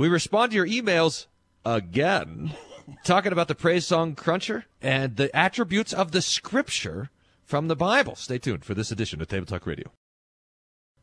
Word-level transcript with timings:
We 0.00 0.08
respond 0.08 0.52
to 0.52 0.56
your 0.56 0.66
emails 0.66 1.26
again, 1.62 2.54
talking 3.04 3.32
about 3.32 3.48
the 3.48 3.54
praise 3.54 3.86
song 3.86 4.14
Cruncher 4.14 4.64
and 4.80 5.16
the 5.16 5.36
attributes 5.36 5.92
of 5.92 6.12
the 6.12 6.22
scripture 6.22 7.10
from 7.44 7.68
the 7.68 7.76
Bible. 7.76 8.14
Stay 8.14 8.38
tuned 8.38 8.64
for 8.64 8.72
this 8.72 8.90
edition 8.90 9.20
of 9.20 9.28
Table 9.28 9.44
Talk 9.44 9.66
Radio. 9.66 9.92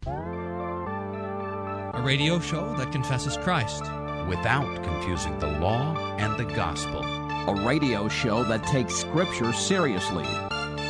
A 0.07 2.01
radio 2.03 2.39
show 2.39 2.75
that 2.77 2.91
confesses 2.91 3.37
Christ. 3.37 3.83
without 4.27 4.83
confusing 4.83 5.37
the 5.37 5.59
law 5.59 5.95
and 6.17 6.35
the 6.35 6.51
gospel. 6.55 7.03
a 7.03 7.63
radio 7.67 8.09
show 8.09 8.43
that 8.45 8.65
takes 8.65 8.95
Scripture 8.95 9.53
seriously. 9.53 10.25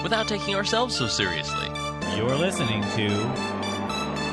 without 0.01 0.29
taking 0.29 0.55
ourselves 0.55 0.95
so 0.95 1.07
seriously. 1.07 1.67
You're 2.15 2.37
listening 2.37 2.83
to 2.83 3.09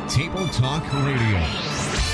Table 0.08 0.46
Talk 0.50 0.84
Radio. 0.92 2.13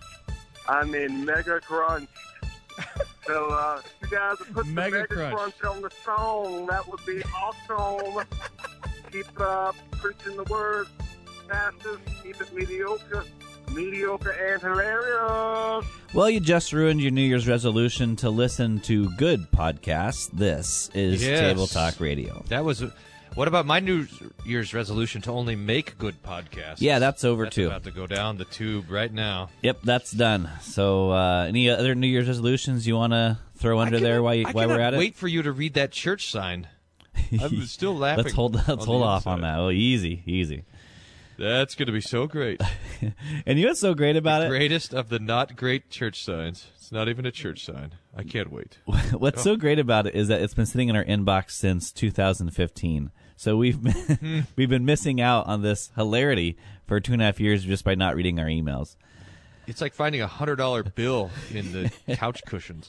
I 0.67 0.83
mean, 0.85 1.25
mega 1.25 1.59
Crunch. 1.61 2.09
so, 3.27 3.49
uh, 3.49 3.81
if 4.01 4.09
you 4.11 4.17
guys 4.17 4.39
would 4.39 4.53
put 4.53 4.65
Mega 4.67 4.91
the 4.91 4.97
mega 5.01 5.07
crunch. 5.31 5.57
crunch. 5.59 5.75
on 5.75 5.81
the 5.81 5.91
song. 6.05 6.65
That 6.67 6.87
would 6.87 7.05
be 7.05 7.21
awesome. 7.35 8.25
keep 9.11 9.25
uh, 9.39 9.71
preaching 9.91 10.37
the 10.37 10.43
word, 10.45 10.87
pastors. 11.49 11.99
Keep 12.23 12.41
it 12.41 12.53
mediocre, 12.53 13.25
mediocre 13.73 14.31
and 14.31 14.61
hilarious. 14.61 15.85
well, 16.13 16.29
you 16.29 16.39
just 16.39 16.71
ruined 16.71 17.01
your 17.01 17.11
New 17.11 17.21
Year's 17.23 17.47
resolution 17.47 18.15
to 18.17 18.29
listen 18.29 18.79
to 18.81 19.09
good 19.17 19.51
podcasts. 19.51 20.29
This 20.31 20.89
is 20.93 21.21
Yes. 21.25 21.39
Table 21.41 21.67
Talk 21.67 21.99
Radio. 21.99 22.43
That 22.47 22.63
was. 22.63 22.83
What 23.33 23.47
about 23.47 23.65
my 23.65 23.79
New 23.79 24.07
Year's 24.45 24.73
resolution 24.73 25.21
to 25.21 25.31
only 25.31 25.55
make 25.55 25.97
good 25.97 26.21
podcasts? 26.21 26.77
Yeah, 26.79 26.99
that's 26.99 27.23
over 27.23 27.45
That's 27.45 27.55
too. 27.55 27.67
about 27.67 27.85
to 27.85 27.91
go 27.91 28.05
down 28.05 28.37
the 28.37 28.45
tube 28.45 28.91
right 28.91 29.11
now. 29.11 29.49
Yep, 29.61 29.79
that's 29.83 30.11
done. 30.11 30.49
So, 30.61 31.11
uh, 31.11 31.45
any 31.47 31.69
other 31.69 31.95
New 31.95 32.07
Year's 32.07 32.27
resolutions 32.27 32.85
you 32.85 32.97
want 32.97 33.13
to 33.13 33.37
throw 33.55 33.79
under 33.79 33.99
there 33.99 34.21
while, 34.21 34.35
you, 34.35 34.45
while 34.47 34.67
we're 34.67 34.81
at 34.81 34.93
it? 34.93 34.97
Wait 34.97 35.15
for 35.15 35.29
you 35.29 35.41
to 35.43 35.51
read 35.53 35.75
that 35.75 35.91
church 35.91 36.29
sign. 36.29 36.67
I'm 37.41 37.61
still 37.67 37.95
laughing. 37.95 38.25
let's 38.25 38.35
hold 38.35 38.55
let's 38.67 38.85
hold 38.85 39.03
off 39.03 39.27
on 39.27 39.41
that. 39.41 39.59
Oh, 39.59 39.69
easy, 39.69 40.23
easy. 40.25 40.65
That's 41.37 41.73
going 41.75 41.87
to 41.87 41.93
be 41.93 42.01
so 42.01 42.27
great. 42.27 42.61
And 43.47 43.57
you 43.57 43.65
know 43.65 43.71
what's 43.71 43.79
so 43.79 43.95
great 43.95 44.15
about 44.15 44.43
it? 44.43 44.49
Greatest 44.49 44.93
of 44.93 45.09
the 45.09 45.17
not 45.17 45.55
great 45.55 45.89
church 45.89 46.23
signs. 46.23 46.67
It's 46.75 46.91
not 46.91 47.09
even 47.09 47.25
a 47.25 47.31
church 47.31 47.65
sign. 47.65 47.95
I 48.15 48.21
can't 48.21 48.51
wait. 48.51 48.77
What's 48.85 49.41
so 49.41 49.55
great 49.55 49.79
about 49.79 50.05
it 50.05 50.13
is 50.13 50.27
that 50.27 50.39
it's 50.41 50.53
been 50.53 50.67
sitting 50.67 50.89
in 50.89 50.95
our 50.95 51.03
inbox 51.03 51.51
since 51.51 51.91
2015. 51.91 53.09
So 53.41 53.57
we've 53.57 53.81
been, 53.81 53.93
Hmm. 54.21 54.39
we've 54.55 54.69
been 54.69 54.85
missing 54.85 55.19
out 55.19 55.47
on 55.47 55.63
this 55.63 55.89
hilarity 55.95 56.57
for 56.85 56.99
two 56.99 57.13
and 57.13 57.23
a 57.23 57.25
half 57.25 57.39
years 57.39 57.63
just 57.63 57.83
by 57.83 57.95
not 57.95 58.15
reading 58.15 58.37
our 58.37 58.45
emails. 58.45 58.97
It's 59.65 59.81
like 59.81 59.95
finding 59.95 60.21
a 60.21 60.27
hundred 60.27 60.57
dollar 60.57 60.83
bill 60.83 61.31
in 61.51 61.71
the 61.71 61.91
couch 62.17 62.43
cushions. 62.45 62.87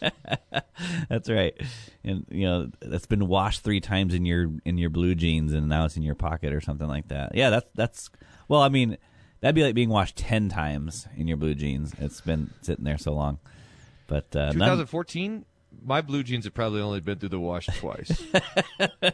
That's 1.08 1.30
right, 1.30 1.54
and 2.04 2.26
you 2.30 2.44
know 2.44 2.70
that's 2.80 3.06
been 3.06 3.28
washed 3.28 3.64
three 3.64 3.80
times 3.80 4.12
in 4.12 4.26
your 4.26 4.50
in 4.66 4.76
your 4.76 4.90
blue 4.90 5.14
jeans, 5.14 5.54
and 5.54 5.70
now 5.70 5.86
it's 5.86 5.96
in 5.96 6.02
your 6.02 6.14
pocket 6.16 6.52
or 6.52 6.60
something 6.60 6.88
like 6.88 7.08
that. 7.08 7.34
Yeah, 7.34 7.48
that's 7.48 7.70
that's 7.74 8.10
well, 8.46 8.60
I 8.60 8.68
mean, 8.68 8.98
that'd 9.40 9.54
be 9.54 9.62
like 9.62 9.74
being 9.74 9.88
washed 9.88 10.16
ten 10.16 10.50
times 10.50 11.08
in 11.16 11.28
your 11.28 11.38
blue 11.38 11.54
jeans. 11.54 11.94
It's 11.98 12.20
been 12.20 12.50
sitting 12.60 12.84
there 12.84 12.98
so 12.98 13.14
long, 13.14 13.38
but 14.06 14.36
uh, 14.36 14.52
2014. 14.52 15.46
My 15.84 16.00
blue 16.00 16.22
jeans 16.22 16.44
have 16.44 16.54
probably 16.54 16.80
only 16.80 17.00
been 17.00 17.18
through 17.18 17.30
the 17.30 17.40
wash 17.40 17.66
twice. 17.78 18.22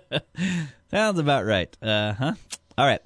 Sounds 0.90 1.18
about 1.18 1.44
right. 1.44 1.74
Uh 1.82 2.12
huh. 2.14 2.34
All 2.76 2.86
right. 2.86 3.00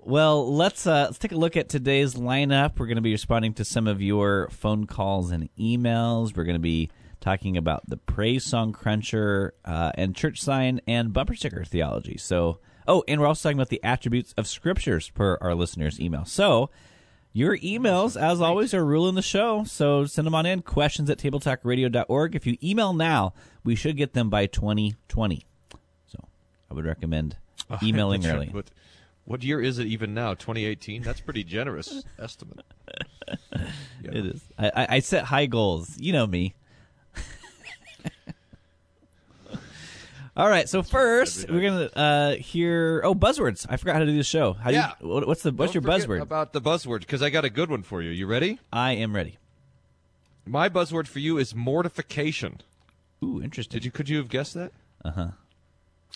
Well, 0.00 0.52
let's 0.54 0.86
uh, 0.86 1.04
let's 1.06 1.18
take 1.18 1.32
a 1.32 1.36
look 1.36 1.56
at 1.56 1.68
today's 1.68 2.14
lineup. 2.14 2.78
We're 2.78 2.86
going 2.86 2.96
to 2.96 3.02
be 3.02 3.12
responding 3.12 3.54
to 3.54 3.64
some 3.64 3.86
of 3.86 4.02
your 4.02 4.48
phone 4.50 4.86
calls 4.86 5.30
and 5.30 5.48
emails. 5.58 6.36
We're 6.36 6.44
going 6.44 6.56
to 6.56 6.60
be 6.60 6.90
talking 7.20 7.56
about 7.56 7.88
the 7.88 7.96
praise 7.96 8.44
song 8.44 8.72
cruncher 8.72 9.54
uh, 9.64 9.92
and 9.94 10.14
church 10.14 10.42
sign 10.42 10.80
and 10.86 11.12
bumper 11.12 11.34
sticker 11.34 11.64
theology. 11.64 12.18
So, 12.18 12.58
oh, 12.86 13.02
and 13.08 13.18
we're 13.18 13.26
also 13.26 13.48
talking 13.48 13.58
about 13.58 13.70
the 13.70 13.82
attributes 13.82 14.34
of 14.36 14.46
scriptures 14.46 15.08
per 15.08 15.38
our 15.40 15.54
listeners' 15.54 15.98
email. 15.98 16.26
So, 16.26 16.68
your 17.34 17.58
emails, 17.58 18.18
as 18.18 18.40
always, 18.40 18.72
are 18.72 18.84
ruling 18.84 19.16
the 19.16 19.22
show. 19.22 19.64
So 19.64 20.06
send 20.06 20.24
them 20.24 20.36
on 20.36 20.46
in. 20.46 20.62
Questions 20.62 21.10
at 21.10 21.18
tabletalkradio.org. 21.18 22.36
If 22.36 22.46
you 22.46 22.56
email 22.62 22.94
now, 22.94 23.34
we 23.64 23.74
should 23.74 23.96
get 23.96 24.14
them 24.14 24.30
by 24.30 24.46
2020. 24.46 25.44
So 26.06 26.24
I 26.70 26.74
would 26.74 26.86
recommend 26.86 27.36
emailing 27.82 28.24
early. 28.24 28.50
But 28.52 28.70
what 29.24 29.42
year 29.42 29.60
is 29.60 29.80
it 29.80 29.88
even 29.88 30.14
now? 30.14 30.34
2018. 30.34 31.02
That's 31.02 31.20
pretty 31.20 31.42
generous 31.42 32.04
estimate. 32.20 32.60
Yeah. 33.52 33.66
It 34.02 34.26
is. 34.26 34.42
I, 34.56 34.68
I, 34.68 34.86
I 34.96 34.98
set 35.00 35.24
high 35.24 35.46
goals. 35.46 35.98
You 35.98 36.12
know 36.12 36.28
me. 36.28 36.54
All 40.36 40.48
right. 40.48 40.68
So 40.68 40.82
first, 40.82 41.48
we're 41.48 41.62
gonna 41.62 41.90
uh, 41.94 42.34
hear. 42.36 43.00
Oh, 43.04 43.14
buzzwords. 43.14 43.66
I 43.68 43.76
forgot 43.76 43.94
how 43.94 44.00
to 44.00 44.06
do 44.06 44.16
the 44.16 44.24
show. 44.24 44.54
How 44.54 44.70
do 44.70 44.76
Yeah. 44.76 44.92
you, 45.00 45.06
what's 45.26 45.42
the 45.42 45.52
what's 45.52 45.72
Don't 45.72 45.84
your 45.84 45.92
buzzword? 45.92 46.20
About 46.20 46.52
the 46.52 46.60
buzzword, 46.60 47.00
because 47.00 47.22
I 47.22 47.30
got 47.30 47.44
a 47.44 47.50
good 47.50 47.70
one 47.70 47.82
for 47.82 48.02
you. 48.02 48.10
You 48.10 48.26
ready? 48.26 48.58
I 48.72 48.92
am 48.92 49.14
ready. 49.14 49.38
My 50.46 50.68
buzzword 50.68 51.06
for 51.06 51.20
you 51.20 51.38
is 51.38 51.54
mortification. 51.54 52.60
Ooh, 53.22 53.40
interesting. 53.40 53.78
Did 53.78 53.84
you? 53.84 53.90
Could 53.92 54.08
you 54.08 54.16
have 54.18 54.28
guessed 54.28 54.54
that? 54.54 54.72
Uh 55.04 55.10
huh. 55.12 55.28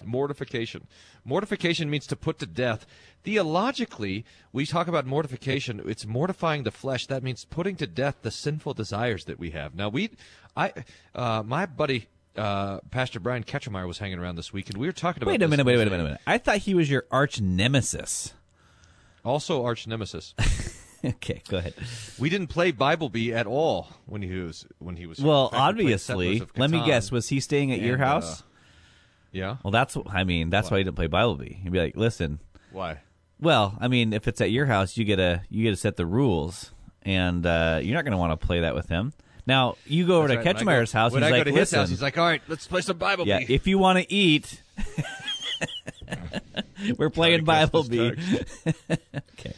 Mortification. 0.04 0.86
Mortification 1.24 1.88
means 1.88 2.06
to 2.08 2.16
put 2.16 2.38
to 2.40 2.46
death. 2.46 2.86
Theologically, 3.24 4.24
we 4.52 4.64
talk 4.66 4.88
about 4.88 5.06
mortification. 5.06 5.80
It's 5.86 6.06
mortifying 6.06 6.62
the 6.64 6.70
flesh. 6.70 7.06
That 7.06 7.22
means 7.22 7.44
putting 7.44 7.76
to 7.76 7.86
death 7.86 8.16
the 8.22 8.30
sinful 8.30 8.74
desires 8.74 9.24
that 9.26 9.38
we 9.38 9.50
have. 9.50 9.74
Now, 9.74 9.88
we, 9.88 10.10
I, 10.56 10.72
uh, 11.14 11.42
my 11.44 11.66
buddy, 11.66 12.06
uh, 12.38 12.80
Pastor 12.90 13.20
Brian 13.20 13.44
Ketchermeyer 13.44 13.86
was 13.86 13.98
hanging 13.98 14.18
around 14.18 14.36
this 14.36 14.52
week, 14.52 14.70
and 14.70 14.78
we 14.78 14.86
were 14.86 14.92
talking 14.92 15.22
about. 15.22 15.32
Wait 15.32 15.42
a 15.42 15.48
minute. 15.48 15.66
Wait, 15.66 15.76
wait 15.76 15.86
a 15.86 15.90
minute. 15.90 15.98
Wait 15.98 16.00
a 16.00 16.04
minute. 16.04 16.20
I 16.26 16.38
thought 16.38 16.58
he 16.58 16.74
was 16.74 16.90
your 16.90 17.04
arch 17.10 17.40
nemesis. 17.40 18.32
Also, 19.24 19.64
arch 19.64 19.86
nemesis. 19.86 20.34
okay, 21.04 21.42
go 21.48 21.58
ahead. 21.58 21.74
we 22.18 22.30
didn't 22.30 22.46
play 22.46 22.70
Bible 22.70 23.08
Bee 23.08 23.34
at 23.34 23.46
all 23.46 23.88
when 24.06 24.22
he 24.22 24.38
was 24.38 24.66
when 24.78 24.96
he 24.96 25.06
was. 25.06 25.20
Well, 25.20 25.50
obviously, 25.52 26.42
let 26.56 26.70
me 26.70 26.84
guess. 26.86 27.10
Was 27.10 27.28
he 27.28 27.40
staying 27.40 27.72
at 27.72 27.80
your 27.80 27.94
and, 27.94 28.04
uh, 28.04 28.06
house? 28.06 28.42
Yeah. 29.32 29.56
well, 29.62 29.70
that's. 29.70 29.96
I 30.06 30.24
mean, 30.24 30.50
that's 30.50 30.70
why 30.70 30.78
he 30.78 30.84
didn't 30.84 30.96
play 30.96 31.06
Bible 31.06 31.36
Bee. 31.36 31.58
He'd 31.62 31.72
be 31.72 31.78
like, 31.78 31.96
listen. 31.96 32.40
Why? 32.72 33.00
Well, 33.40 33.76
I 33.80 33.88
mean, 33.88 34.12
if 34.12 34.26
it's 34.26 34.40
at 34.40 34.50
your 34.50 34.66
house, 34.66 34.96
you 34.96 35.04
get 35.04 35.16
to 35.16 35.42
you 35.48 35.64
get 35.64 35.70
to 35.70 35.76
set 35.76 35.96
the 35.96 36.06
rules, 36.06 36.72
and 37.02 37.44
uh, 37.44 37.80
you're 37.82 37.94
not 37.94 38.04
going 38.04 38.12
to 38.12 38.18
want 38.18 38.38
to 38.38 38.46
play 38.46 38.60
that 38.60 38.74
with 38.74 38.88
him. 38.88 39.12
Now, 39.48 39.76
you 39.86 40.06
go 40.06 40.18
over 40.18 40.28
That's 40.28 40.44
to 40.44 40.46
right. 40.46 40.58
Go- 40.58 40.64
Ketchmeyer's 40.64 40.92
house. 40.92 41.12
When 41.12 41.22
he's 41.22 41.32
I 41.32 41.36
like, 41.38 41.44
to 41.44 41.50
his 41.50 41.58
listen, 41.58 41.78
house, 41.78 41.88
he's 41.88 42.02
like, 42.02 42.18
"All 42.18 42.26
right, 42.26 42.42
let's 42.48 42.66
play 42.66 42.82
some 42.82 42.98
Bible 42.98 43.26
yeah, 43.26 43.38
Bee." 43.38 43.54
if 43.54 43.66
you 43.66 43.78
want 43.78 43.98
to 43.98 44.12
eat, 44.12 44.62
we're 46.98 47.08
playing 47.08 47.46
Try 47.46 47.64
to 47.64 47.66
Bible 47.66 47.84
Bee. 47.84 48.10
okay. 49.32 49.54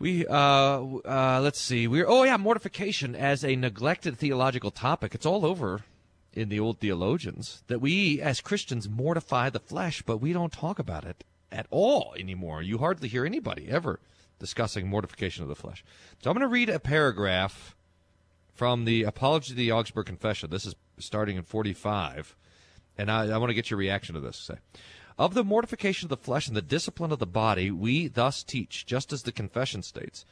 We 0.00 0.26
uh, 0.26 0.34
uh, 0.34 1.40
let's 1.40 1.60
see. 1.60 1.86
We're 1.86 2.08
oh 2.08 2.24
yeah, 2.24 2.36
mortification 2.36 3.14
as 3.14 3.44
a 3.44 3.54
neglected 3.54 4.18
theological 4.18 4.72
topic. 4.72 5.14
It's 5.14 5.26
all 5.26 5.46
over 5.46 5.82
in 6.32 6.48
the 6.48 6.58
old 6.58 6.80
theologians 6.80 7.62
that 7.68 7.80
we 7.80 8.20
as 8.20 8.40
Christians 8.40 8.88
mortify 8.88 9.48
the 9.48 9.60
flesh, 9.60 10.02
but 10.02 10.16
we 10.16 10.32
don't 10.32 10.52
talk 10.52 10.80
about 10.80 11.04
it 11.04 11.22
at 11.52 11.68
all 11.70 12.16
anymore. 12.18 12.62
You 12.62 12.78
hardly 12.78 13.08
hear 13.08 13.24
anybody 13.24 13.68
ever 13.70 14.00
discussing 14.40 14.88
mortification 14.88 15.44
of 15.44 15.48
the 15.48 15.54
flesh. 15.54 15.84
So 16.20 16.30
I'm 16.30 16.36
going 16.36 16.48
to 16.48 16.52
read 16.52 16.68
a 16.68 16.80
paragraph 16.80 17.76
from 18.54 18.84
the 18.84 19.02
Apology 19.04 19.52
of 19.52 19.56
the 19.56 19.72
Augsburg 19.72 20.06
Confession. 20.06 20.50
This 20.50 20.66
is 20.66 20.74
starting 20.98 21.36
in 21.36 21.42
45, 21.42 22.36
and 22.98 23.10
I, 23.10 23.28
I 23.28 23.38
want 23.38 23.50
to 23.50 23.54
get 23.54 23.70
your 23.70 23.78
reaction 23.78 24.14
to 24.14 24.20
this. 24.20 24.36
Say, 24.36 24.54
of 25.18 25.34
the 25.34 25.44
mortification 25.44 26.06
of 26.06 26.10
the 26.10 26.16
flesh 26.16 26.48
and 26.48 26.56
the 26.56 26.62
discipline 26.62 27.12
of 27.12 27.18
the 27.18 27.26
body, 27.26 27.70
we 27.70 28.08
thus 28.08 28.42
teach, 28.42 28.86
just 28.86 29.12
as 29.12 29.22
the 29.22 29.32
confession 29.32 29.82
states, 29.82 30.24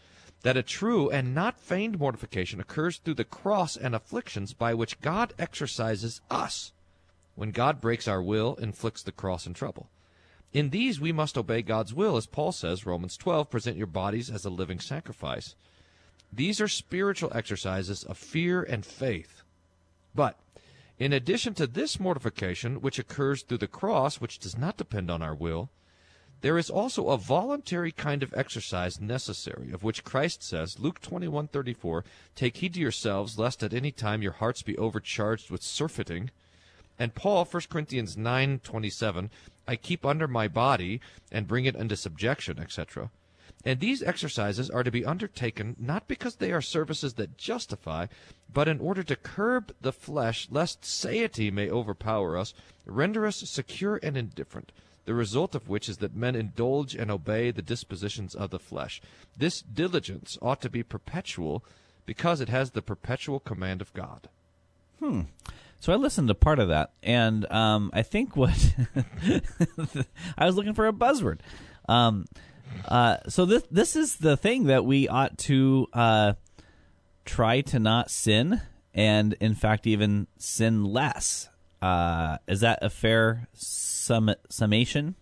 that 0.42 0.56
a 0.56 0.62
true 0.62 1.10
and 1.10 1.34
not 1.34 1.60
feigned 1.60 1.98
mortification 1.98 2.60
occurs 2.60 2.98
through 2.98 3.14
the 3.14 3.24
cross 3.24 3.76
and 3.76 3.94
afflictions 3.94 4.54
by 4.54 4.72
which 4.72 5.00
God 5.00 5.34
exercises 5.38 6.20
us. 6.30 6.72
When 7.34 7.50
God 7.50 7.80
breaks 7.80 8.08
our 8.08 8.22
will, 8.22 8.54
inflicts 8.56 9.02
the 9.02 9.12
cross 9.12 9.46
and 9.46 9.54
trouble. 9.54 9.88
In 10.52 10.70
these 10.70 11.00
we 11.00 11.12
must 11.12 11.38
obey 11.38 11.62
God's 11.62 11.94
will, 11.94 12.16
as 12.16 12.26
Paul 12.26 12.52
says, 12.52 12.86
Romans 12.86 13.16
12, 13.16 13.50
present 13.50 13.76
your 13.76 13.86
bodies 13.86 14.30
as 14.30 14.44
a 14.44 14.50
living 14.50 14.80
sacrifice. 14.80 15.54
These 16.32 16.60
are 16.60 16.68
spiritual 16.68 17.32
exercises 17.34 18.04
of 18.04 18.16
fear 18.16 18.62
and 18.62 18.84
faith. 18.84 19.42
But 20.14 20.38
in 20.98 21.12
addition 21.12 21.54
to 21.54 21.66
this 21.66 21.98
mortification, 21.98 22.80
which 22.80 22.98
occurs 22.98 23.42
through 23.42 23.58
the 23.58 23.66
cross, 23.66 24.20
which 24.20 24.38
does 24.38 24.56
not 24.56 24.76
depend 24.76 25.10
on 25.10 25.22
our 25.22 25.34
will, 25.34 25.70
there 26.42 26.56
is 26.56 26.70
also 26.70 27.08
a 27.08 27.18
voluntary 27.18 27.92
kind 27.92 28.22
of 28.22 28.32
exercise 28.34 29.00
necessary, 29.00 29.72
of 29.72 29.82
which 29.82 30.04
Christ 30.04 30.42
says, 30.42 30.78
Luke 30.78 31.00
21:34, 31.00 32.04
"Take 32.34 32.58
heed 32.58 32.74
to 32.74 32.80
yourselves, 32.80 33.38
lest 33.38 33.62
at 33.62 33.74
any 33.74 33.92
time 33.92 34.22
your 34.22 34.32
hearts 34.32 34.62
be 34.62 34.78
overcharged 34.78 35.50
with 35.50 35.62
surfeiting." 35.62 36.30
And 36.98 37.14
Paul, 37.14 37.44
1 37.44 37.68
Corinthians 37.68 38.16
9:27, 38.16 39.30
"I 39.66 39.76
keep 39.76 40.06
under 40.06 40.28
my 40.28 40.48
body 40.48 41.00
and 41.30 41.48
bring 41.48 41.64
it 41.64 41.76
into 41.76 41.96
subjection," 41.96 42.58
etc. 42.58 43.10
And 43.64 43.78
these 43.78 44.02
exercises 44.02 44.70
are 44.70 44.82
to 44.82 44.90
be 44.90 45.04
undertaken 45.04 45.76
not 45.78 46.08
because 46.08 46.36
they 46.36 46.52
are 46.52 46.62
services 46.62 47.14
that 47.14 47.36
justify, 47.36 48.06
but 48.52 48.68
in 48.68 48.80
order 48.80 49.02
to 49.02 49.16
curb 49.16 49.74
the 49.80 49.92
flesh, 49.92 50.48
lest 50.50 50.84
satiety 50.84 51.50
may 51.50 51.70
overpower 51.70 52.38
us, 52.38 52.54
render 52.86 53.26
us 53.26 53.36
secure 53.48 54.00
and 54.02 54.16
indifferent, 54.16 54.72
the 55.04 55.14
result 55.14 55.54
of 55.54 55.68
which 55.68 55.88
is 55.88 55.98
that 55.98 56.16
men 56.16 56.34
indulge 56.34 56.94
and 56.94 57.10
obey 57.10 57.50
the 57.50 57.62
dispositions 57.62 58.34
of 58.34 58.50
the 58.50 58.58
flesh. 58.58 59.00
This 59.36 59.60
diligence 59.60 60.38
ought 60.40 60.62
to 60.62 60.70
be 60.70 60.82
perpetual 60.82 61.64
because 62.06 62.40
it 62.40 62.48
has 62.48 62.70
the 62.70 62.82
perpetual 62.82 63.40
command 63.40 63.80
of 63.80 63.92
God. 63.92 64.28
Hmm. 64.98 65.22
So 65.80 65.92
I 65.92 65.96
listened 65.96 66.28
to 66.28 66.34
part 66.34 66.58
of 66.58 66.68
that, 66.68 66.90
and 67.02 67.50
um, 67.50 67.90
I 67.94 68.02
think 68.02 68.36
what 68.36 68.74
I 70.36 70.44
was 70.44 70.56
looking 70.56 70.74
for 70.74 70.86
a 70.86 70.92
buzzword. 70.92 71.38
Um, 71.88 72.26
uh, 72.86 73.18
so 73.28 73.44
this 73.44 73.64
this 73.70 73.96
is 73.96 74.16
the 74.16 74.36
thing 74.36 74.64
that 74.64 74.84
we 74.84 75.08
ought 75.08 75.38
to 75.38 75.86
uh, 75.92 76.32
try 77.24 77.60
to 77.62 77.78
not 77.78 78.10
sin, 78.10 78.60
and 78.94 79.34
in 79.40 79.54
fact, 79.54 79.86
even 79.86 80.26
sin 80.38 80.84
less. 80.84 81.48
Uh, 81.82 82.36
is 82.46 82.60
that 82.60 82.78
a 82.82 82.90
fair 82.90 83.48
sum- 83.54 84.34
summation? 84.48 85.14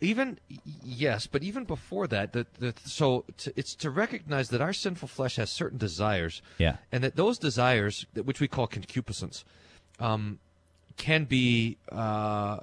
Even 0.00 0.40
yes, 0.82 1.28
but 1.28 1.44
even 1.44 1.62
before 1.62 2.08
that, 2.08 2.32
the, 2.32 2.44
the, 2.58 2.74
so 2.84 3.24
to, 3.36 3.52
it's 3.54 3.76
to 3.76 3.88
recognize 3.88 4.48
that 4.48 4.60
our 4.60 4.72
sinful 4.72 5.06
flesh 5.06 5.36
has 5.36 5.48
certain 5.48 5.78
desires, 5.78 6.42
Yeah. 6.58 6.78
and 6.90 7.04
that 7.04 7.14
those 7.14 7.38
desires, 7.38 8.04
which 8.14 8.40
we 8.40 8.48
call 8.48 8.66
concupiscence, 8.66 9.44
um, 10.00 10.40
can 10.96 11.24
be 11.24 11.76
uh, 11.92 12.58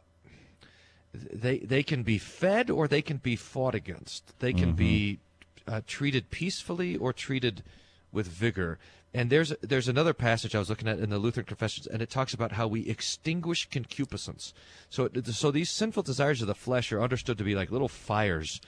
they 1.13 1.59
they 1.59 1.83
can 1.83 2.03
be 2.03 2.17
fed 2.17 2.69
or 2.69 2.87
they 2.87 3.01
can 3.01 3.17
be 3.17 3.35
fought 3.35 3.75
against. 3.75 4.37
They 4.39 4.53
can 4.53 4.73
be 4.73 5.19
uh, 5.67 5.81
treated 5.87 6.29
peacefully 6.29 6.95
or 6.97 7.13
treated 7.13 7.63
with 8.11 8.27
vigor. 8.27 8.77
And 9.11 9.31
there's 9.31 9.51
there's 9.61 9.87
another 9.87 10.13
passage 10.13 10.53
I 10.53 10.59
was 10.59 10.69
looking 10.69 10.87
at 10.87 10.99
in 10.99 11.09
the 11.09 11.17
Lutheran 11.17 11.47
Confessions, 11.47 11.87
and 11.87 12.01
it 12.01 12.11
talks 12.11 12.33
about 12.35 12.51
how 12.51 12.67
we 12.67 12.87
extinguish 12.87 13.67
concupiscence. 13.69 14.53
So 14.89 15.05
it- 15.05 15.25
so 15.27 15.49
these 15.49 15.71
sinful 15.71 16.03
desires 16.03 16.41
of 16.41 16.47
the 16.47 16.53
flesh 16.55 16.91
are 16.91 17.01
understood 17.01 17.37
to 17.39 17.43
be 17.43 17.55
like 17.55 17.71
little 17.71 17.87
fires, 17.87 18.61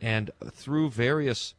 and 0.00 0.32
through 0.50 0.90
various 0.90 1.54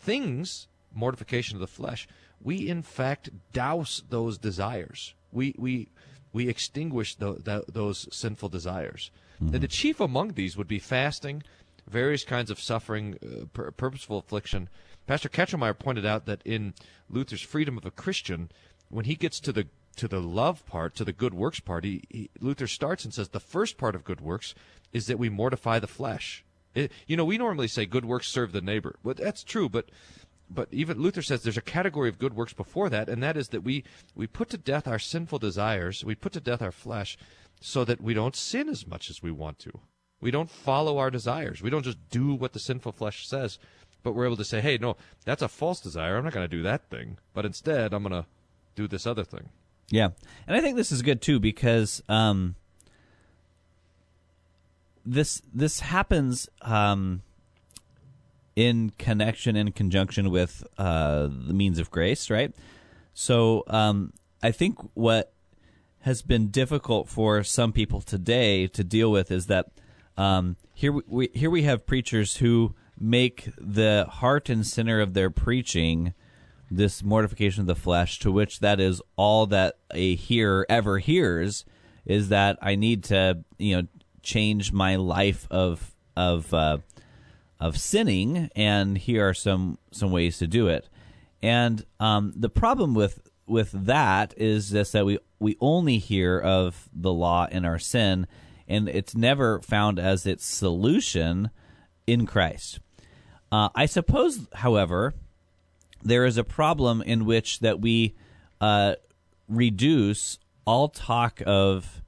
things, 0.00 0.66
mortification 0.92 1.56
of 1.56 1.60
the 1.60 1.66
flesh, 1.68 2.08
we 2.42 2.68
in 2.68 2.82
fact 2.82 3.30
douse 3.52 4.02
those 4.10 4.36
desires. 4.36 5.14
We 5.30 5.54
we 5.56 5.86
we 6.32 6.48
extinguish 6.48 7.14
tho- 7.14 7.38
tho- 7.38 7.64
those 7.72 8.08
sinful 8.10 8.48
desires. 8.48 9.12
And 9.40 9.60
the 9.62 9.68
chief 9.68 10.00
among 10.00 10.32
these 10.32 10.56
would 10.56 10.68
be 10.68 10.78
fasting, 10.78 11.42
various 11.88 12.24
kinds 12.24 12.50
of 12.50 12.60
suffering, 12.60 13.18
uh, 13.22 13.46
pur- 13.52 13.70
purposeful 13.70 14.18
affliction. 14.18 14.68
Pastor 15.06 15.28
Ketchelmeyer 15.28 15.78
pointed 15.78 16.06
out 16.06 16.26
that 16.26 16.42
in 16.44 16.74
Luther's 17.08 17.42
Freedom 17.42 17.76
of 17.76 17.84
a 17.84 17.90
Christian, 17.90 18.50
when 18.88 19.04
he 19.04 19.14
gets 19.14 19.40
to 19.40 19.52
the 19.52 19.66
to 19.96 20.08
the 20.08 20.20
love 20.20 20.66
part, 20.66 20.94
to 20.94 21.04
the 21.04 21.12
good 21.12 21.32
works 21.32 21.58
part, 21.58 21.82
he, 21.84 22.02
he, 22.10 22.28
Luther 22.38 22.66
starts 22.66 23.04
and 23.04 23.14
says 23.14 23.30
the 23.30 23.40
first 23.40 23.78
part 23.78 23.94
of 23.94 24.04
good 24.04 24.20
works 24.20 24.54
is 24.92 25.06
that 25.06 25.18
we 25.18 25.30
mortify 25.30 25.78
the 25.78 25.86
flesh. 25.86 26.44
It, 26.74 26.92
you 27.06 27.16
know, 27.16 27.24
we 27.24 27.38
normally 27.38 27.68
say 27.68 27.86
good 27.86 28.04
works 28.04 28.28
serve 28.28 28.52
the 28.52 28.60
neighbor. 28.60 28.96
Well, 29.02 29.14
that's 29.16 29.42
true, 29.42 29.68
but 29.68 29.90
but 30.48 30.68
even 30.70 31.00
Luther 31.00 31.22
says 31.22 31.42
there's 31.42 31.56
a 31.56 31.62
category 31.62 32.08
of 32.08 32.18
good 32.18 32.34
works 32.34 32.52
before 32.52 32.88
that, 32.90 33.08
and 33.08 33.22
that 33.22 33.36
is 33.36 33.48
that 33.48 33.62
we 33.64 33.84
we 34.14 34.26
put 34.26 34.50
to 34.50 34.58
death 34.58 34.86
our 34.86 34.98
sinful 34.98 35.38
desires, 35.38 36.04
we 36.04 36.14
put 36.14 36.32
to 36.34 36.40
death 36.40 36.62
our 36.62 36.72
flesh, 36.72 37.16
so 37.60 37.84
that 37.84 38.00
we 38.00 38.14
don't 38.14 38.36
sin 38.36 38.68
as 38.68 38.86
much 38.86 39.10
as 39.10 39.22
we 39.22 39.30
want 39.30 39.58
to. 39.60 39.80
We 40.20 40.30
don't 40.30 40.50
follow 40.50 40.98
our 40.98 41.10
desires. 41.10 41.62
We 41.62 41.70
don't 41.70 41.84
just 41.84 42.08
do 42.10 42.34
what 42.34 42.52
the 42.52 42.58
sinful 42.58 42.92
flesh 42.92 43.26
says, 43.28 43.58
but 44.02 44.12
we're 44.12 44.26
able 44.26 44.36
to 44.36 44.44
say, 44.44 44.60
"Hey, 44.60 44.78
no, 44.78 44.96
that's 45.24 45.42
a 45.42 45.48
false 45.48 45.80
desire. 45.80 46.16
I'm 46.16 46.24
not 46.24 46.32
going 46.32 46.48
to 46.48 46.56
do 46.56 46.62
that 46.62 46.88
thing, 46.88 47.18
but 47.34 47.44
instead, 47.44 47.92
I'm 47.92 48.02
going 48.02 48.22
to 48.22 48.26
do 48.74 48.88
this 48.88 49.06
other 49.06 49.24
thing." 49.24 49.50
Yeah, 49.90 50.10
and 50.46 50.56
I 50.56 50.60
think 50.60 50.76
this 50.76 50.90
is 50.90 51.02
good 51.02 51.20
too 51.20 51.38
because 51.38 52.02
um, 52.08 52.56
this 55.04 55.42
this 55.52 55.80
happens 55.80 56.48
um, 56.62 57.22
in 58.56 58.90
connection 58.98 59.54
in 59.54 59.72
conjunction 59.72 60.30
with 60.30 60.66
uh, 60.78 61.28
the 61.30 61.52
means 61.52 61.78
of 61.78 61.90
grace, 61.90 62.30
right? 62.30 62.54
So 63.14 63.64
um, 63.68 64.12
I 64.42 64.50
think 64.50 64.78
what 64.94 65.32
has 66.06 66.22
been 66.22 66.46
difficult 66.52 67.08
for 67.08 67.42
some 67.42 67.72
people 67.72 68.00
today 68.00 68.68
to 68.68 68.84
deal 68.84 69.10
with 69.10 69.28
is 69.32 69.46
that 69.46 69.66
um, 70.16 70.56
here 70.72 70.92
we, 70.92 71.28
here 71.34 71.50
we 71.50 71.64
have 71.64 71.84
preachers 71.84 72.36
who 72.36 72.76
make 72.96 73.48
the 73.58 74.06
heart 74.08 74.48
and 74.48 74.64
center 74.64 75.00
of 75.00 75.14
their 75.14 75.30
preaching 75.30 76.14
this 76.70 77.02
mortification 77.02 77.62
of 77.62 77.66
the 77.66 77.74
flesh, 77.74 78.20
to 78.20 78.30
which 78.30 78.60
that 78.60 78.78
is 78.78 79.02
all 79.16 79.46
that 79.46 79.78
a 79.92 80.14
hearer 80.14 80.64
ever 80.68 81.00
hears, 81.00 81.64
is 82.04 82.28
that 82.28 82.56
I 82.62 82.76
need 82.76 83.02
to, 83.04 83.42
you 83.58 83.76
know, 83.76 83.88
change 84.22 84.72
my 84.72 84.94
life 84.94 85.48
of 85.50 85.92
of 86.16 86.54
uh, 86.54 86.78
of 87.58 87.78
sinning, 87.78 88.48
and 88.54 88.96
here 88.96 89.28
are 89.28 89.34
some 89.34 89.76
some 89.90 90.12
ways 90.12 90.38
to 90.38 90.46
do 90.46 90.68
it. 90.68 90.88
And 91.42 91.84
um, 91.98 92.32
the 92.36 92.48
problem 92.48 92.94
with 92.94 93.25
with 93.46 93.70
that 93.72 94.34
is 94.36 94.70
just 94.70 94.92
that 94.92 95.06
we 95.06 95.18
we 95.38 95.56
only 95.60 95.98
hear 95.98 96.38
of 96.38 96.88
the 96.92 97.12
law 97.12 97.46
in 97.50 97.64
our 97.64 97.78
sin, 97.78 98.26
and 98.66 98.88
it's 98.88 99.14
never 99.14 99.60
found 99.60 99.98
as 99.98 100.26
its 100.26 100.44
solution 100.44 101.50
in 102.06 102.26
Christ. 102.26 102.80
Uh, 103.52 103.68
I 103.74 103.86
suppose, 103.86 104.48
however, 104.54 105.14
there 106.02 106.24
is 106.24 106.36
a 106.36 106.44
problem 106.44 107.02
in 107.02 107.24
which 107.24 107.60
that 107.60 107.80
we 107.80 108.14
uh, 108.60 108.94
reduce 109.48 110.38
all 110.64 110.88
talk 110.88 111.42
of 111.46 112.02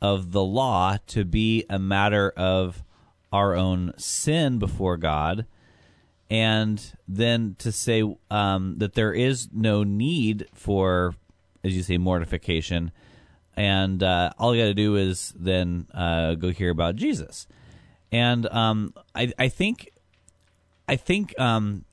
of 0.00 0.32
the 0.32 0.42
law 0.42 0.96
to 1.06 1.24
be 1.24 1.64
a 1.70 1.78
matter 1.78 2.30
of 2.36 2.82
our 3.32 3.54
own 3.54 3.92
sin 3.96 4.58
before 4.58 4.96
God, 4.96 5.46
and 6.32 6.94
then 7.06 7.56
to 7.58 7.70
say 7.70 8.02
um, 8.30 8.76
that 8.78 8.94
there 8.94 9.12
is 9.12 9.50
no 9.52 9.84
need 9.84 10.46
for, 10.54 11.14
as 11.62 11.76
you 11.76 11.82
say, 11.82 11.98
mortification, 11.98 12.90
and 13.54 14.02
uh, 14.02 14.30
all 14.38 14.54
you 14.54 14.62
got 14.62 14.68
to 14.68 14.74
do 14.74 14.96
is 14.96 15.34
then 15.36 15.86
uh, 15.92 16.32
go 16.36 16.48
hear 16.48 16.70
about 16.70 16.96
Jesus, 16.96 17.46
and 18.10 18.46
um, 18.46 18.94
I, 19.14 19.30
I 19.38 19.48
think 19.48 19.90
I 20.88 20.96
think 20.96 21.38
um, 21.38 21.84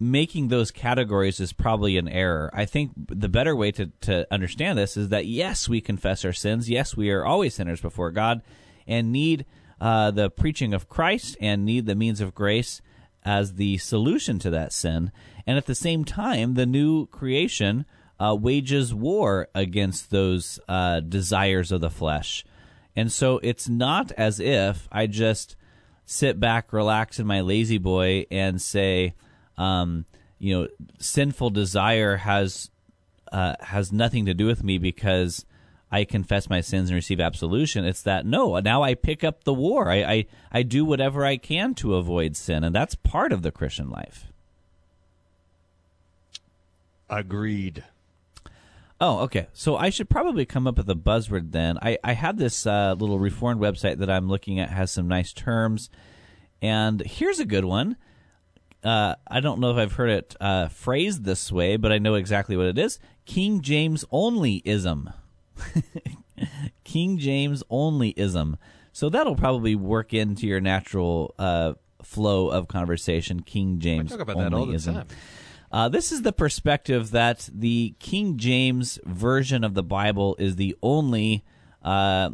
making 0.00 0.48
those 0.48 0.70
categories 0.70 1.38
is 1.38 1.52
probably 1.52 1.98
an 1.98 2.08
error. 2.08 2.50
I 2.54 2.64
think 2.64 2.92
the 2.96 3.28
better 3.28 3.54
way 3.54 3.72
to, 3.72 3.90
to 4.00 4.26
understand 4.32 4.78
this 4.78 4.96
is 4.96 5.10
that 5.10 5.26
yes, 5.26 5.68
we 5.68 5.82
confess 5.82 6.24
our 6.24 6.32
sins. 6.32 6.70
Yes, 6.70 6.96
we 6.96 7.10
are 7.10 7.26
always 7.26 7.56
sinners 7.56 7.82
before 7.82 8.10
God 8.10 8.40
and 8.86 9.12
need 9.12 9.44
uh, 9.82 10.10
the 10.12 10.30
preaching 10.30 10.72
of 10.72 10.88
Christ 10.88 11.36
and 11.42 11.66
need 11.66 11.84
the 11.84 11.94
means 11.94 12.22
of 12.22 12.34
grace 12.34 12.80
as 13.24 13.54
the 13.54 13.78
solution 13.78 14.38
to 14.40 14.50
that 14.50 14.72
sin. 14.72 15.12
And 15.46 15.58
at 15.58 15.66
the 15.66 15.74
same 15.74 16.04
time, 16.04 16.54
the 16.54 16.66
new 16.66 17.06
creation 17.06 17.84
uh, 18.20 18.34
wages 18.34 18.94
war 18.94 19.48
against 19.54 20.10
those 20.10 20.60
uh, 20.68 21.00
desires 21.00 21.72
of 21.72 21.80
the 21.80 21.90
flesh. 21.90 22.44
And 22.94 23.10
so 23.10 23.40
it's 23.42 23.68
not 23.68 24.12
as 24.12 24.38
if 24.38 24.88
I 24.92 25.06
just 25.06 25.56
sit 26.04 26.38
back, 26.38 26.72
relax 26.72 27.18
in 27.18 27.26
my 27.26 27.40
La-Z-Boy, 27.40 28.26
and 28.30 28.60
say, 28.60 29.14
um, 29.56 30.04
you 30.38 30.54
know, 30.54 30.68
sinful 30.98 31.50
desire 31.50 32.16
has 32.16 32.70
uh, 33.30 33.54
has 33.60 33.92
nothing 33.92 34.26
to 34.26 34.34
do 34.34 34.46
with 34.46 34.62
me 34.62 34.76
because 34.76 35.46
I 35.92 36.04
confess 36.04 36.48
my 36.48 36.62
sins 36.62 36.88
and 36.88 36.94
receive 36.94 37.20
absolution. 37.20 37.84
It's 37.84 38.02
that 38.02 38.24
no, 38.24 38.58
now 38.60 38.82
I 38.82 38.94
pick 38.94 39.22
up 39.22 39.44
the 39.44 39.52
war. 39.52 39.90
I, 39.90 40.02
I 40.02 40.26
I 40.50 40.62
do 40.62 40.86
whatever 40.86 41.24
I 41.24 41.36
can 41.36 41.74
to 41.74 41.96
avoid 41.96 42.34
sin, 42.34 42.64
and 42.64 42.74
that's 42.74 42.94
part 42.94 43.30
of 43.30 43.42
the 43.42 43.52
Christian 43.52 43.90
life. 43.90 44.32
Agreed. 47.10 47.84
Oh, 49.02 49.18
okay. 49.20 49.48
So 49.52 49.76
I 49.76 49.90
should 49.90 50.08
probably 50.08 50.46
come 50.46 50.66
up 50.66 50.78
with 50.78 50.88
a 50.88 50.94
buzzword 50.94 51.52
then. 51.52 51.76
I, 51.82 51.98
I 52.02 52.14
have 52.14 52.38
this 52.38 52.66
uh, 52.66 52.94
little 52.96 53.18
reformed 53.18 53.60
website 53.60 53.98
that 53.98 54.08
I'm 54.08 54.28
looking 54.28 54.60
at 54.60 54.70
has 54.70 54.90
some 54.90 55.08
nice 55.08 55.34
terms, 55.34 55.90
and 56.62 57.02
here's 57.02 57.38
a 57.38 57.44
good 57.44 57.66
one: 57.66 57.96
uh, 58.82 59.16
I 59.28 59.40
don't 59.40 59.60
know 59.60 59.72
if 59.72 59.76
I've 59.76 59.92
heard 59.92 60.10
it 60.10 60.36
uh, 60.40 60.68
phrased 60.68 61.24
this 61.24 61.52
way, 61.52 61.76
but 61.76 61.92
I 61.92 61.98
know 61.98 62.14
exactly 62.14 62.56
what 62.56 62.66
it 62.66 62.78
is. 62.78 62.98
King 63.26 63.60
James 63.60 64.06
onlyism. 64.10 65.12
King 66.84 67.18
James 67.18 67.62
onlyism. 67.70 68.58
So 68.92 69.08
that'll 69.08 69.36
probably 69.36 69.74
work 69.74 70.12
into 70.12 70.46
your 70.46 70.60
natural 70.60 71.34
uh, 71.38 71.74
flow 72.02 72.48
of 72.48 72.68
conversation. 72.68 73.40
King 73.40 73.78
James 73.78 74.10
talk 74.10 74.20
about 74.20 74.38
that 74.38 74.52
all 74.52 74.66
the 74.66 74.78
time. 74.78 75.06
Uh, 75.70 75.88
this 75.88 76.12
is 76.12 76.20
the 76.20 76.32
perspective 76.32 77.12
that 77.12 77.48
the 77.52 77.94
King 77.98 78.36
James 78.36 78.98
version 79.04 79.64
of 79.64 79.72
the 79.72 79.82
Bible 79.82 80.36
is 80.38 80.56
the 80.56 80.76
only 80.82 81.44
uh, 81.82 82.30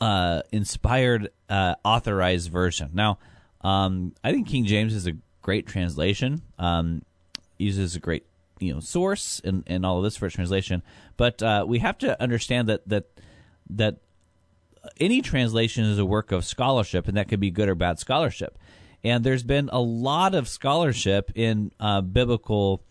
uh, 0.00 0.42
inspired, 0.52 1.30
uh, 1.48 1.76
authorized 1.82 2.50
version. 2.50 2.90
Now, 2.92 3.18
um, 3.62 4.12
I 4.22 4.32
think 4.32 4.48
King 4.48 4.66
James 4.66 4.94
is 4.94 5.06
a 5.06 5.12
great 5.40 5.66
translation. 5.66 6.42
Um, 6.58 7.02
uses 7.56 7.96
a 7.96 8.00
great 8.00 8.26
you 8.60 8.74
know 8.74 8.80
source 8.80 9.40
and, 9.44 9.64
and 9.66 9.84
all 9.84 9.98
of 9.98 10.04
this 10.04 10.16
for 10.16 10.28
translation, 10.28 10.82
but 11.16 11.42
uh, 11.42 11.64
we 11.66 11.78
have 11.78 11.98
to 11.98 12.20
understand 12.20 12.68
that 12.68 12.88
that 12.88 13.06
that 13.70 13.98
any 14.98 15.20
translation 15.20 15.84
is 15.84 15.98
a 15.98 16.04
work 16.04 16.32
of 16.32 16.44
scholarship, 16.44 17.08
and 17.08 17.16
that 17.16 17.28
could 17.28 17.40
be 17.40 17.50
good 17.50 17.68
or 17.68 17.74
bad 17.74 17.98
scholarship. 17.98 18.58
And 19.04 19.24
there's 19.24 19.42
been 19.42 19.68
a 19.72 19.80
lot 19.80 20.34
of 20.34 20.48
scholarship 20.48 21.30
in 21.34 21.72
uh, 21.78 22.00
biblical 22.00 22.82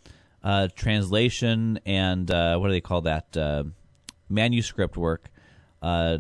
uh, 0.43 0.69
translation 0.75 1.79
and 1.85 2.29
uh, 2.31 2.57
what 2.57 2.67
do 2.67 2.73
they 2.73 2.81
call 2.81 3.01
that 3.01 3.35
uh, 3.35 3.63
manuscript 4.29 4.95
work 4.95 5.29
uh, 5.81 6.19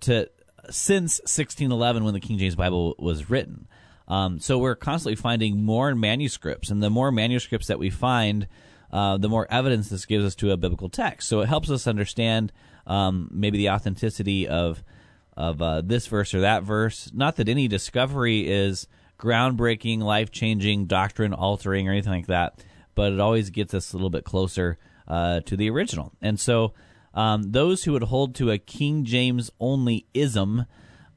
to 0.00 0.28
since 0.70 1.20
1611 1.20 2.04
when 2.04 2.14
the 2.14 2.20
King 2.20 2.38
James 2.38 2.56
Bible 2.56 2.94
was 2.98 3.28
written. 3.28 3.68
Um, 4.06 4.38
so 4.38 4.58
we're 4.58 4.74
constantly 4.74 5.16
finding 5.16 5.62
more 5.62 5.94
manuscripts, 5.94 6.70
and 6.70 6.82
the 6.82 6.90
more 6.90 7.10
manuscripts 7.10 7.68
that 7.68 7.78
we 7.78 7.90
find, 7.90 8.48
uh, 8.92 9.16
the 9.16 9.28
more 9.28 9.46
evidence 9.50 9.88
this 9.88 10.04
gives 10.04 10.24
us 10.24 10.34
to 10.36 10.52
a 10.52 10.56
biblical 10.56 10.88
text. 10.88 11.28
So 11.28 11.40
it 11.40 11.48
helps 11.48 11.70
us 11.70 11.86
understand 11.86 12.52
um, 12.86 13.28
maybe 13.32 13.58
the 13.58 13.70
authenticity 13.70 14.46
of 14.48 14.82
of 15.36 15.60
uh, 15.60 15.80
this 15.80 16.06
verse 16.06 16.32
or 16.32 16.40
that 16.42 16.62
verse. 16.62 17.10
Not 17.12 17.36
that 17.36 17.48
any 17.48 17.66
discovery 17.66 18.48
is 18.48 18.86
groundbreaking, 19.18 20.00
life 20.00 20.30
changing, 20.30 20.86
doctrine 20.86 21.34
altering, 21.34 21.88
or 21.88 21.92
anything 21.92 22.12
like 22.12 22.26
that, 22.26 22.62
but 22.94 23.12
it 23.12 23.18
always 23.18 23.50
gets 23.50 23.74
us 23.74 23.92
a 23.92 23.96
little 23.96 24.10
bit 24.10 24.24
closer 24.24 24.78
uh, 25.08 25.40
to 25.40 25.56
the 25.56 25.70
original. 25.70 26.12
And 26.22 26.38
so 26.38 26.72
um, 27.14 27.52
those 27.52 27.84
who 27.84 27.92
would 27.92 28.04
hold 28.04 28.34
to 28.36 28.50
a 28.50 28.58
King 28.58 29.04
James 29.04 29.50
only 29.58 30.06
ism. 30.14 30.66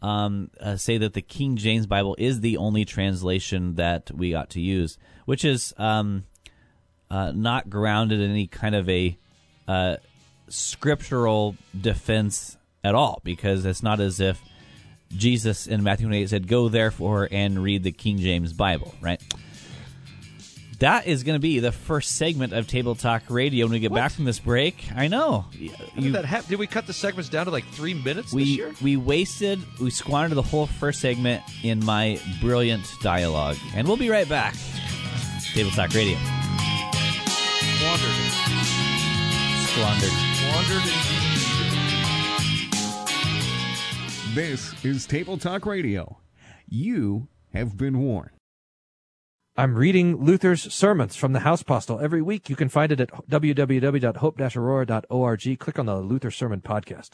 Um, 0.07 0.51
uh, 0.61 0.77
say 0.77 0.97
that 0.99 1.13
the 1.13 1.21
King 1.21 1.57
James 1.57 1.85
Bible 1.85 2.15
is 2.17 2.39
the 2.39 2.55
only 2.55 2.85
translation 2.85 3.75
that 3.75 4.09
we 4.09 4.33
ought 4.33 4.51
to 4.51 4.61
use, 4.61 4.97
which 5.25 5.43
is 5.43 5.73
um, 5.77 6.23
uh, 7.11 7.33
not 7.35 7.69
grounded 7.69 8.21
in 8.21 8.31
any 8.31 8.47
kind 8.47 8.73
of 8.73 8.87
a 8.87 9.17
uh, 9.67 9.97
scriptural 10.47 11.57
defense 11.79 12.57
at 12.85 12.95
all, 12.95 13.19
because 13.25 13.65
it's 13.65 13.83
not 13.83 13.99
as 13.99 14.21
if 14.21 14.41
Jesus 15.09 15.67
in 15.67 15.83
Matthew 15.83 16.07
28 16.07 16.29
said, 16.29 16.47
Go 16.47 16.69
therefore 16.69 17.27
and 17.29 17.61
read 17.61 17.83
the 17.83 17.91
King 17.91 18.17
James 18.17 18.53
Bible, 18.53 18.95
right? 19.01 19.21
That 20.79 21.07
is 21.07 21.23
going 21.23 21.35
to 21.35 21.39
be 21.39 21.59
the 21.59 21.71
first 21.71 22.17
segment 22.17 22.53
of 22.53 22.67
Table 22.67 22.93
Talk 22.93 23.23
Radio 23.29 23.65
when 23.65 23.73
we 23.73 23.79
get 23.79 23.91
back 23.91 24.11
from 24.11 24.25
this 24.25 24.37
break. 24.37 24.85
I 24.95 25.07
know. 25.07 25.45
How 25.95 26.01
did 26.01 26.13
that 26.13 26.25
happen? 26.25 26.49
Did 26.49 26.59
we 26.59 26.67
cut 26.67 26.85
the 26.85 26.93
segments 26.93 27.29
down 27.29 27.45
to 27.45 27.51
like 27.51 27.65
three 27.65 27.95
minutes 27.95 28.27
this 28.27 28.33
we 28.35 28.43
year? 28.43 28.75
we 28.81 28.95
wasted 28.95 29.59
we 29.79 29.89
squandered 29.89 30.37
the 30.37 30.43
whole 30.43 30.67
first 30.67 31.01
segment 31.01 31.41
in 31.63 31.83
my 31.83 32.19
brilliant 32.41 32.85
dialogue 33.01 33.57
and 33.75 33.87
we'll 33.87 33.97
be 33.97 34.09
right 34.09 34.29
back 34.29 34.55
table 35.53 35.71
talk 35.71 35.91
radio 35.93 36.17
Wandered. 37.83 38.13
squandered 39.67 40.11
Wandered 40.53 40.83
indeed. 40.83 41.37
This 44.35 44.85
is 44.85 45.07
Table 45.07 45.37
Talk 45.39 45.65
Radio. 45.65 46.17
You 46.69 47.27
have 47.53 47.75
been 47.77 47.99
warned. 47.99 48.36
I'm 49.59 49.73
reading 49.73 50.23
Luther's 50.23 50.71
sermons 50.71 51.15
from 51.15 51.33
the 51.33 51.39
House 51.39 51.63
Postil 51.63 51.99
every 51.99 52.21
week. 52.21 52.47
You 52.47 52.55
can 52.55 52.69
find 52.69 52.91
it 52.91 52.99
at 52.99 53.09
www.hope-aurora.org. 53.27 55.59
Click 55.59 55.79
on 55.79 55.87
the 55.87 55.97
Luther 55.97 56.29
Sermon 56.29 56.61
Podcast. 56.61 57.13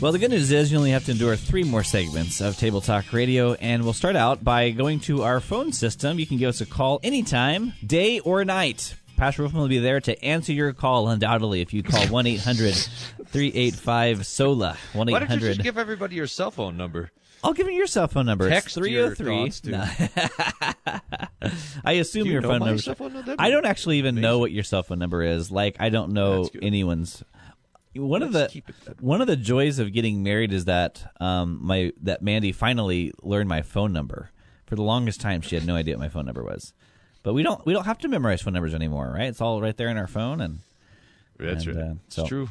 well 0.00 0.12
the 0.12 0.18
good 0.18 0.30
news 0.30 0.50
is 0.50 0.72
you 0.72 0.78
only 0.78 0.92
have 0.92 1.04
to 1.04 1.10
endure 1.10 1.36
three 1.36 1.62
more 1.62 1.84
segments 1.84 2.40
of 2.40 2.56
table 2.56 2.80
talk 2.80 3.12
radio 3.12 3.52
and 3.54 3.84
we'll 3.84 3.92
start 3.92 4.16
out 4.16 4.42
by 4.42 4.70
going 4.70 4.98
to 4.98 5.22
our 5.22 5.40
phone 5.40 5.72
system 5.72 6.18
you 6.18 6.26
can 6.26 6.38
give 6.38 6.48
us 6.48 6.62
a 6.62 6.66
call 6.66 7.00
anytime 7.02 7.74
day 7.86 8.18
or 8.20 8.42
night 8.42 8.94
Pastor 9.20 9.42
Wolfman 9.42 9.60
will 9.60 9.68
be 9.68 9.78
there 9.78 10.00
to 10.00 10.24
answer 10.24 10.50
your 10.50 10.72
call 10.72 11.10
undoubtedly 11.10 11.60
if 11.60 11.74
you 11.74 11.82
call 11.82 12.00
1-800-385-SOLA. 12.04 14.78
Why 14.94 15.04
don't 15.04 15.20
you 15.20 15.26
1-800 15.26 15.40
just 15.40 15.60
give 15.60 15.76
everybody 15.76 16.16
your 16.16 16.26
cell 16.26 16.50
phone 16.50 16.78
number? 16.78 17.10
I'll 17.44 17.52
give 17.52 17.66
you 17.66 17.74
your 17.74 17.86
cell 17.86 18.08
phone 18.08 18.24
number. 18.24 18.48
Text 18.48 18.78
it's 18.78 18.88
your 18.88 19.14
303. 19.14 19.36
thoughts 19.36 19.60
to- 19.60 21.02
I 21.84 21.92
assume 21.92 22.28
you 22.28 22.32
your 22.32 22.40
phone 22.40 22.60
number. 22.60 22.80
cell 22.80 22.94
phone 22.94 23.12
number? 23.12 23.36
I 23.38 23.50
don't 23.50 23.66
actually 23.66 23.98
even 23.98 24.14
know 24.14 24.38
what 24.38 24.52
your 24.52 24.64
cell 24.64 24.82
phone 24.82 24.98
number 24.98 25.22
is. 25.22 25.50
Like 25.50 25.76
I 25.78 25.90
don't 25.90 26.12
know 26.12 26.48
anyone's. 26.62 27.22
One 27.94 28.22
of 28.22 28.32
Let's 28.32 28.54
the 28.54 28.60
it 28.60 28.64
that 28.86 29.02
one 29.02 29.20
of 29.20 29.26
the 29.26 29.36
joys 29.36 29.78
of 29.78 29.92
getting 29.92 30.22
married 30.22 30.54
is 30.54 30.64
that 30.64 31.12
um 31.20 31.58
my 31.60 31.92
that 32.04 32.22
Mandy 32.22 32.52
finally 32.52 33.12
learned 33.22 33.50
my 33.50 33.60
phone 33.60 33.92
number. 33.92 34.30
For 34.64 34.76
the 34.76 34.82
longest 34.82 35.20
time, 35.20 35.42
she 35.42 35.56
had 35.56 35.66
no 35.66 35.74
idea 35.74 35.96
what 35.96 36.00
my 36.00 36.08
phone 36.08 36.24
number 36.24 36.42
was. 36.42 36.72
But 37.22 37.34
we 37.34 37.42
don't 37.42 37.64
we 37.66 37.72
don't 37.72 37.84
have 37.84 37.98
to 37.98 38.08
memorize 38.08 38.40
phone 38.42 38.54
numbers 38.54 38.74
anymore, 38.74 39.12
right? 39.14 39.28
It's 39.28 39.40
all 39.40 39.60
right 39.60 39.76
there 39.76 39.88
in 39.88 39.96
our 39.98 40.06
phone, 40.06 40.40
and 40.40 40.60
That's 41.38 41.66
And, 41.66 41.76
right. 41.76 41.86
uh, 41.90 41.94
it's 42.06 42.22
true. 42.28 42.48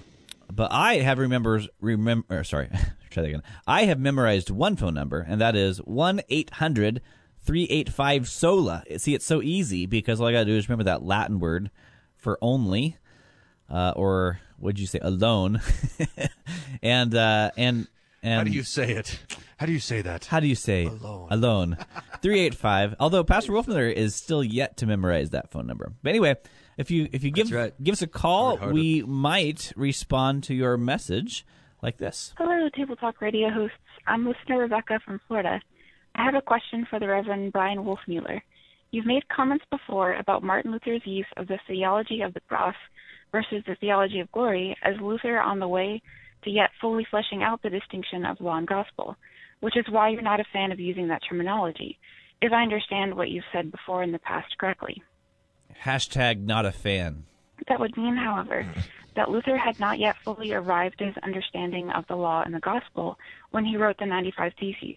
but 0.51 0.71
I 0.71 0.95
have 0.95 1.17
remembers 1.19 1.67
remember. 1.81 2.43
Sorry, 2.43 2.67
try 3.09 3.23
that 3.23 3.29
again. 3.29 3.43
I 3.67 3.85
have 3.85 3.99
memorized 3.99 4.49
one 4.51 4.75
phone 4.75 4.93
number, 4.93 5.25
and 5.27 5.41
that 5.41 5.55
is 5.55 5.79
one 5.79 6.21
385 7.41 8.27
sola. 8.27 8.83
See, 8.97 9.13
it's 9.15 9.25
so 9.25 9.41
easy 9.41 9.85
because 9.85 10.21
all 10.21 10.27
I 10.27 10.31
got 10.33 10.39
to 10.39 10.45
do 10.45 10.55
is 10.57 10.67
remember 10.69 10.83
that 10.85 11.03
Latin 11.03 11.39
word 11.39 11.71
for 12.15 12.38
only, 12.41 12.97
uh, 13.69 13.93
or 13.95 14.39
what'd 14.57 14.77
you 14.79 14.85
say, 14.88 14.99
alone, 15.01 15.61
and 16.83 17.15
uh, 17.15 17.51
and 17.57 17.88
and 18.23 18.38
How 18.39 18.43
do 18.43 18.51
you 18.51 18.63
say 18.63 18.91
it? 18.91 19.19
How 19.57 19.65
do 19.65 19.71
you 19.71 19.79
say 19.79 20.01
that? 20.01 20.25
how 20.25 20.39
do 20.39 20.47
you 20.47 20.55
say 20.55 20.85
Alone. 20.85 21.27
Alone. 21.31 21.77
385. 22.21 22.95
Although 22.99 23.23
Pastor 23.23 23.51
Wolfmueller 23.51 23.91
is 23.91 24.15
still 24.15 24.43
yet 24.43 24.77
to 24.77 24.85
memorize 24.85 25.31
that 25.31 25.51
phone 25.51 25.67
number. 25.67 25.91
But 26.01 26.09
anyway, 26.09 26.35
if 26.77 26.91
you 26.91 27.09
if 27.11 27.23
you 27.23 27.31
give 27.31 27.51
right. 27.51 27.73
give 27.83 27.93
us 27.93 28.01
a 28.01 28.07
call, 28.07 28.49
Hard-hearted. 28.51 28.73
we 28.73 29.03
might 29.03 29.73
respond 29.75 30.43
to 30.45 30.53
your 30.53 30.77
message 30.77 31.45
like 31.81 31.97
this. 31.97 32.33
Hello, 32.38 32.69
Table 32.75 32.95
Talk 32.95 33.21
Radio 33.21 33.49
hosts. 33.49 33.77
I'm 34.07 34.25
listener 34.25 34.59
Rebecca 34.59 34.99
from 35.05 35.19
Florida. 35.27 35.61
I 36.15 36.23
have 36.25 36.35
a 36.35 36.41
question 36.41 36.88
for 36.89 36.99
the 36.99 37.07
Reverend 37.07 37.51
Brian 37.53 37.79
Wolfmueller. 37.79 38.41
You've 38.91 39.05
made 39.05 39.27
comments 39.29 39.65
before 39.69 40.13
about 40.13 40.41
Martin 40.41 40.71
Luther's 40.71 41.05
use 41.05 41.27
of 41.38 41.47
the 41.47 41.59
theology 41.67 42.21
of 42.21 42.33
the 42.33 42.39
cross 42.41 42.75
versus 43.31 43.63
the 43.67 43.75
theology 43.75 44.19
of 44.19 44.31
glory 44.31 44.75
as 44.81 44.95
Luther 44.99 45.39
on 45.39 45.59
the 45.59 45.67
way 45.67 46.01
to 46.43 46.50
yet 46.50 46.72
fully 46.79 47.05
fleshing 47.10 47.43
out 47.43 47.62
the 47.62 47.69
distinction 47.69 48.25
of 48.25 48.41
law 48.41 48.58
and 48.58 48.67
gospel, 48.67 49.15
which 49.60 49.77
is 49.77 49.86
why 49.89 50.10
you're 50.10 50.22
not 50.22 50.39
a 50.39 50.46
fan 50.51 50.72
of 50.72 50.79
using 50.79 51.08
that 51.08 51.22
terminology, 51.27 52.00
if 52.41 52.51
I 52.51 52.63
understand 52.63 53.15
what 53.15 53.29
you've 53.29 53.43
said 53.51 53.72
before 53.72 54.03
in 54.03 54.12
the 54.12 54.19
past 54.19 54.58
correctly. 54.58 55.03
Hashtag 55.84 56.41
not 56.41 56.65
a 56.65 56.72
fan. 56.72 57.25
That 57.67 57.79
would 57.79 57.98
mean, 57.98 58.15
however, 58.15 58.65
that 59.15 59.29
Luther 59.29 59.58
had 59.58 59.79
not 59.79 60.00
yet 60.00 60.15
fully 60.24 60.53
arrived 60.53 61.01
at 61.01 61.08
his 61.08 61.24
understanding 61.24 61.89
of 61.91 62.05
the 62.08 62.15
law 62.15 62.43
and 62.43 62.53
the 62.53 62.60
gospel 62.60 63.17
when 63.51 63.65
he 63.65 63.77
wrote 63.77 63.98
the 63.98 64.05
95 64.05 64.53
Theses, 64.60 64.96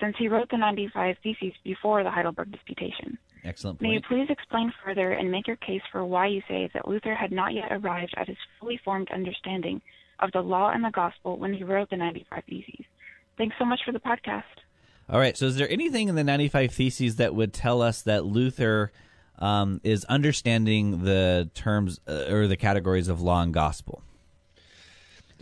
since 0.00 0.16
he 0.18 0.28
wrote 0.28 0.50
the 0.50 0.56
95 0.56 1.16
Theses 1.22 1.52
before 1.62 2.02
the 2.02 2.10
Heidelberg 2.10 2.50
Disputation. 2.50 3.18
Excellent 3.44 3.80
May 3.80 3.90
you 3.90 4.00
please 4.02 4.26
explain 4.28 4.72
further 4.84 5.12
and 5.12 5.30
make 5.30 5.46
your 5.46 5.56
case 5.56 5.82
for 5.90 6.04
why 6.04 6.26
you 6.26 6.42
say 6.48 6.68
that 6.74 6.88
Luther 6.88 7.14
had 7.14 7.32
not 7.32 7.54
yet 7.54 7.70
arrived 7.70 8.14
at 8.16 8.28
his 8.28 8.36
fully 8.58 8.78
formed 8.84 9.10
understanding 9.10 9.80
of 10.20 10.32
the 10.32 10.40
law 10.40 10.70
and 10.70 10.84
the 10.84 10.90
gospel 10.90 11.38
when 11.38 11.52
he 11.52 11.64
wrote 11.64 11.90
the 11.90 11.96
95 11.96 12.44
Theses? 12.48 12.86
Thanks 13.36 13.56
so 13.58 13.64
much 13.64 13.80
for 13.84 13.92
the 13.92 14.00
podcast. 14.00 14.42
All 15.08 15.18
right. 15.18 15.36
So, 15.36 15.46
is 15.46 15.56
there 15.56 15.70
anything 15.70 16.08
in 16.08 16.14
the 16.14 16.24
95 16.24 16.72
Theses 16.72 17.16
that 17.16 17.34
would 17.34 17.52
tell 17.52 17.82
us 17.82 18.02
that 18.02 18.24
Luther 18.24 18.92
um, 19.38 19.80
is 19.82 20.04
understanding 20.04 21.04
the 21.04 21.50
terms 21.54 22.00
uh, 22.06 22.26
or 22.28 22.46
the 22.46 22.56
categories 22.56 23.08
of 23.08 23.20
law 23.20 23.42
and 23.42 23.52
gospel? 23.52 24.02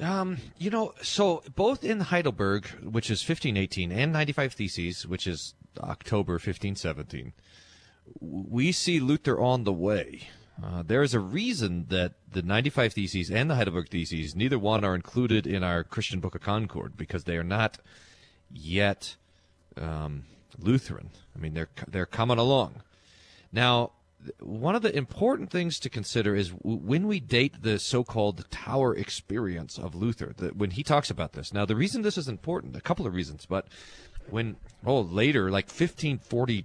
Um, 0.00 0.38
you 0.58 0.70
know, 0.70 0.94
so 1.02 1.42
both 1.56 1.82
in 1.82 2.00
Heidelberg, 2.00 2.66
which 2.82 3.11
is 3.11 3.20
1518, 3.20 3.90
and 3.90 4.12
95 4.12 4.52
Theses, 4.52 5.06
which 5.06 5.26
is 5.26 5.54
October 5.80 6.35
1517, 6.35 7.32
we 8.20 8.73
see 8.73 9.00
Luther 9.00 9.40
on 9.40 9.64
the 9.64 9.73
way. 9.73 10.28
Uh, 10.62 10.83
there 10.83 11.03
is 11.03 11.15
a 11.15 11.21
reason 11.21 11.87
that 11.88 12.15
the 12.33 12.43
95 12.43 12.93
Theses 12.93 13.31
and 13.31 13.49
the 13.49 13.55
Heidelberg 13.55 13.91
Theses, 13.91 14.35
neither 14.35 14.59
one 14.59 14.85
are 14.85 14.95
included 14.95 15.47
in 15.47 15.62
our 15.62 15.85
Christian 15.85 16.21
Book 16.21 16.35
of 16.35 16.41
Concord 16.41 16.97
because 16.97 17.25
they 17.25 17.37
are 17.37 17.45
not 17.45 17.79
yet 18.50 19.17
um, 19.77 20.25
Lutheran. 20.59 21.11
I 21.37 21.38
mean, 21.38 21.55
they're 21.55 21.69
they're 21.87 22.07
coming 22.07 22.38
along. 22.38 22.83
Now, 23.53 23.93
one 24.41 24.75
of 24.75 24.83
the 24.83 24.95
important 24.97 25.50
things 25.50 25.79
to 25.79 25.88
consider 25.88 26.35
is 26.35 26.53
when 26.62 27.07
we 27.07 27.21
date 27.21 27.62
the 27.62 27.79
so-called 27.79 28.50
Tower 28.50 28.97
experience 28.97 29.79
of 29.79 29.95
Luther. 29.95 30.35
That 30.38 30.57
when 30.57 30.73
he 30.73 30.83
talks 30.83 31.09
about 31.11 31.35
this. 31.35 31.53
Now, 31.53 31.65
the 31.67 31.77
reason 31.77 32.03
this 32.03 32.19
is 32.19 32.29
important, 32.29 32.77
a 32.77 32.81
couple 32.81 33.07
of 33.07 33.15
reasons, 33.15 33.47
but 33.47 33.69
when 34.29 34.57
oh 34.85 35.00
later, 35.00 35.50
like 35.50 35.67
1540 35.67 36.65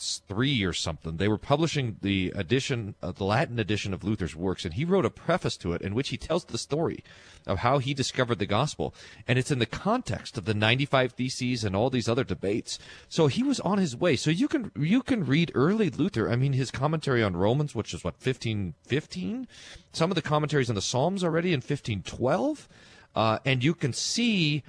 three 0.00 0.62
or 0.64 0.72
something. 0.72 1.16
They 1.16 1.28
were 1.28 1.38
publishing 1.38 1.96
the 2.00 2.32
edition, 2.34 2.94
uh, 3.02 3.12
the 3.12 3.24
Latin 3.24 3.58
edition 3.58 3.92
of 3.92 4.04
Luther's 4.04 4.34
works, 4.34 4.64
and 4.64 4.74
he 4.74 4.84
wrote 4.84 5.04
a 5.04 5.10
preface 5.10 5.56
to 5.58 5.72
it 5.72 5.82
in 5.82 5.94
which 5.94 6.08
he 6.08 6.16
tells 6.16 6.44
the 6.44 6.58
story 6.58 7.04
of 7.46 7.58
how 7.58 7.78
he 7.78 7.94
discovered 7.94 8.38
the 8.38 8.46
gospel, 8.46 8.94
and 9.26 9.38
it's 9.38 9.50
in 9.50 9.58
the 9.58 9.66
context 9.66 10.36
of 10.36 10.44
the 10.44 10.54
95 10.54 11.12
Theses 11.12 11.64
and 11.64 11.74
all 11.74 11.90
these 11.90 12.08
other 12.08 12.24
debates. 12.24 12.78
So 13.08 13.26
he 13.26 13.42
was 13.42 13.60
on 13.60 13.78
his 13.78 13.96
way. 13.96 14.16
So 14.16 14.30
you 14.30 14.48
can 14.48 14.70
you 14.76 15.02
can 15.02 15.24
read 15.24 15.52
early 15.54 15.90
Luther. 15.90 16.30
I 16.30 16.36
mean, 16.36 16.52
his 16.52 16.70
commentary 16.70 17.22
on 17.22 17.36
Romans, 17.36 17.74
which 17.74 17.94
is 17.94 18.04
what 18.04 18.14
1515, 18.14 19.48
some 19.92 20.10
of 20.10 20.14
the 20.14 20.22
commentaries 20.22 20.68
on 20.68 20.74
the 20.74 20.82
Psalms 20.82 21.24
already 21.24 21.52
in 21.52 21.58
1512, 21.58 22.68
uh, 23.14 23.38
and 23.44 23.64
you 23.64 23.74
can 23.74 23.92
see 23.92 24.62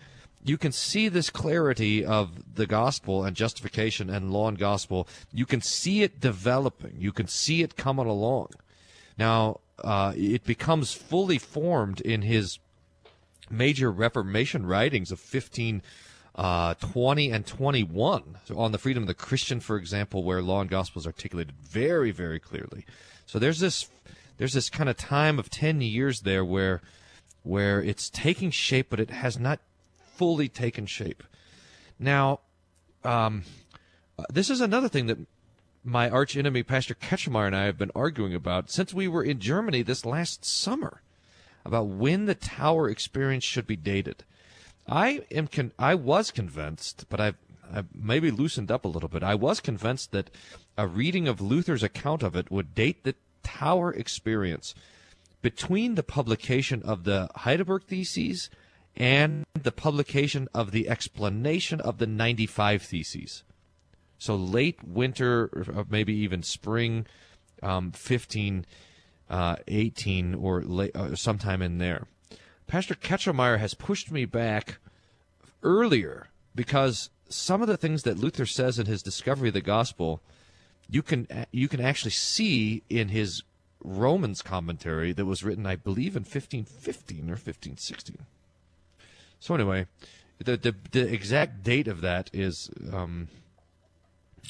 you 0.43 0.57
can 0.57 0.71
see 0.71 1.07
this 1.07 1.29
clarity 1.29 2.03
of 2.03 2.55
the 2.55 2.65
gospel 2.65 3.23
and 3.23 3.35
justification 3.35 4.09
and 4.09 4.31
law 4.31 4.47
and 4.47 4.57
gospel. 4.57 5.07
You 5.31 5.45
can 5.45 5.61
see 5.61 6.01
it 6.03 6.19
developing. 6.19 6.95
You 6.97 7.11
can 7.11 7.27
see 7.27 7.61
it 7.61 7.75
coming 7.75 8.07
along. 8.07 8.49
Now, 9.17 9.59
uh, 9.83 10.13
it 10.15 10.43
becomes 10.43 10.93
fully 10.93 11.37
formed 11.37 12.01
in 12.01 12.23
his 12.23 12.59
major 13.49 13.91
Reformation 13.91 14.65
writings 14.65 15.11
of 15.11 15.19
15, 15.19 15.83
uh, 16.35 16.73
20 16.75 17.31
and 17.31 17.45
21. 17.45 18.37
So 18.45 18.57
on 18.57 18.71
the 18.71 18.77
freedom 18.77 19.03
of 19.03 19.07
the 19.07 19.13
Christian, 19.13 19.59
for 19.59 19.75
example, 19.75 20.23
where 20.23 20.41
law 20.41 20.61
and 20.61 20.69
gospel 20.69 20.99
is 20.99 21.07
articulated 21.07 21.53
very, 21.61 22.11
very 22.11 22.39
clearly. 22.39 22.85
So 23.25 23.37
there's 23.37 23.59
this, 23.59 23.89
there's 24.37 24.53
this 24.53 24.69
kind 24.69 24.89
of 24.89 24.97
time 24.97 25.37
of 25.37 25.49
10 25.49 25.81
years 25.81 26.21
there 26.21 26.43
where, 26.43 26.81
where 27.43 27.81
it's 27.81 28.09
taking 28.09 28.49
shape, 28.49 28.87
but 28.89 28.99
it 28.99 29.11
has 29.11 29.37
not 29.37 29.59
fully 30.21 30.47
taken 30.47 30.85
shape. 30.85 31.23
Now, 31.97 32.41
um, 33.03 33.41
uh, 34.19 34.25
this 34.31 34.51
is 34.51 34.61
another 34.61 34.87
thing 34.87 35.07
that 35.07 35.17
my 35.83 36.11
arch 36.11 36.37
enemy, 36.37 36.61
Pastor 36.61 36.93
Ketchemeyer, 36.93 37.47
and 37.47 37.55
I 37.55 37.63
have 37.63 37.79
been 37.79 37.89
arguing 37.95 38.35
about 38.35 38.69
since 38.69 38.93
we 38.93 39.07
were 39.07 39.23
in 39.23 39.39
Germany 39.39 39.81
this 39.81 40.05
last 40.05 40.45
summer 40.45 41.01
about 41.65 41.87
when 41.87 42.25
the 42.25 42.35
tower 42.35 42.87
experience 42.87 43.43
should 43.43 43.65
be 43.65 43.75
dated. 43.75 44.23
I 44.87 45.21
am 45.31 45.47
con- 45.47 45.71
I 45.79 45.95
was 45.95 46.29
convinced, 46.29 47.05
but 47.09 47.19
I've, 47.19 47.37
I've 47.73 47.87
maybe 47.95 48.29
loosened 48.29 48.69
up 48.69 48.85
a 48.85 48.89
little 48.89 49.09
bit. 49.09 49.23
I 49.23 49.33
was 49.33 49.59
convinced 49.59 50.11
that 50.11 50.29
a 50.77 50.85
reading 50.85 51.27
of 51.27 51.41
Luther's 51.41 51.81
account 51.81 52.21
of 52.21 52.35
it 52.35 52.51
would 52.51 52.75
date 52.75 53.03
the 53.03 53.15
tower 53.41 53.91
experience 53.91 54.75
between 55.41 55.95
the 55.95 56.03
publication 56.03 56.83
of 56.83 57.05
the 57.05 57.27
Heidelberg 57.37 57.85
Theses 57.85 58.51
and 58.95 59.45
the 59.53 59.71
publication 59.71 60.47
of 60.53 60.71
the 60.71 60.89
explanation 60.89 61.79
of 61.81 61.97
the 61.97 62.07
95 62.07 62.81
Theses. 62.81 63.43
So 64.17 64.35
late 64.35 64.83
winter, 64.83 65.49
or 65.53 65.85
maybe 65.89 66.13
even 66.13 66.43
spring 66.43 67.07
um, 67.63 67.91
15, 67.91 68.65
uh, 69.29 69.55
18, 69.67 70.35
or 70.35 70.61
late, 70.61 70.95
uh, 70.95 71.15
sometime 71.15 71.61
in 71.61 71.77
there. 71.77 72.07
Pastor 72.67 72.95
Ketchemeyer 72.95 73.59
has 73.59 73.73
pushed 73.73 74.11
me 74.11 74.25
back 74.25 74.77
earlier 75.63 76.29
because 76.55 77.09
some 77.29 77.61
of 77.61 77.67
the 77.67 77.77
things 77.77 78.03
that 78.03 78.19
Luther 78.19 78.45
says 78.45 78.77
in 78.77 78.85
his 78.85 79.01
discovery 79.01 79.49
of 79.49 79.53
the 79.53 79.61
gospel, 79.61 80.21
you 80.89 81.01
can 81.01 81.27
you 81.51 81.67
can 81.67 81.81
actually 81.81 82.11
see 82.11 82.83
in 82.89 83.09
his 83.09 83.43
Romans 83.83 84.41
commentary 84.41 85.13
that 85.13 85.25
was 85.25 85.43
written, 85.43 85.65
I 85.65 85.75
believe, 85.75 86.15
in 86.15 86.23
1515 86.23 87.21
or 87.21 87.33
1516. 87.33 88.17
So 89.41 89.55
anyway, 89.55 89.87
the 90.37 90.55
the, 90.55 90.75
the 90.91 91.11
exact 91.11 91.63
date 91.63 91.89
of 91.89 91.99
that 92.01 92.29
is 92.31 92.69
um, 92.93 93.27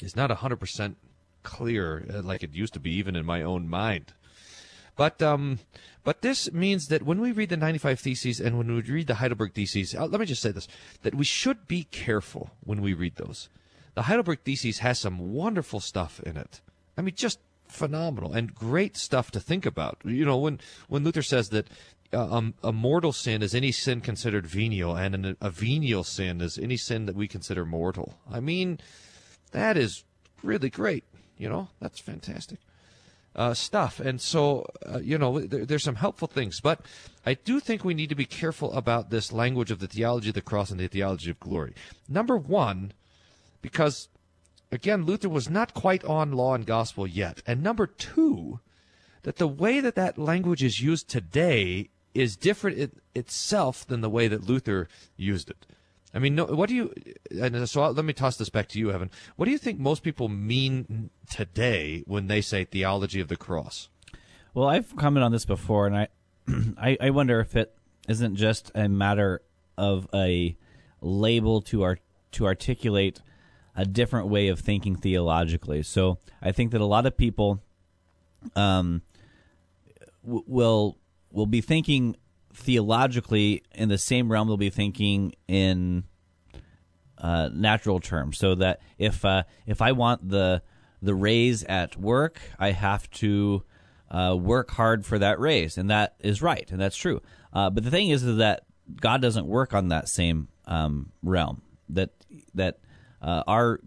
is 0.00 0.14
not 0.14 0.30
hundred 0.30 0.60
percent 0.60 0.98
clear 1.42 2.06
uh, 2.12 2.22
like 2.22 2.44
it 2.44 2.54
used 2.54 2.74
to 2.74 2.80
be, 2.80 2.92
even 2.92 3.16
in 3.16 3.26
my 3.26 3.42
own 3.42 3.68
mind. 3.68 4.12
But 4.94 5.22
um, 5.22 5.60
but 6.04 6.20
this 6.20 6.52
means 6.52 6.88
that 6.88 7.02
when 7.02 7.20
we 7.20 7.32
read 7.32 7.48
the 7.48 7.56
95 7.56 8.00
Theses 8.00 8.38
and 8.38 8.58
when 8.58 8.66
we 8.66 8.82
read 8.82 9.06
the 9.06 9.14
Heidelberg 9.14 9.54
Theses, 9.54 9.94
uh, 9.94 10.06
let 10.06 10.20
me 10.20 10.26
just 10.26 10.42
say 10.42 10.52
this: 10.52 10.68
that 11.02 11.14
we 11.14 11.24
should 11.24 11.66
be 11.66 11.84
careful 11.84 12.50
when 12.62 12.82
we 12.82 12.92
read 12.92 13.16
those. 13.16 13.48
The 13.94 14.02
Heidelberg 14.02 14.40
Theses 14.44 14.80
has 14.80 14.98
some 14.98 15.32
wonderful 15.32 15.80
stuff 15.80 16.20
in 16.20 16.36
it. 16.36 16.60
I 16.98 17.00
mean, 17.00 17.14
just 17.14 17.38
phenomenal 17.66 18.34
and 18.34 18.54
great 18.54 18.98
stuff 18.98 19.30
to 19.30 19.40
think 19.40 19.64
about. 19.64 19.98
You 20.04 20.26
know, 20.26 20.36
when 20.36 20.60
when 20.88 21.02
Luther 21.02 21.22
says 21.22 21.48
that 21.48 21.68
um, 22.12 22.54
a 22.62 22.72
mortal 22.72 23.12
sin 23.12 23.42
is 23.42 23.54
any 23.54 23.72
sin 23.72 24.00
considered 24.00 24.46
venial, 24.46 24.96
and 24.96 25.14
an, 25.14 25.36
a 25.40 25.50
venial 25.50 26.04
sin 26.04 26.40
is 26.40 26.58
any 26.58 26.76
sin 26.76 27.06
that 27.06 27.16
we 27.16 27.28
consider 27.28 27.64
mortal. 27.64 28.18
I 28.30 28.40
mean, 28.40 28.78
that 29.52 29.76
is 29.76 30.04
really 30.42 30.70
great. 30.70 31.04
You 31.38 31.48
know, 31.48 31.68
that's 31.80 31.98
fantastic 32.00 32.58
uh, 33.34 33.54
stuff. 33.54 34.00
And 34.00 34.20
so, 34.20 34.66
uh, 34.86 34.98
you 35.00 35.18
know, 35.18 35.40
there, 35.40 35.64
there's 35.64 35.84
some 35.84 35.96
helpful 35.96 36.28
things, 36.28 36.60
but 36.60 36.80
I 37.24 37.34
do 37.34 37.60
think 37.60 37.84
we 37.84 37.94
need 37.94 38.08
to 38.10 38.14
be 38.14 38.24
careful 38.24 38.72
about 38.72 39.10
this 39.10 39.32
language 39.32 39.70
of 39.70 39.78
the 39.78 39.86
theology 39.86 40.28
of 40.28 40.34
the 40.34 40.42
cross 40.42 40.70
and 40.70 40.78
the 40.78 40.88
theology 40.88 41.30
of 41.30 41.40
glory. 41.40 41.74
Number 42.08 42.36
one, 42.36 42.92
because 43.60 44.08
again, 44.70 45.04
Luther 45.04 45.28
was 45.28 45.48
not 45.48 45.74
quite 45.74 46.04
on 46.04 46.32
law 46.32 46.54
and 46.54 46.66
gospel 46.66 47.06
yet. 47.06 47.42
And 47.46 47.62
number 47.62 47.86
two, 47.86 48.60
that 49.22 49.36
the 49.36 49.48
way 49.48 49.80
that 49.80 49.94
that 49.94 50.18
language 50.18 50.62
is 50.62 50.80
used 50.80 51.08
today 51.08 51.88
is 52.14 52.36
different 52.36 52.78
it, 52.78 52.92
itself 53.14 53.86
than 53.86 54.00
the 54.00 54.10
way 54.10 54.28
that 54.28 54.44
Luther 54.44 54.88
used 55.16 55.50
it. 55.50 55.66
I 56.14 56.18
mean, 56.18 56.34
no, 56.34 56.44
what 56.44 56.68
do 56.68 56.74
you? 56.74 56.92
And 57.30 57.68
so 57.68 57.82
I'll, 57.82 57.92
let 57.92 58.04
me 58.04 58.12
toss 58.12 58.36
this 58.36 58.50
back 58.50 58.68
to 58.68 58.78
you, 58.78 58.90
Evan. 58.90 59.10
What 59.36 59.46
do 59.46 59.50
you 59.50 59.58
think 59.58 59.78
most 59.78 60.02
people 60.02 60.28
mean 60.28 61.10
today 61.30 62.04
when 62.06 62.26
they 62.26 62.42
say 62.42 62.64
theology 62.64 63.20
of 63.20 63.28
the 63.28 63.36
cross? 63.36 63.88
Well, 64.52 64.68
I've 64.68 64.94
commented 64.96 65.24
on 65.24 65.32
this 65.32 65.46
before, 65.46 65.86
and 65.86 65.96
I, 65.96 66.08
I, 66.78 66.98
I 67.00 67.10
wonder 67.10 67.40
if 67.40 67.56
it 67.56 67.74
isn't 68.08 68.36
just 68.36 68.70
a 68.74 68.88
matter 68.88 69.40
of 69.78 70.06
a 70.12 70.56
label 71.00 71.62
to 71.62 71.82
art, 71.82 72.00
to 72.32 72.44
articulate 72.44 73.22
a 73.74 73.86
different 73.86 74.28
way 74.28 74.48
of 74.48 74.60
thinking 74.60 74.96
theologically. 74.96 75.82
So 75.82 76.18
I 76.42 76.52
think 76.52 76.72
that 76.72 76.82
a 76.82 76.86
lot 76.86 77.06
of 77.06 77.16
people 77.16 77.62
um, 78.54 79.00
w- 80.24 80.44
will 80.46 80.98
will 81.32 81.46
be 81.46 81.60
thinking 81.60 82.16
theologically 82.54 83.62
in 83.72 83.88
the 83.88 83.98
same 83.98 84.30
realm 84.30 84.48
they'll 84.48 84.56
be 84.56 84.70
thinking 84.70 85.32
in 85.48 86.04
uh, 87.18 87.48
natural 87.52 88.00
terms. 88.00 88.38
So 88.38 88.54
that 88.56 88.80
if 88.98 89.24
uh, 89.24 89.44
if 89.66 89.80
I 89.80 89.92
want 89.92 90.28
the 90.28 90.62
the 91.00 91.14
raise 91.14 91.64
at 91.64 91.96
work, 91.96 92.40
I 92.58 92.72
have 92.72 93.10
to 93.12 93.64
uh, 94.10 94.36
work 94.38 94.70
hard 94.70 95.04
for 95.04 95.18
that 95.18 95.40
raise, 95.40 95.78
and 95.78 95.90
that 95.90 96.14
is 96.20 96.42
right, 96.42 96.70
and 96.70 96.80
that's 96.80 96.96
true. 96.96 97.20
Uh, 97.52 97.70
but 97.70 97.84
the 97.84 97.90
thing 97.90 98.10
is, 98.10 98.22
is 98.22 98.38
that 98.38 98.64
God 99.00 99.22
doesn't 99.22 99.46
work 99.46 99.74
on 99.74 99.88
that 99.88 100.08
same 100.08 100.48
um, 100.66 101.12
realm. 101.22 101.62
That 101.88 102.10
that 102.54 102.78
uh, 103.20 103.42
our 103.46 103.80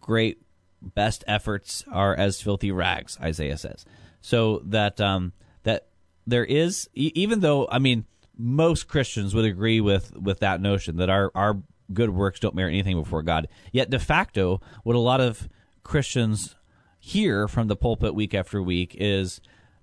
great 0.00 0.42
best 0.80 1.24
efforts 1.26 1.84
are 1.90 2.14
as 2.14 2.40
filthy 2.40 2.72
rags, 2.72 3.18
Isaiah 3.20 3.56
says. 3.56 3.84
So 4.20 4.62
that 4.66 5.00
um, 5.00 5.32
that 5.62 5.86
there 6.26 6.44
is, 6.44 6.88
even 6.94 7.40
though 7.40 7.68
I 7.70 7.78
mean 7.78 8.06
most 8.36 8.88
Christians 8.88 9.34
would 9.34 9.44
agree 9.44 9.80
with 9.80 10.16
with 10.16 10.40
that 10.40 10.60
notion 10.60 10.96
that 10.96 11.10
our 11.10 11.30
our 11.34 11.62
good 11.92 12.10
works 12.10 12.40
don't 12.40 12.54
merit 12.54 12.72
anything 12.72 12.98
before 12.98 13.22
God. 13.22 13.48
Yet 13.72 13.90
de 13.90 13.98
facto, 13.98 14.60
what 14.82 14.96
a 14.96 15.00
lot 15.00 15.20
of 15.20 15.48
Christians 15.82 16.56
hear 16.98 17.48
from 17.48 17.68
the 17.68 17.76
pulpit 17.76 18.14
week 18.14 18.34
after 18.34 18.62
week 18.62 18.96
is 18.98 19.40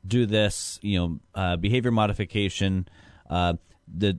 do 0.08 0.26
this, 0.26 0.80
you 0.82 0.98
know, 1.00 1.20
uh, 1.36 1.58
behavior 1.58 1.92
modification, 1.92 2.88
uh, 3.30 3.54
the 3.88 4.18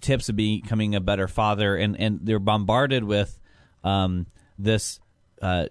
tips 0.00 0.28
of 0.28 0.36
becoming 0.36 0.94
a 0.94 1.00
better 1.00 1.28
father, 1.28 1.76
and 1.76 1.98
and 1.98 2.20
they're 2.22 2.38
bombarded 2.38 3.04
with 3.04 3.38
um, 3.84 4.26
this. 4.58 5.00
Uh, 5.40 5.66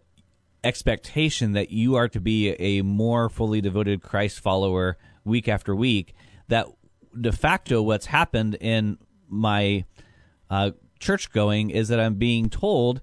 expectation 0.63 1.53
that 1.53 1.71
you 1.71 1.95
are 1.95 2.10
to 2.10 2.19
be 2.19 2.49
a 2.49 2.81
more 2.81 3.29
fully 3.29 3.62
devoted 3.62 4.01
Christ 4.01 4.39
follower 4.39 4.97
week 5.27 5.47
after 5.47 5.75
week 5.75 6.13
that 6.47 6.67
de 7.19 7.31
facto 7.31 7.81
what's 7.81 8.07
happened 8.07 8.55
in 8.55 8.97
my 9.27 9.85
uh, 10.49 10.71
church 10.99 11.31
going 11.31 11.69
is 11.69 11.89
that 11.89 11.99
I'm 11.99 12.15
being 12.15 12.49
told 12.49 13.01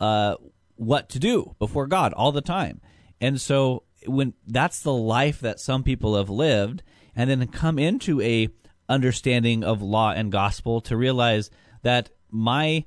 uh, 0.00 0.36
what 0.76 1.08
to 1.10 1.18
do 1.18 1.54
before 1.58 1.86
God 1.86 2.12
all 2.12 2.32
the 2.32 2.40
time. 2.40 2.80
And 3.20 3.40
so 3.40 3.84
when 4.06 4.34
that's 4.46 4.80
the 4.80 4.92
life 4.92 5.40
that 5.40 5.60
some 5.60 5.82
people 5.82 6.16
have 6.16 6.30
lived, 6.30 6.82
and 7.14 7.28
then 7.28 7.46
come 7.48 7.78
into 7.78 8.20
a 8.20 8.48
understanding 8.88 9.62
of 9.62 9.82
law 9.82 10.12
and 10.12 10.32
gospel 10.32 10.80
to 10.80 10.96
realize 10.96 11.50
that 11.82 12.10
my 12.30 12.84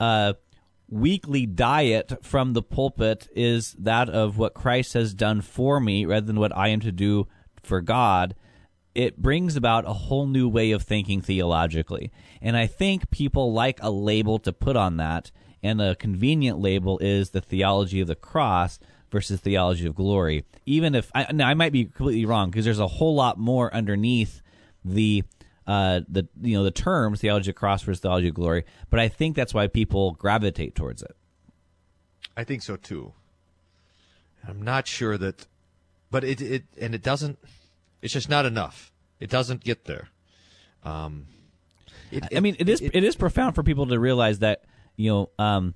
uh, 0.00 0.34
weekly 0.88 1.46
diet 1.46 2.24
from 2.24 2.54
the 2.54 2.62
pulpit 2.62 3.28
is 3.34 3.74
that 3.78 4.08
of 4.08 4.38
what 4.38 4.54
Christ 4.54 4.94
has 4.94 5.14
done 5.14 5.40
for 5.40 5.80
me 5.80 6.04
rather 6.04 6.26
than 6.26 6.40
what 6.40 6.56
I 6.56 6.68
am 6.68 6.80
to 6.80 6.92
do 6.92 7.28
for 7.68 7.80
God, 7.80 8.34
it 8.94 9.18
brings 9.18 9.54
about 9.54 9.88
a 9.88 9.92
whole 9.92 10.26
new 10.26 10.48
way 10.48 10.72
of 10.72 10.82
thinking 10.82 11.20
theologically. 11.20 12.10
And 12.42 12.56
I 12.56 12.66
think 12.66 13.10
people 13.10 13.52
like 13.52 13.78
a 13.80 13.90
label 13.90 14.38
to 14.40 14.52
put 14.52 14.76
on 14.76 14.96
that, 14.96 15.30
and 15.62 15.80
a 15.80 15.94
convenient 15.94 16.58
label 16.58 16.98
is 16.98 17.30
the 17.30 17.40
theology 17.40 18.00
of 18.00 18.08
the 18.08 18.16
cross 18.16 18.78
versus 19.10 19.40
theology 19.40 19.86
of 19.86 19.94
glory. 19.94 20.44
Even 20.66 20.94
if 20.94 21.10
I, 21.14 21.30
now 21.32 21.48
I 21.48 21.54
might 21.54 21.72
be 21.72 21.84
completely 21.84 22.26
wrong 22.26 22.50
because 22.50 22.64
there's 22.64 22.78
a 22.78 22.86
whole 22.86 23.14
lot 23.14 23.38
more 23.38 23.72
underneath 23.72 24.42
the 24.84 25.24
uh, 25.66 26.00
the 26.08 26.26
you 26.40 26.56
know 26.56 26.64
the 26.64 26.70
terms 26.70 27.20
theology 27.20 27.50
of 27.50 27.56
cross 27.56 27.82
versus 27.82 28.00
theology 28.00 28.28
of 28.28 28.34
glory, 28.34 28.64
but 28.88 28.98
I 28.98 29.08
think 29.08 29.36
that's 29.36 29.52
why 29.52 29.66
people 29.66 30.12
gravitate 30.12 30.74
towards 30.74 31.02
it. 31.02 31.14
I 32.36 32.44
think 32.44 32.62
so 32.62 32.76
too. 32.76 33.12
I'm 34.46 34.62
not 34.62 34.86
sure 34.86 35.18
that, 35.18 35.46
but 36.10 36.24
it 36.24 36.40
it 36.40 36.64
and 36.80 36.94
it 36.94 37.02
doesn't. 37.02 37.38
It's 38.02 38.12
just 38.12 38.28
not 38.28 38.46
enough. 38.46 38.92
It 39.20 39.30
doesn't 39.30 39.64
get 39.64 39.84
there. 39.84 40.08
Um, 40.84 41.26
it, 42.10 42.24
I 42.34 42.40
mean, 42.40 42.56
it 42.58 42.68
is 42.68 42.80
it, 42.80 42.94
it 42.94 43.04
is 43.04 43.16
profound 43.16 43.54
for 43.54 43.62
people 43.62 43.86
to 43.86 43.98
realize 43.98 44.38
that 44.40 44.64
you 44.96 45.10
know. 45.10 45.30
Um, 45.38 45.74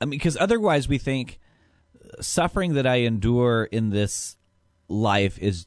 I 0.00 0.04
mean, 0.04 0.18
because 0.18 0.36
otherwise 0.36 0.88
we 0.88 0.98
think 0.98 1.38
suffering 2.20 2.74
that 2.74 2.86
I 2.86 2.96
endure 2.96 3.64
in 3.64 3.90
this 3.90 4.36
life 4.88 5.38
is 5.38 5.66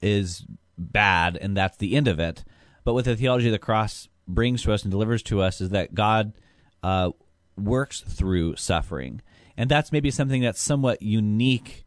is 0.00 0.44
bad 0.78 1.36
and 1.36 1.56
that's 1.56 1.76
the 1.76 1.96
end 1.96 2.08
of 2.08 2.18
it. 2.18 2.44
But 2.84 2.94
what 2.94 3.04
the 3.04 3.16
theology 3.16 3.46
of 3.46 3.52
the 3.52 3.58
cross 3.58 4.08
brings 4.28 4.62
to 4.62 4.72
us 4.72 4.82
and 4.82 4.90
delivers 4.90 5.22
to 5.24 5.40
us 5.40 5.60
is 5.60 5.70
that 5.70 5.94
God 5.94 6.32
uh, 6.82 7.10
works 7.56 8.00
through 8.00 8.56
suffering. 8.56 9.22
And 9.56 9.70
that's 9.70 9.92
maybe 9.92 10.10
something 10.10 10.42
that's 10.42 10.60
somewhat 10.60 11.02
unique 11.02 11.85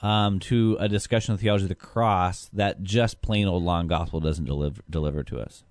um, 0.00 0.38
to 0.40 0.76
a 0.78 0.88
discussion 0.88 1.34
of 1.34 1.40
theology 1.40 1.64
of 1.64 1.68
the 1.68 1.74
cross 1.74 2.48
that 2.52 2.82
just 2.82 3.22
plain 3.22 3.46
old 3.46 3.62
long 3.62 3.86
gospel 3.86 4.20
doesn't 4.20 4.44
deliver, 4.44 4.82
deliver 4.88 5.22
to 5.24 5.40
us. 5.40 5.64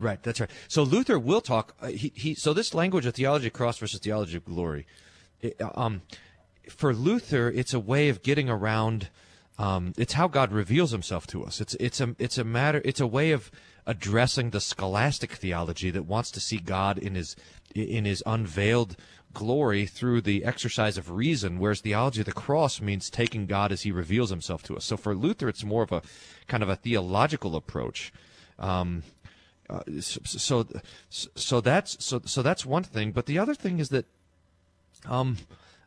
Right, 0.00 0.22
that's 0.22 0.40
right. 0.40 0.50
So 0.68 0.82
Luther 0.82 1.18
will 1.18 1.40
talk. 1.40 1.74
Uh, 1.80 1.88
he, 1.88 2.12
he 2.14 2.34
so 2.34 2.52
this 2.52 2.72
language 2.72 3.04
of 3.04 3.14
theology 3.14 3.48
of 3.48 3.52
cross 3.52 3.78
versus 3.78 3.98
theology 3.98 4.36
of 4.36 4.44
glory. 4.44 4.86
It, 5.40 5.60
um, 5.74 6.02
for 6.68 6.94
Luther, 6.94 7.48
it's 7.50 7.74
a 7.74 7.80
way 7.80 8.08
of 8.08 8.22
getting 8.22 8.48
around 8.48 9.08
um, 9.58 9.92
it's 9.96 10.12
how 10.12 10.28
God 10.28 10.52
reveals 10.52 10.92
Himself 10.92 11.26
to 11.28 11.44
us. 11.44 11.60
It's 11.60 11.74
it's 11.74 12.00
a 12.00 12.14
it's 12.18 12.38
a 12.38 12.44
matter. 12.44 12.80
It's 12.84 13.00
a 13.00 13.06
way 13.06 13.32
of 13.32 13.50
addressing 13.86 14.50
the 14.50 14.60
scholastic 14.60 15.32
theology 15.32 15.90
that 15.90 16.04
wants 16.04 16.30
to 16.32 16.40
see 16.40 16.58
God 16.58 16.96
in 16.96 17.16
His 17.16 17.34
in 17.74 18.04
His 18.04 18.22
unveiled 18.24 18.96
glory 19.38 19.86
through 19.86 20.20
the 20.20 20.44
exercise 20.44 20.98
of 20.98 21.12
reason, 21.12 21.60
whereas 21.60 21.80
theology 21.80 22.22
of 22.22 22.26
the 22.26 22.32
cross 22.32 22.80
means 22.80 23.08
taking 23.08 23.46
God 23.46 23.70
as 23.70 23.82
He 23.82 23.92
reveals 23.92 24.30
Himself 24.30 24.64
to 24.64 24.76
us. 24.76 24.84
So 24.84 24.96
for 24.96 25.14
Luther, 25.14 25.48
it's 25.48 25.62
more 25.62 25.84
of 25.84 25.92
a 25.92 26.02
kind 26.48 26.64
of 26.64 26.68
a 26.68 26.74
theological 26.74 27.54
approach. 27.54 28.12
Um, 28.58 29.04
uh, 29.70 29.82
so, 30.00 30.20
so, 30.24 30.66
so 31.36 31.60
that's 31.60 32.04
so 32.04 32.20
so 32.24 32.42
that's 32.42 32.66
one 32.66 32.82
thing. 32.82 33.12
But 33.12 33.26
the 33.26 33.38
other 33.38 33.54
thing 33.54 33.78
is 33.78 33.90
that, 33.90 34.06
um, 35.06 35.36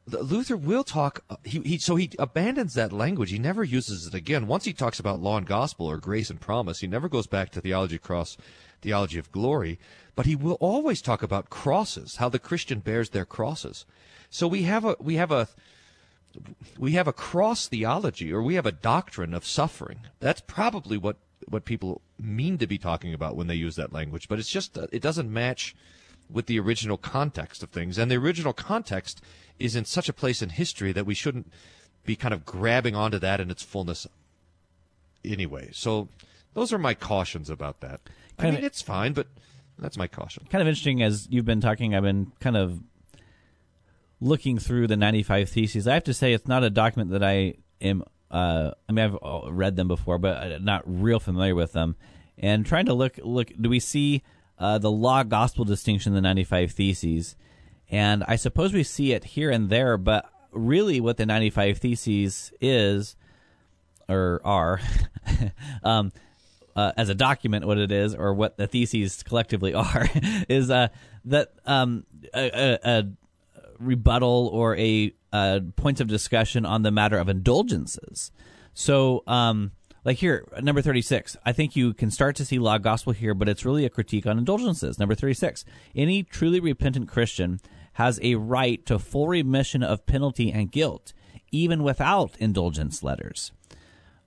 Luther 0.08 0.56
will 0.56 0.86
talk. 0.86 1.24
Uh, 1.30 1.36
he, 1.44 1.60
he 1.60 1.78
so 1.78 1.98
he 1.98 2.10
abandons 2.18 2.74
that 2.76 2.94
language. 2.94 3.32
He 3.32 3.40
never 3.40 3.66
uses 3.66 4.08
it 4.08 4.14
again. 4.14 4.48
Once 4.48 4.64
he 4.64 4.72
talks 4.72 5.00
about 5.00 5.20
law 5.20 5.36
and 5.38 5.46
gospel 5.46 5.88
or 5.88 5.98
grace 5.98 6.30
and 6.30 6.40
promise, 6.40 6.80
he 6.80 6.88
never 6.88 7.10
goes 7.10 7.28
back 7.28 7.50
to 7.52 7.60
theology 7.62 7.98
cross, 7.98 8.38
theology 8.82 9.20
of 9.20 9.32
glory. 9.32 9.78
But 10.16 10.26
he 10.26 10.36
will 10.36 10.58
always 10.60 11.02
talk 11.02 11.24
about 11.24 11.50
crosses, 11.50 12.18
how 12.18 12.30
the 12.30 12.40
Christian 12.40 12.80
bears 12.80 13.10
their 13.10 13.26
crosses. 13.26 13.86
So 14.30 14.48
we 14.48 14.64
have 14.64 14.86
a 14.86 14.96
we 15.00 15.16
have 15.16 15.32
a 15.32 15.48
we 16.78 16.92
have 16.94 17.08
a 17.08 17.14
cross 17.14 17.68
theology, 17.68 18.32
or 18.32 18.42
we 18.42 18.56
have 18.56 18.66
a 18.66 18.72
doctrine 18.72 19.34
of 19.34 19.46
suffering. 19.46 20.02
That's 20.20 20.42
probably 20.42 20.98
what 20.98 21.18
what 21.48 21.66
people 21.66 22.02
mean 22.20 22.58
to 22.60 22.68
be 22.68 22.78
talking 22.78 23.14
about 23.14 23.36
when 23.36 23.48
they 23.48 23.56
use 23.56 23.76
that 23.76 23.94
language. 23.94 24.28
But 24.28 24.40
it's 24.40 24.50
just 24.50 24.78
it 24.78 25.02
doesn't 25.02 25.32
match 25.32 25.76
with 26.30 26.46
the 26.46 26.60
original 26.60 26.98
context 26.98 27.64
of 27.64 27.70
things, 27.70 27.98
and 27.98 28.10
the 28.10 28.18
original 28.18 28.54
context 28.54 29.22
is 29.60 29.76
in 29.76 29.86
such 29.86 30.10
a 30.10 30.14
place 30.14 30.42
in 30.42 30.50
history 30.50 30.92
that 30.92 31.06
we 31.06 31.14
shouldn't 31.14 31.52
be 32.06 32.16
kind 32.16 32.34
of 32.34 32.46
grabbing 32.46 32.96
onto 32.96 33.20
that 33.20 33.40
in 33.40 33.52
its 33.52 33.64
fullness 33.64 34.08
anyway. 35.24 35.70
So 35.72 36.08
those 36.54 36.74
are 36.74 36.78
my 36.78 36.94
cautions 36.94 37.50
about 37.50 37.82
that. 37.82 38.02
I 38.40 38.50
mean, 38.50 38.64
it's 38.64 38.82
fine, 38.82 39.14
but 39.14 39.28
that's 39.80 39.98
my 39.98 40.08
caution. 40.08 40.46
Kind 40.50 40.62
of 40.62 40.68
interesting 40.68 41.02
as 41.02 41.28
you've 41.30 41.46
been 41.46 41.62
talking, 41.62 41.96
I've 41.96 42.04
been 42.04 42.32
kind 42.40 42.58
of 42.58 42.82
looking 44.20 44.60
through 44.60 44.88
the 44.88 44.96
95 44.96 45.50
Theses. 45.50 45.88
I 45.88 45.96
have 45.96 46.04
to 46.06 46.14
say, 46.14 46.34
it's 46.34 46.48
not 46.48 46.64
a 46.64 46.70
document 46.70 47.12
that 47.12 47.24
I 47.24 47.56
am, 47.82 48.04
uh, 48.30 48.72
I 48.88 48.92
mean, 48.92 49.18
I've 49.24 49.54
read 49.54 49.76
them 49.76 49.88
before, 49.88 50.20
but 50.20 50.38
I'm 50.38 50.64
not 50.64 50.84
real 50.86 51.20
familiar 51.20 51.56
with 51.56 51.74
them. 51.74 51.96
And 52.38 52.66
trying 52.66 52.86
to 52.86 52.94
look, 52.94 53.20
look, 53.24 53.52
do 53.60 53.70
we 53.70 53.80
see 53.80 54.24
uh, 54.58 54.78
the 54.78 54.92
law 54.92 55.24
gospel 55.24 55.66
distinction 55.66 56.12
in 56.12 56.16
the 56.16 56.22
95 56.22 56.72
Theses? 56.72 57.36
And 57.90 58.24
I 58.28 58.36
suppose 58.36 58.72
we 58.72 58.84
see 58.84 59.12
it 59.12 59.24
here 59.24 59.50
and 59.50 59.70
there, 59.70 59.98
but 59.98 60.30
really 60.52 61.02
what 61.02 61.18
the 61.18 61.26
95 61.26 61.80
Theses 61.80 62.54
is, 62.62 63.16
or 64.08 64.40
are, 64.46 64.80
um, 65.84 66.12
uh, 66.76 66.92
as 66.98 67.10
a 67.10 67.16
document, 67.16 67.66
what 67.66 67.78
it 67.78 67.92
is, 67.92 68.16
or 68.16 68.34
what 68.34 68.58
the 68.58 68.68
theses 68.68 69.24
collectively 69.24 69.74
are, 69.76 70.10
is 70.50 70.70
uh, 70.70 70.90
that 71.26 71.52
um, 71.66 72.06
a, 72.34 72.50
a, 72.50 72.80
a, 72.84 73.04
rebuttal 73.80 74.50
or 74.54 74.78
a, 74.78 75.14
a 75.34 75.62
points 75.76 76.02
of 76.02 76.08
discussion 76.08 76.66
on 76.66 76.84
the 76.84 76.92
matter 76.92 77.18
of 77.18 77.30
indulgences. 77.30 78.32
So, 78.74 79.24
um, 79.28 79.72
like 80.04 80.18
here, 80.18 80.48
number 80.62 80.82
36, 80.82 81.38
I 81.46 81.52
think 81.52 81.76
you 81.76 81.94
can 81.94 82.10
start 82.10 82.36
to 82.38 82.46
see 82.46 82.58
law 82.58 82.78
gospel 82.78 83.14
here, 83.14 83.34
but 83.34 83.50
it's 83.50 83.66
really 83.66 83.86
a 83.86 83.90
critique 83.90 84.26
on 84.26 84.38
indulgences. 84.38 84.98
Number 84.98 85.14
36, 85.14 85.64
any 85.96 86.24
truly 86.24 86.60
repentant 86.60 87.08
Christian 87.08 87.60
has 87.94 88.20
a 88.24 88.36
right 88.36 88.84
to 88.86 88.98
full 88.98 89.28
remission 89.28 89.84
of 89.84 90.06
penalty 90.06 90.52
and 90.52 90.72
guilt, 90.72 91.14
even 91.52 91.84
without 91.84 92.36
indulgence 92.40 93.04
letters. 93.04 93.52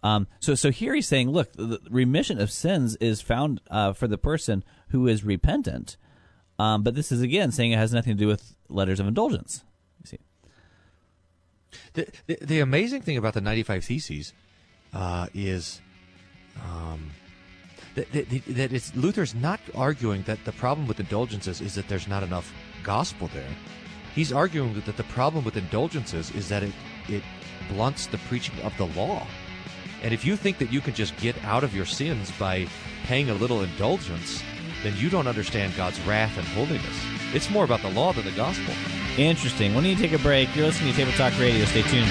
Um, 0.05 0.27
so, 0.39 0.55
so 0.55 0.71
here 0.71 0.95
he's 0.95 1.09
saying, 1.09 1.31
look, 1.31 1.55
the 1.55 1.81
remission 1.91 2.39
of 2.39 2.51
sins 2.51 2.95
is 2.97 3.23
found 3.23 3.63
uh, 3.71 3.95
for 3.95 4.07
the 4.07 4.19
person 4.19 4.63
who 4.89 5.09
is 5.09 5.25
repentant, 5.25 5.97
um, 6.59 6.83
but 6.83 6.95
this 6.95 7.11
is 7.11 7.23
again 7.23 7.51
saying 7.51 7.73
it 7.73 7.79
has 7.79 7.95
nothing 7.95 8.13
to 8.13 8.19
do 8.19 8.27
with 8.29 8.55
letters 8.69 9.01
of 9.01 9.09
indulgence. 9.09 9.65
You 10.03 10.07
see, 10.07 10.19
the 11.95 12.07
the, 12.27 12.39
the 12.43 12.61
amazing 12.61 13.01
thing 13.01 13.17
about 13.17 13.33
the 13.33 13.41
ninety 13.41 13.63
five 13.63 13.83
theses 13.83 14.35
uh, 14.93 15.27
is. 15.33 15.81
Um, 16.63 17.11
that, 17.95 18.13
that, 18.13 18.29
that 18.49 18.73
it's 18.73 18.95
Luther's 18.95 19.35
not 19.35 19.61
arguing 19.75 20.23
that 20.25 20.45
the 20.45 20.53
problem 20.53 20.87
with 20.87 21.01
indulgences 21.01 21.61
is 21.61 21.75
that 21.77 21.89
there's 21.89 22.09
not 22.09 22.23
enough 22.23 22.53
gospel 22.83 23.29
there. 23.33 23.49
He's 24.15 24.33
arguing 24.33 24.81
that 24.87 24.97
the 24.97 25.05
problem 25.05 25.45
with 25.45 25.57
indulgences 25.57 26.31
is 26.33 26.49
that 26.49 26.63
it, 26.63 26.73
it 27.09 27.23
blunts 27.69 28.07
the 28.07 28.19
preaching 28.29 28.61
of 28.63 28.77
the 28.77 28.87
law. 28.87 29.27
And 30.05 30.13
if 30.13 30.23
you 30.23 30.37
think 30.37 30.59
that 30.59 30.71
you 30.71 30.83
can 30.83 30.93
just 30.93 31.17
get 31.17 31.35
out 31.45 31.65
of 31.65 31.75
your 31.75 31.87
sins 31.87 32.31
by 32.39 32.67
paying 33.05 33.31
a 33.31 33.35
little 33.35 33.63
indulgence, 33.63 34.43
then 34.83 34.95
you 34.99 35.09
don't 35.09 35.27
understand 35.27 35.75
God's 35.79 35.99
wrath 36.03 36.37
and 36.37 36.47
holiness. 36.49 37.01
It's 37.33 37.49
more 37.49 37.65
about 37.65 37.81
the 37.81 37.89
law 37.89 38.13
than 38.13 38.27
the 38.27 38.31
gospel. 38.33 38.75
Interesting. 39.17 39.75
When 39.75 39.87
you 39.87 39.97
take 39.97 40.13
a 40.13 40.19
break, 40.19 40.55
you're 40.55 40.67
listening 40.67 40.93
to 40.93 40.99
Table 40.99 41.13
Talk 41.13 41.33
Radio. 41.41 41.65
Stay 41.65 41.81
tuned. 41.81 42.07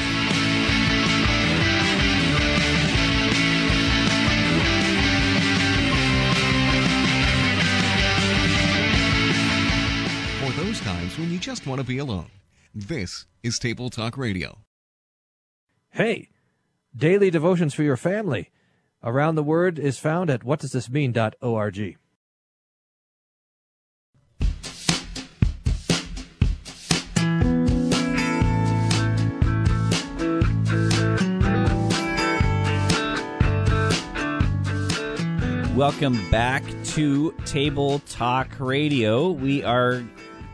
For 10.41 10.63
those 10.63 10.79
times 10.82 11.19
when 11.19 11.29
you 11.32 11.38
just 11.38 11.67
want 11.67 11.79
to 11.79 11.86
be 11.86 11.99
alone. 11.99 12.32
This 12.73 13.27
is 13.43 13.60
Table 13.60 13.91
Talk 13.91 14.17
Radio. 14.17 14.58
Hey, 15.91 16.29
daily 16.95 17.29
devotions 17.29 17.73
for 17.73 17.84
your 17.84 17.97
family. 17.97 18.51
Around 19.03 19.36
the 19.36 19.43
Word 19.43 19.79
is 19.79 19.99
found 19.99 20.29
at 20.29 20.41
whatdoesthismean.org. 20.41 21.97
Welcome 35.75 36.29
back 36.29 36.63
to 36.84 37.32
Table 37.45 37.99
Talk 38.08 38.47
Radio. 38.60 39.32
We 39.32 39.63
are 39.63 40.03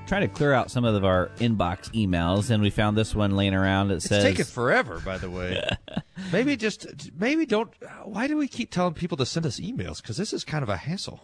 trying 0.10 0.22
to 0.22 0.28
clear 0.28 0.52
out 0.54 0.70
some 0.72 0.84
of 0.84 1.06
our 1.06 1.28
inbox 1.38 1.90
emails, 1.94 2.50
and 2.50 2.62
we 2.62 2.70
found 2.72 2.98
this 2.98 3.14
one 3.16 3.36
laying 3.38 3.54
around. 3.54 3.92
It 3.92 3.96
It's 3.96 4.06
says, 4.06 4.24
taking 4.24 4.44
forever, 4.46 5.00
by 5.00 5.18
the 5.18 5.30
way. 5.30 5.62
maybe 6.34 6.58
just 6.58 6.88
maybe 7.18 7.46
don't. 7.46 7.72
Why 8.04 8.28
do 8.28 8.36
we 8.36 8.48
keep 8.48 8.72
telling 8.72 8.96
people 8.96 9.16
to 9.18 9.26
send 9.26 9.46
us 9.46 9.60
emails? 9.60 10.02
Because 10.02 10.18
this 10.18 10.34
is 10.34 10.44
kind 10.44 10.64
of 10.64 10.70
a 10.70 10.78
hassle. 10.78 11.22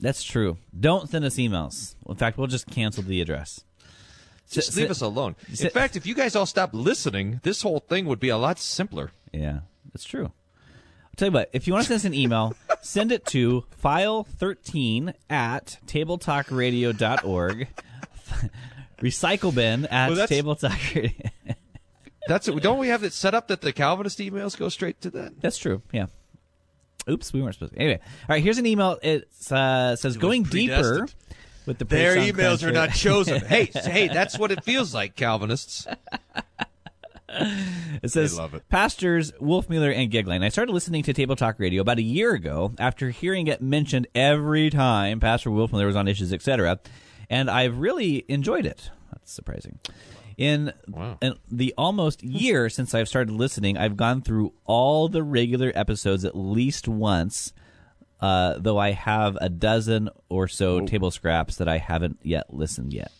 That's 0.00 0.22
true. 0.22 0.58
Don't 0.78 1.08
send 1.08 1.24
us 1.24 1.36
emails. 1.36 1.94
In 2.08 2.14
fact, 2.16 2.36
we'll 2.36 2.46
just 2.48 2.66
cancel 2.68 3.02
the 3.02 3.20
address. 3.20 3.64
Just 4.50 4.70
S- 4.70 4.76
leave 4.76 4.90
us 4.90 5.00
alone. 5.00 5.34
s- 5.50 5.60
In 5.60 5.70
fact, 5.70 5.96
if 5.96 6.06
you 6.06 6.14
guys 6.14 6.34
all 6.36 6.46
stopped 6.46 6.74
listening, 6.74 7.40
this 7.42 7.62
whole 7.62 7.80
thing 7.80 8.06
would 8.06 8.20
be 8.20 8.28
a 8.28 8.36
lot 8.38 8.58
simpler. 8.58 9.10
Yeah, 9.32 9.60
that's 9.92 10.04
true. 10.04 10.26
I'll 10.26 11.16
tell 11.16 11.28
you 11.28 11.32
what, 11.32 11.50
if 11.52 11.66
you 11.66 11.72
want 11.72 11.84
to 11.86 11.88
send 11.88 11.96
us 12.00 12.04
an 12.04 12.14
email, 12.14 12.54
send 12.80 13.12
it 13.12 13.24
to 13.26 13.64
file13 13.82 15.14
at 15.30 15.78
tabletalkradio.org. 15.86 17.68
Recycle 18.98 19.54
bin 19.54 19.86
at 19.86 20.08
Well, 20.08 20.16
that's- 20.16 20.28
tabletalk. 20.28 21.12
That's 22.26 22.46
it. 22.46 22.62
Don't 22.62 22.78
we 22.78 22.88
have 22.88 23.04
it 23.04 23.12
set 23.14 23.34
up 23.34 23.48
that 23.48 23.62
the 23.62 23.72
Calvinist 23.72 24.18
emails 24.18 24.56
go 24.58 24.68
straight 24.68 25.00
to 25.00 25.10
that? 25.12 25.40
That's 25.40 25.56
true. 25.56 25.80
Yeah. 25.92 26.06
Oops, 27.08 27.32
we 27.32 27.40
weren't 27.40 27.54
supposed 27.54 27.72
to. 27.72 27.78
Anyway, 27.78 28.00
all 28.02 28.26
right. 28.28 28.42
Here's 28.42 28.58
an 28.58 28.66
email. 28.66 28.98
It 29.02 29.22
uh, 29.50 29.96
says 29.96 30.04
was 30.04 30.16
going 30.18 30.42
deeper 30.42 31.08
with 31.64 31.78
the 31.78 31.86
Their 31.86 32.16
emails 32.16 32.62
are 32.62 32.72
not 32.72 32.92
chosen. 32.92 33.40
hey, 33.40 33.70
hey, 33.74 34.08
that's 34.08 34.38
what 34.38 34.50
it 34.52 34.62
feels 34.62 34.92
like, 34.92 35.16
Calvinists. 35.16 35.86
It 38.00 38.10
says, 38.12 38.38
love 38.38 38.54
it. 38.54 38.68
Pastors 38.68 39.32
Wolfmueller 39.32 39.92
and 39.92 40.10
Goeglein. 40.12 40.44
I 40.44 40.50
started 40.50 40.72
listening 40.72 41.02
to 41.02 41.12
Table 41.12 41.34
Talk 41.34 41.58
Radio 41.58 41.82
about 41.82 41.98
a 41.98 42.02
year 42.02 42.32
ago 42.32 42.72
after 42.78 43.10
hearing 43.10 43.48
it 43.48 43.60
mentioned 43.60 44.06
every 44.14 44.70
time 44.70 45.18
Pastor 45.18 45.50
Wolfmueller 45.50 45.86
was 45.86 45.96
on 45.96 46.06
issues, 46.06 46.32
etc., 46.32 46.78
and 47.28 47.50
I've 47.50 47.78
really 47.78 48.24
enjoyed 48.28 48.66
it. 48.66 48.90
That's 49.12 49.32
surprising. 49.32 49.80
In, 50.36 50.72
Wow. 50.86 51.18
in 51.20 51.34
the 51.50 51.74
almost 51.76 52.22
year 52.22 52.68
since 52.70 52.94
I've 52.94 53.08
started 53.08 53.32
listening, 53.32 53.76
I've 53.76 53.96
gone 53.96 54.22
through 54.22 54.52
all 54.64 55.08
the 55.08 55.24
regular 55.24 55.72
episodes 55.74 56.24
at 56.24 56.36
least 56.36 56.86
once, 56.86 57.52
uh, 58.20 58.54
though 58.58 58.78
I 58.78 58.92
have 58.92 59.36
a 59.40 59.48
dozen 59.48 60.08
or 60.28 60.46
so 60.46 60.86
table 60.86 61.10
scraps 61.10 61.56
that 61.56 61.66
I 61.68 61.78
haven't 61.78 62.20
yet 62.22 62.54
listened 62.54 62.92
yet. 62.94 63.10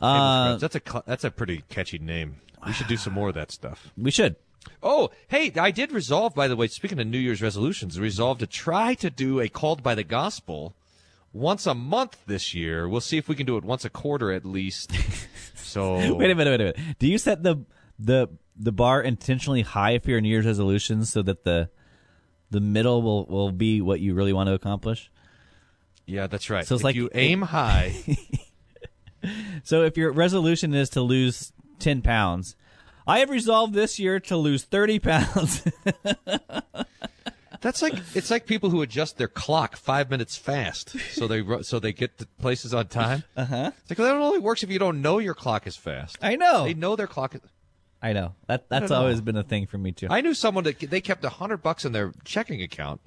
Uh, 0.00 0.56
that's 0.56 0.76
a 0.76 1.02
that's 1.06 1.24
a 1.24 1.30
pretty 1.30 1.64
catchy 1.68 1.98
name. 1.98 2.36
We 2.66 2.72
should 2.72 2.88
do 2.88 2.96
some 2.96 3.12
more 3.12 3.28
of 3.28 3.34
that 3.34 3.50
stuff. 3.50 3.92
we 3.96 4.10
should. 4.10 4.36
Oh, 4.82 5.10
hey, 5.28 5.52
I 5.56 5.70
did 5.70 5.92
resolve, 5.92 6.34
by 6.34 6.46
the 6.48 6.56
way, 6.56 6.66
speaking 6.66 7.00
of 7.00 7.06
New 7.06 7.18
Year's 7.18 7.40
resolutions, 7.40 7.98
resolve 7.98 8.38
to 8.38 8.46
try 8.46 8.94
to 8.94 9.08
do 9.10 9.40
a 9.40 9.48
called 9.48 9.82
by 9.82 9.94
the 9.94 10.04
gospel 10.04 10.74
once 11.32 11.66
a 11.66 11.74
month 11.74 12.18
this 12.26 12.54
year. 12.54 12.86
We'll 12.88 13.00
see 13.00 13.16
if 13.16 13.28
we 13.28 13.34
can 13.34 13.46
do 13.46 13.56
it 13.56 13.64
once 13.64 13.84
a 13.84 13.90
quarter 13.90 14.32
at 14.32 14.44
least. 14.44 14.92
So 15.56 15.94
Wait 16.16 16.30
a 16.30 16.34
minute, 16.34 16.50
wait 16.50 16.60
a 16.60 16.64
minute. 16.74 16.78
Do 16.98 17.06
you 17.06 17.16
set 17.16 17.44
the 17.44 17.64
the 17.98 18.28
the 18.56 18.72
bar 18.72 19.00
intentionally 19.00 19.62
high 19.62 19.98
for 20.00 20.10
your 20.10 20.20
New 20.20 20.28
Year's 20.28 20.46
resolutions 20.46 21.12
so 21.12 21.22
that 21.22 21.44
the 21.44 21.70
the 22.50 22.60
middle 22.60 23.02
will 23.02 23.26
will 23.26 23.52
be 23.52 23.80
what 23.80 24.00
you 24.00 24.14
really 24.14 24.32
want 24.32 24.48
to 24.48 24.54
accomplish? 24.54 25.12
Yeah, 26.06 26.26
that's 26.26 26.50
right. 26.50 26.66
So 26.66 26.74
it's 26.74 26.80
if 26.80 26.84
like- 26.84 26.96
you 26.96 27.08
aim 27.14 27.42
high. 27.42 27.94
So 29.64 29.82
if 29.82 29.96
your 29.96 30.12
resolution 30.12 30.74
is 30.74 30.88
to 30.90 31.00
lose 31.02 31.52
ten 31.78 32.02
pounds, 32.02 32.56
I 33.06 33.18
have 33.20 33.30
resolved 33.30 33.74
this 33.74 33.98
year 33.98 34.20
to 34.20 34.36
lose 34.36 34.64
thirty 34.64 34.98
pounds. 34.98 35.62
That's 37.60 37.82
like 37.82 37.94
it's 38.14 38.30
like 38.30 38.46
people 38.46 38.70
who 38.70 38.80
adjust 38.80 39.18
their 39.18 39.28
clock 39.28 39.76
five 39.76 40.10
minutes 40.10 40.36
fast, 40.36 40.98
so 41.12 41.26
they 41.26 41.44
so 41.62 41.78
they 41.78 41.92
get 41.92 42.16
to 42.18 42.26
places 42.40 42.72
on 42.72 42.86
time. 42.86 43.24
Uh 43.36 43.44
huh. 43.44 43.70
It's 43.82 43.90
like 43.90 43.98
well, 43.98 44.08
that 44.08 44.20
only 44.20 44.38
works 44.38 44.62
if 44.62 44.70
you 44.70 44.78
don't 44.78 45.02
know 45.02 45.18
your 45.18 45.34
clock 45.34 45.66
is 45.66 45.76
fast. 45.76 46.16
I 46.22 46.36
know. 46.36 46.64
They 46.64 46.74
know 46.74 46.96
their 46.96 47.06
clock. 47.06 47.34
Is, 47.34 47.42
I 48.00 48.14
know 48.14 48.34
that 48.46 48.70
that's 48.70 48.88
don't 48.88 48.90
know. 48.90 49.02
always 49.02 49.20
been 49.20 49.36
a 49.36 49.42
thing 49.42 49.66
for 49.66 49.76
me 49.76 49.92
too. 49.92 50.06
I 50.08 50.22
knew 50.22 50.32
someone 50.32 50.64
that 50.64 50.78
they 50.80 51.02
kept 51.02 51.22
a 51.24 51.28
hundred 51.28 51.58
bucks 51.58 51.84
in 51.84 51.92
their 51.92 52.14
checking 52.24 52.62
account 52.62 53.02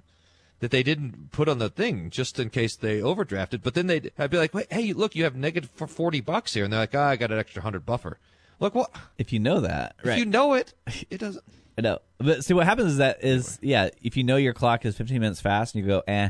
that 0.63 0.71
they 0.71 0.81
didn't 0.81 1.29
put 1.33 1.49
on 1.49 1.59
the 1.59 1.69
thing 1.69 2.09
just 2.09 2.39
in 2.39 2.49
case 2.49 2.77
they 2.77 3.01
overdrafted. 3.01 3.61
But 3.61 3.73
then 3.73 3.87
they'd 3.87 4.13
I'd 4.17 4.31
be 4.31 4.37
like, 4.37 4.53
Wait, 4.53 4.71
"Hey, 4.71 4.93
look, 4.93 5.13
you 5.13 5.25
have 5.25 5.35
negative 5.35 5.69
for 5.75 5.87
forty 5.87 6.21
bucks 6.21 6.53
here," 6.53 6.63
and 6.63 6.71
they're 6.71 6.79
like, 6.79 6.95
"Ah, 6.95 7.09
I 7.09 7.15
got 7.17 7.33
an 7.33 7.37
extra 7.37 7.61
hundred 7.61 7.85
buffer." 7.85 8.17
Look, 8.61 8.73
what 8.73 8.89
if 9.17 9.33
you 9.33 9.39
know 9.39 9.59
that, 9.59 9.97
if 10.05 10.17
you 10.17 10.25
know 10.25 10.53
it, 10.53 10.73
it 11.09 11.17
doesn't. 11.17 11.43
I 11.77 11.81
know. 11.81 11.99
But 12.17 12.45
see, 12.45 12.53
what 12.53 12.65
happens 12.65 12.93
is 12.93 12.97
that 12.99 13.21
is 13.25 13.59
yeah. 13.61 13.89
If 14.01 14.15
you 14.15 14.23
know 14.23 14.37
your 14.37 14.53
clock 14.53 14.85
is 14.85 14.95
15 14.95 15.19
minutes 15.19 15.41
fast, 15.41 15.75
and 15.75 15.83
you 15.83 15.89
go, 15.89 16.01
eh, 16.07 16.29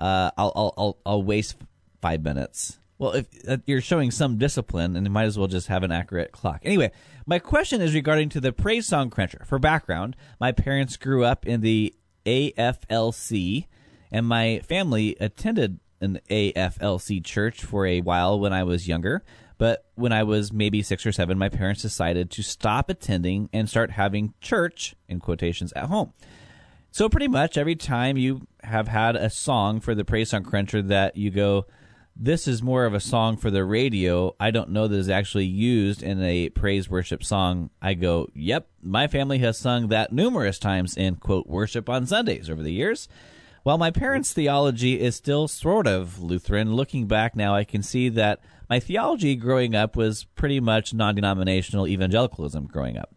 uh, 0.00 0.32
I'll 0.36 0.52
I'll 0.56 0.74
I'll, 0.76 0.98
I'll 1.06 1.22
waste 1.22 1.54
five 2.02 2.24
minutes. 2.24 2.76
Well, 2.98 3.12
if 3.12 3.26
uh, 3.48 3.58
you're 3.66 3.80
showing 3.80 4.10
some 4.10 4.36
discipline, 4.36 4.96
and 4.96 5.06
you 5.06 5.12
might 5.12 5.26
as 5.26 5.38
well 5.38 5.46
just 5.46 5.68
have 5.68 5.84
an 5.84 5.92
accurate 5.92 6.32
clock. 6.32 6.62
Anyway, 6.64 6.90
my 7.24 7.38
question 7.38 7.80
is 7.80 7.94
regarding 7.94 8.30
to 8.30 8.40
the 8.40 8.52
praise 8.52 8.88
song 8.88 9.10
cruncher. 9.10 9.44
For 9.46 9.60
background, 9.60 10.16
my 10.40 10.50
parents 10.50 10.96
grew 10.96 11.24
up 11.24 11.46
in 11.46 11.60
the 11.60 11.94
AFLC, 12.26 13.66
and 14.10 14.26
my 14.26 14.60
family 14.60 15.16
attended 15.20 15.80
an 16.00 16.20
AFLC 16.30 17.24
church 17.24 17.62
for 17.64 17.86
a 17.86 18.00
while 18.00 18.38
when 18.38 18.52
I 18.52 18.64
was 18.64 18.88
younger. 18.88 19.22
But 19.58 19.84
when 19.94 20.12
I 20.12 20.22
was 20.22 20.52
maybe 20.52 20.82
six 20.82 21.04
or 21.04 21.12
seven, 21.12 21.36
my 21.36 21.50
parents 21.50 21.82
decided 21.82 22.30
to 22.30 22.42
stop 22.42 22.88
attending 22.88 23.50
and 23.52 23.68
start 23.68 23.90
having 23.90 24.32
church, 24.40 24.96
in 25.06 25.20
quotations, 25.20 25.72
at 25.74 25.84
home. 25.84 26.14
So 26.90 27.08
pretty 27.08 27.28
much 27.28 27.58
every 27.58 27.76
time 27.76 28.16
you 28.16 28.46
have 28.62 28.88
had 28.88 29.16
a 29.16 29.28
song 29.28 29.80
for 29.80 29.94
the 29.94 30.04
Praise 30.04 30.30
Song 30.30 30.44
Cruncher 30.44 30.80
that 30.82 31.16
you 31.16 31.30
go, 31.30 31.66
this 32.22 32.46
is 32.46 32.62
more 32.62 32.84
of 32.84 32.92
a 32.92 33.00
song 33.00 33.38
for 33.38 33.50
the 33.50 33.64
radio. 33.64 34.36
I 34.38 34.50
don't 34.50 34.68
know 34.68 34.86
that 34.86 34.96
is 34.96 35.08
actually 35.08 35.46
used 35.46 36.02
in 36.02 36.22
a 36.22 36.50
praise 36.50 36.90
worship 36.90 37.24
song. 37.24 37.70
I 37.80 37.94
go, 37.94 38.28
yep, 38.34 38.68
my 38.82 39.06
family 39.06 39.38
has 39.38 39.58
sung 39.58 39.88
that 39.88 40.12
numerous 40.12 40.58
times 40.58 40.98
in 40.98 41.16
quote 41.16 41.46
worship 41.46 41.88
on 41.88 42.06
Sundays 42.06 42.50
over 42.50 42.62
the 42.62 42.74
years. 42.74 43.08
While 43.62 43.78
my 43.78 43.90
parents' 43.90 44.34
theology 44.34 45.00
is 45.00 45.16
still 45.16 45.48
sort 45.48 45.86
of 45.86 46.20
Lutheran, 46.20 46.74
looking 46.74 47.06
back 47.06 47.34
now, 47.34 47.54
I 47.54 47.64
can 47.64 47.82
see 47.82 48.10
that 48.10 48.40
my 48.68 48.80
theology 48.80 49.34
growing 49.34 49.74
up 49.74 49.96
was 49.96 50.24
pretty 50.24 50.60
much 50.60 50.92
non 50.92 51.14
denominational 51.14 51.88
evangelicalism 51.88 52.66
growing 52.66 52.98
up, 52.98 53.14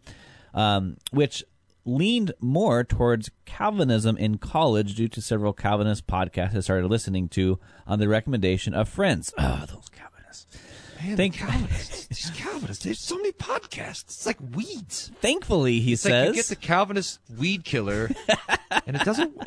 um, 0.54 0.96
which 1.12 1.44
leaned 1.86 2.32
more 2.40 2.84
towards 2.84 3.30
Calvinism 3.46 4.18
in 4.18 4.38
college 4.38 4.96
due 4.96 5.08
to 5.10 5.22
several 5.22 5.54
Calvinist 5.54 6.08
podcasts 6.08 6.56
I 6.56 6.62
started 6.62 6.88
listening 6.88 7.30
to 7.30 7.60
on 7.86 8.00
the 8.00 8.08
recommendation 8.08 8.74
of 8.74 8.88
friends. 8.90 9.34
Oh, 9.38 9.66
those 9.68 9.90
Calvinists. 9.90 10.48
Man, 11.04 11.18
Thank- 11.18 11.36
Calvinists, 11.36 12.08
these 12.08 12.32
Calvinists, 12.36 12.84
there's 12.84 13.00
so 13.00 13.18
many 13.18 13.32
podcasts. 13.34 14.04
It's 14.04 14.26
like 14.26 14.38
weeds. 14.56 15.12
Thankfully, 15.22 15.80
he 15.82 15.94
It's 15.94 16.06
like 16.06 16.12
says. 16.12 16.28
you 16.30 16.34
get 16.36 16.46
the 16.46 16.56
Calvinist 16.56 17.20
weed 17.38 17.66
killer, 17.66 18.10
and 18.88 18.96
it 18.96 19.04
doesn't. 19.04 19.38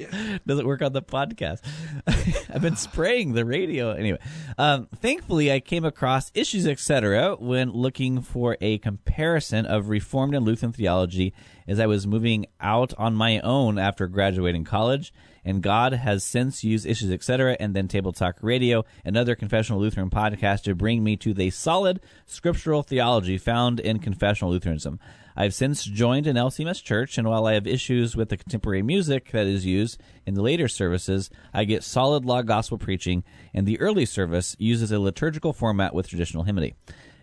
doesn't 0.47 0.66
work 0.66 0.83
on 0.83 0.92
the 0.92 1.03
podcast. 1.03 1.61
I've 2.55 2.61
been 2.62 2.77
spraying 2.77 3.33
the 3.33 3.45
radio 3.45 3.92
anyway. 3.92 4.19
Um, 4.59 4.88
thankfully, 4.97 5.51
I 5.51 5.61
came 5.61 5.85
across 5.85 6.31
issues, 6.35 6.66
etc., 6.66 7.37
when 7.37 7.71
looking 7.71 8.21
for 8.21 8.57
a 8.61 8.79
comparison 8.79 9.64
of 9.66 9.88
Reformed 9.88 10.35
and 10.35 10.45
Lutheran 10.45 10.73
theology 10.73 11.33
as 11.66 11.81
I 11.81 11.87
was 11.87 12.07
moving 12.07 12.47
out 12.61 12.92
on 12.99 13.14
my 13.14 13.40
own 13.40 13.79
after 13.79 14.07
graduating 14.09 14.64
college. 14.64 15.12
And 15.47 15.63
God 15.63 15.93
has 15.93 16.25
since 16.25 16.65
used 16.65 16.87
issues, 16.87 17.13
etc., 17.13 17.57
and 17.61 17.73
then 17.73 17.87
Table 17.87 18.13
Talk 18.13 18.39
Radio 18.43 18.85
and 19.05 19.17
other 19.17 19.37
confessional 19.37 19.81
Lutheran 19.81 20.11
podcasts 20.11 20.65
to 20.65 20.75
bring 20.75 21.05
me 21.05 21.17
to 21.19 21.33
the 21.33 21.51
solid 21.51 22.01
scriptural 22.27 22.83
theology 22.83 23.39
found 23.39 23.79
in 23.79 24.01
confessional 24.01 24.51
Lutheranism. 24.51 24.99
I've 25.37 25.55
since 25.55 25.85
joined 25.85 26.27
an 26.27 26.35
LCMS 26.35 26.83
church, 26.83 27.17
and 27.17 27.29
while 27.29 27.47
I 27.47 27.55
have 27.55 27.67
issues 27.67 28.17
with 28.17 28.29
the 28.29 28.37
contemporary 28.37 28.83
music 28.83 29.31
that 29.31 29.47
is 29.47 29.65
used 29.65 30.01
in 30.27 30.35
the 30.35 30.43
later 30.43 30.67
services, 30.67 31.31
I 31.55 31.63
get 31.63 31.85
solid 31.85 32.25
law 32.25 32.43
gospel 32.43 32.77
preaching, 32.77 33.23
and 33.55 33.67
the 33.67 33.79
early 33.79 34.05
service 34.05 34.57
uses 34.59 34.91
a 34.91 34.99
liturgical 34.99 35.53
format 35.53 35.95
with 35.95 36.09
traditional 36.09 36.43
hymnody. 36.43 36.75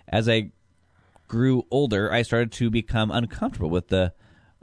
As 0.07 0.29
I 0.29 0.51
grew 1.27 1.65
older, 1.69 2.09
I 2.09 2.21
started 2.21 2.53
to 2.53 2.69
become 2.69 3.11
uncomfortable 3.11 3.69
with 3.69 3.89
the 3.89 4.13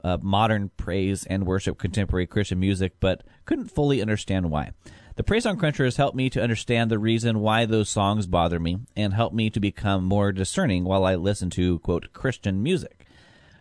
uh, 0.03 0.17
modern 0.21 0.69
praise 0.77 1.25
and 1.25 1.45
worship 1.45 1.77
contemporary 1.77 2.27
Christian 2.27 2.59
music, 2.59 2.93
but 2.99 3.23
couldn't 3.45 3.71
fully 3.71 4.01
understand 4.01 4.49
why. 4.49 4.71
The 5.15 5.23
Praise 5.23 5.43
Song 5.43 5.57
Cruncher 5.57 5.83
has 5.83 5.97
helped 5.97 6.15
me 6.15 6.29
to 6.29 6.41
understand 6.41 6.89
the 6.89 6.97
reason 6.97 7.39
why 7.39 7.65
those 7.65 7.89
songs 7.89 8.27
bother 8.27 8.59
me 8.59 8.79
and 8.95 9.13
helped 9.13 9.35
me 9.35 9.49
to 9.49 9.59
become 9.59 10.03
more 10.03 10.31
discerning 10.31 10.83
while 10.85 11.05
I 11.05 11.15
listen 11.15 11.49
to, 11.51 11.79
quote, 11.79 12.13
Christian 12.13 12.63
music. 12.63 13.05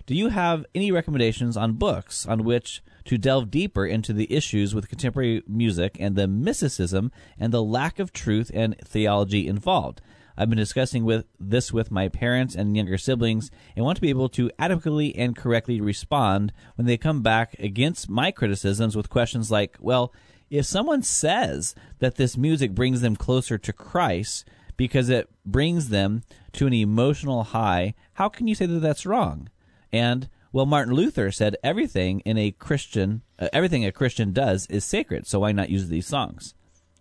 Do 0.07 0.15
you 0.15 0.29
have 0.29 0.65
any 0.75 0.91
recommendations 0.91 1.57
on 1.57 1.75
books 1.75 2.27
on 2.27 2.45
which 2.45 2.83
to 3.05 3.19
delve 3.19 3.51
deeper 3.51 3.85
into 3.85 4.13
the 4.13 4.33
issues 4.33 4.75
with 4.75 4.89
contemporary 4.89 5.43
music 5.47 5.97
and 6.01 6.17
the 6.17 6.27
mysticism 6.27 7.13
and 7.39 7.53
the 7.53 7.63
lack 7.63 7.99
of 7.99 8.13
truth 8.13 8.51
and 8.55 8.77
theology 8.85 9.47
involved? 9.47 10.01
I've 10.41 10.49
been 10.49 10.57
discussing 10.57 11.05
with 11.05 11.27
this 11.39 11.71
with 11.71 11.91
my 11.91 12.09
parents 12.09 12.55
and 12.55 12.75
younger 12.75 12.97
siblings 12.97 13.51
and 13.77 13.85
want 13.85 13.97
to 13.97 14.03
be 14.03 14.09
able 14.09 14.31
to 14.31 14.51
adequately 14.59 15.15
and 15.15 15.37
correctly 15.37 15.83
respond 15.83 16.51
when 16.77 16.87
they 16.87 16.97
come 16.97 17.21
back 17.21 17.55
against 17.59 18.09
my 18.09 18.31
criticisms 18.31 18.97
with 18.97 19.11
questions 19.11 19.51
like, 19.51 19.77
well, 19.81 20.15
if 20.49 20.65
someone 20.65 21.03
says 21.03 21.75
that 21.99 22.15
this 22.17 22.39
music 22.39 22.75
brings 22.75 23.03
them 23.03 23.17
closer 23.17 23.59
to 23.59 23.73
Christ 23.75 24.49
because 24.79 25.11
it 25.11 25.29
brings 25.45 25.91
them 25.91 26.23
to 26.55 26.67
an 26.67 26.73
emotional 26.73 27.43
high. 27.43 27.93
How 28.15 28.31
can 28.31 28.49
you 28.49 28.55
say 28.55 28.65
that 28.65 28.79
that's 28.79 29.05
wrong? 29.05 29.51
And 29.93 30.31
well, 30.53 30.65
Martin 30.65 30.95
Luther 30.95 31.31
said 31.31 31.59
everything 31.63 32.21
in 32.21 32.39
a 32.39 32.53
Christian, 32.53 33.21
uh, 33.39 33.49
everything 33.53 33.85
a 33.85 33.93
Christian 33.93 34.33
does 34.33 34.67
is 34.69 34.87
sacred. 34.87 35.27
So 35.27 35.41
why 35.41 35.53
not 35.53 35.69
use 35.69 35.89
these 35.89 36.07
songs? 36.07 36.55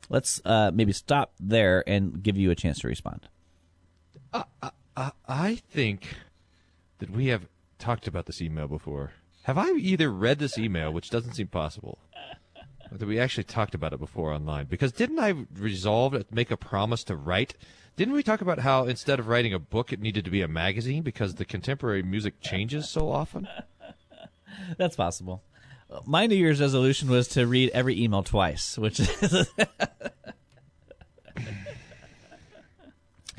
Let's 0.08 0.42
uh, 0.46 0.72
maybe 0.74 0.94
stop 0.94 1.34
there 1.40 1.84
and 1.88 2.24
give 2.24 2.38
you 2.38 2.52
a 2.52 2.56
chance 2.56 2.80
to 2.80 2.88
respond. 2.88 3.28
I, 5.00 5.12
I 5.28 5.56
think 5.56 6.08
that 7.00 7.10
we 7.10 7.28
have 7.28 7.48
talked 7.78 8.08
about 8.08 8.26
this 8.26 8.42
email 8.42 8.68
before. 8.68 9.14
Have 9.44 9.58
I 9.58 9.70
either 9.72 10.12
read 10.12 10.40
this 10.40 10.58
email, 10.58 10.92
which 10.92 11.10
doesn't 11.10 11.34
seem 11.34 11.48
possible, 11.48 11.98
or 12.92 12.98
that 12.98 13.08
we 13.08 13.20
actually 13.20 13.46
talked 13.46 13.74
about 13.74 13.94
it 13.94 14.00
before 14.00 14.34
online? 14.34 14.66
Because 14.66 14.92
didn't 14.92 15.20
I 15.20 15.34
resolve 15.56 16.14
to 16.14 16.26
make 16.32 16.52
a 16.52 16.58
promise 16.58 17.04
to 17.06 17.16
write? 17.16 17.56
Didn't 17.96 18.14
we 18.14 18.24
talk 18.24 18.42
about 18.42 18.60
how 18.60 18.86
instead 18.86 19.20
of 19.20 19.28
writing 19.28 19.54
a 19.54 19.60
book, 19.60 19.94
it 19.94 20.02
needed 20.02 20.26
to 20.26 20.32
be 20.32 20.42
a 20.42 20.48
magazine 20.48 21.02
because 21.04 21.36
the 21.36 21.46
contemporary 21.46 22.04
music 22.04 22.42
changes 22.42 22.90
so 22.90 23.10
often? 23.10 23.48
That's 24.78 24.96
possible. 24.96 25.44
My 26.06 26.28
New 26.28 26.36
Year's 26.36 26.62
resolution 26.62 27.10
was 27.10 27.28
to 27.30 27.47
read 27.47 27.71
every 27.71 28.02
email 28.02 28.23
twice, 28.23 28.78
which 28.78 28.99
is 28.99 29.47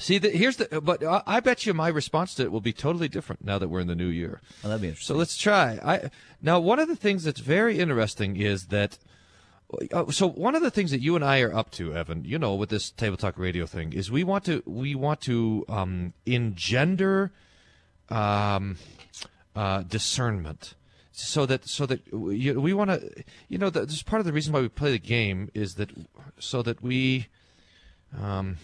See, 0.00 0.16
the, 0.16 0.30
here's 0.30 0.56
the. 0.56 0.80
But 0.80 1.04
I, 1.04 1.22
I 1.26 1.40
bet 1.40 1.66
you 1.66 1.74
my 1.74 1.88
response 1.88 2.34
to 2.36 2.42
it 2.42 2.50
will 2.50 2.62
be 2.62 2.72
totally 2.72 3.08
different 3.08 3.44
now 3.44 3.58
that 3.58 3.68
we're 3.68 3.80
in 3.80 3.86
the 3.86 3.94
new 3.94 4.06
year. 4.06 4.40
well, 4.62 4.70
that'd 4.70 4.80
be 4.80 4.88
interesting. 4.88 5.14
So 5.14 5.18
let's 5.18 5.36
try. 5.36 5.78
I 5.82 6.10
now 6.40 6.58
one 6.58 6.78
of 6.78 6.88
the 6.88 6.96
things 6.96 7.24
that's 7.24 7.40
very 7.40 7.78
interesting 7.78 8.36
is 8.36 8.66
that. 8.68 8.98
Uh, 9.92 10.10
so 10.10 10.26
one 10.26 10.56
of 10.56 10.62
the 10.62 10.70
things 10.70 10.90
that 10.90 11.00
you 11.00 11.14
and 11.14 11.24
I 11.24 11.42
are 11.42 11.54
up 11.54 11.70
to, 11.72 11.94
Evan, 11.94 12.24
you 12.24 12.40
know, 12.40 12.56
with 12.56 12.70
this 12.70 12.90
table 12.90 13.16
talk 13.16 13.38
radio 13.38 13.66
thing, 13.66 13.92
is 13.92 14.10
we 14.10 14.24
want 14.24 14.44
to 14.46 14.62
we 14.66 14.94
want 14.94 15.20
to 15.22 15.64
um, 15.68 16.12
engender 16.26 17.30
um, 18.08 18.78
uh, 19.54 19.82
discernment, 19.82 20.74
so 21.12 21.46
that 21.46 21.68
so 21.68 21.86
that 21.86 22.12
we, 22.12 22.52
we 22.52 22.72
want 22.72 22.90
to, 22.90 23.24
you 23.48 23.58
know, 23.58 23.70
the, 23.70 23.86
this 23.86 23.96
is 23.96 24.02
part 24.02 24.20
of 24.20 24.26
the 24.26 24.32
reason 24.32 24.52
why 24.52 24.60
we 24.60 24.68
play 24.68 24.90
the 24.90 24.98
game 24.98 25.50
is 25.54 25.74
that 25.74 25.90
so 26.38 26.62
that 26.62 26.82
we. 26.82 27.26
Um, 28.16 28.56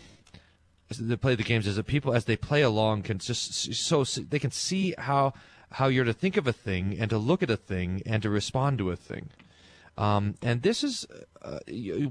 they 1.00 1.16
play 1.16 1.34
the 1.34 1.42
games 1.42 1.66
is 1.66 1.76
that 1.76 1.86
people 1.86 2.14
as 2.14 2.26
they 2.26 2.36
play 2.36 2.62
along 2.62 3.02
can 3.02 3.18
just 3.18 3.74
so 3.74 4.04
they 4.04 4.38
can 4.38 4.52
see 4.52 4.94
how 4.98 5.32
how 5.72 5.88
you're 5.88 6.04
to 6.04 6.12
think 6.12 6.36
of 6.36 6.46
a 6.46 6.52
thing 6.52 6.96
and 6.98 7.10
to 7.10 7.18
look 7.18 7.42
at 7.42 7.50
a 7.50 7.56
thing 7.56 8.02
and 8.06 8.22
to 8.22 8.30
respond 8.30 8.78
to 8.78 8.90
a 8.90 8.96
thing. 8.96 9.30
Um, 9.98 10.34
and 10.42 10.62
this 10.62 10.84
is 10.84 11.06
uh, 11.42 11.58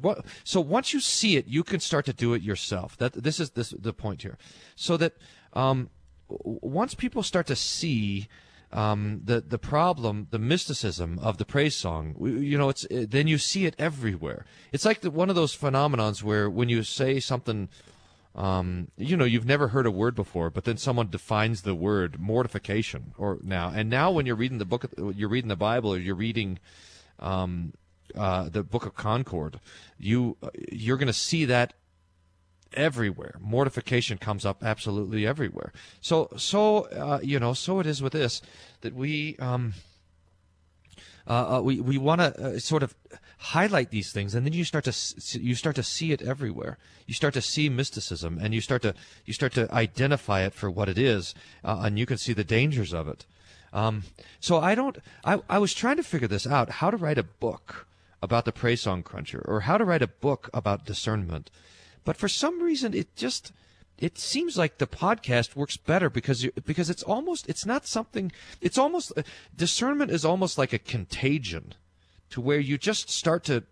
what. 0.01 0.25
So 0.43 0.59
once 0.59 0.93
you 0.93 0.99
see 0.99 1.37
it, 1.37 1.47
you 1.47 1.63
can 1.63 1.79
start 1.79 2.05
to 2.05 2.13
do 2.13 2.33
it 2.33 2.41
yourself. 2.41 2.97
That 2.97 3.13
this 3.13 3.39
is 3.39 3.51
this 3.51 3.69
the 3.69 3.93
point 3.93 4.23
here. 4.23 4.37
So 4.75 4.97
that 4.97 5.13
um, 5.53 5.89
once 6.27 6.95
people 6.95 7.21
start 7.21 7.47
to 7.47 7.55
see 7.55 8.27
um, 8.75 9.21
the 9.23 9.41
the 9.41 9.57
problem, 9.57 10.27
the 10.31 10.39
mysticism 10.39 11.17
of 11.19 11.37
the 11.37 11.45
praise 11.45 11.75
song, 11.75 12.15
you 12.19 12.57
know, 12.57 12.69
it's 12.69 12.85
uh, 12.85 13.05
then 13.07 13.27
you 13.27 13.37
see 13.37 13.65
it 13.65 13.75
everywhere. 13.79 14.45
It's 14.71 14.85
like 14.85 15.01
the, 15.01 15.09
one 15.09 15.29
of 15.29 15.35
those 15.35 15.55
phenomenons 15.55 16.21
where 16.21 16.49
when 16.49 16.69
you 16.69 16.83
say 16.83 17.19
something 17.19 17.69
um, 18.35 18.89
you 18.97 19.15
know, 19.15 19.23
you've 19.23 19.45
never 19.45 19.69
heard 19.69 19.85
a 19.85 19.91
word 19.91 20.13
before, 20.13 20.49
but 20.49 20.65
then 20.65 20.75
someone 20.75 21.09
defines 21.09 21.61
the 21.61 21.73
word 21.73 22.19
mortification, 22.19 23.13
or 23.17 23.39
now, 23.41 23.71
and 23.73 23.89
now 23.89 24.11
when 24.11 24.25
you're 24.25 24.35
reading 24.35 24.57
the 24.57 24.65
book, 24.65 24.85
you're 24.97 25.29
reading 25.29 25.47
the 25.47 25.55
Bible, 25.55 25.93
or 25.93 25.97
you're 25.97 26.15
reading 26.15 26.59
um, 27.19 27.73
uh, 28.13 28.49
the 28.49 28.61
Book 28.61 28.85
of 28.85 28.93
Concord, 28.93 29.61
you 29.97 30.37
you're 30.69 30.97
going 30.97 31.07
to 31.07 31.13
see 31.13 31.45
that 31.45 31.73
everywhere. 32.75 33.35
Mortification 33.39 34.17
comes 34.17 34.45
up 34.45 34.63
absolutely 34.63 35.25
everywhere. 35.25 35.71
So, 36.01 36.29
so 36.37 36.83
uh, 36.85 37.19
you 37.21 37.39
know, 37.39 37.53
so 37.53 37.79
it 37.79 37.85
is 37.85 38.01
with 38.01 38.13
this 38.13 38.41
that 38.81 38.93
we. 38.93 39.35
Um, 39.37 39.73
uh, 41.27 41.57
uh, 41.57 41.61
we 41.61 41.81
we 41.81 41.97
want 41.97 42.21
to 42.21 42.39
uh, 42.39 42.59
sort 42.59 42.83
of 42.83 42.93
highlight 43.37 43.89
these 43.89 44.11
things, 44.11 44.35
and 44.35 44.45
then 44.45 44.53
you 44.53 44.63
start 44.63 44.83
to 44.83 45.39
you 45.39 45.55
start 45.55 45.75
to 45.75 45.83
see 45.83 46.11
it 46.11 46.21
everywhere. 46.21 46.77
You 47.07 47.15
start 47.15 47.33
to 47.33 47.41
see 47.41 47.67
mysticism, 47.67 48.37
and 48.39 48.53
you 48.53 48.61
start 48.61 48.83
to 48.83 48.93
you 49.25 49.33
start 49.33 49.53
to 49.53 49.71
identify 49.73 50.41
it 50.41 50.53
for 50.53 50.69
what 50.69 50.87
it 50.87 50.99
is, 50.99 51.33
uh, 51.63 51.81
and 51.81 51.97
you 51.97 52.05
can 52.05 52.17
see 52.17 52.33
the 52.33 52.43
dangers 52.43 52.93
of 52.93 53.07
it. 53.07 53.25
Um, 53.73 54.03
so 54.39 54.59
I 54.59 54.75
don't. 54.75 54.97
I 55.23 55.41
I 55.49 55.57
was 55.57 55.73
trying 55.73 55.97
to 55.97 56.03
figure 56.03 56.27
this 56.27 56.45
out: 56.45 56.69
how 56.69 56.91
to 56.91 56.97
write 56.97 57.17
a 57.17 57.23
book 57.23 57.87
about 58.21 58.45
the 58.45 58.51
praise 58.51 58.81
song 58.81 59.01
cruncher, 59.01 59.43
or 59.47 59.61
how 59.61 59.79
to 59.79 59.85
write 59.85 60.03
a 60.03 60.07
book 60.07 60.49
about 60.53 60.85
discernment. 60.85 61.49
But 62.05 62.15
for 62.15 62.29
some 62.29 62.61
reason, 62.61 62.93
it 62.93 63.15
just 63.15 63.51
it 63.97 64.17
seems 64.17 64.57
like 64.57 64.77
the 64.77 64.87
podcast 64.87 65.55
works 65.55 65.77
better 65.77 66.09
because 66.09 66.43
you, 66.43 66.51
because 66.65 66.89
it's 66.89 67.03
almost 67.03 67.49
it's 67.49 67.65
not 67.65 67.85
something 67.87 68.31
it's 68.61 68.77
almost 68.77 69.11
uh, 69.17 69.23
discernment 69.55 70.11
is 70.11 70.25
almost 70.25 70.57
like 70.57 70.73
a 70.73 70.79
contagion 70.79 71.73
to 72.29 72.41
where 72.41 72.59
you 72.59 72.77
just 72.77 73.09
start 73.09 73.43
to 73.45 73.63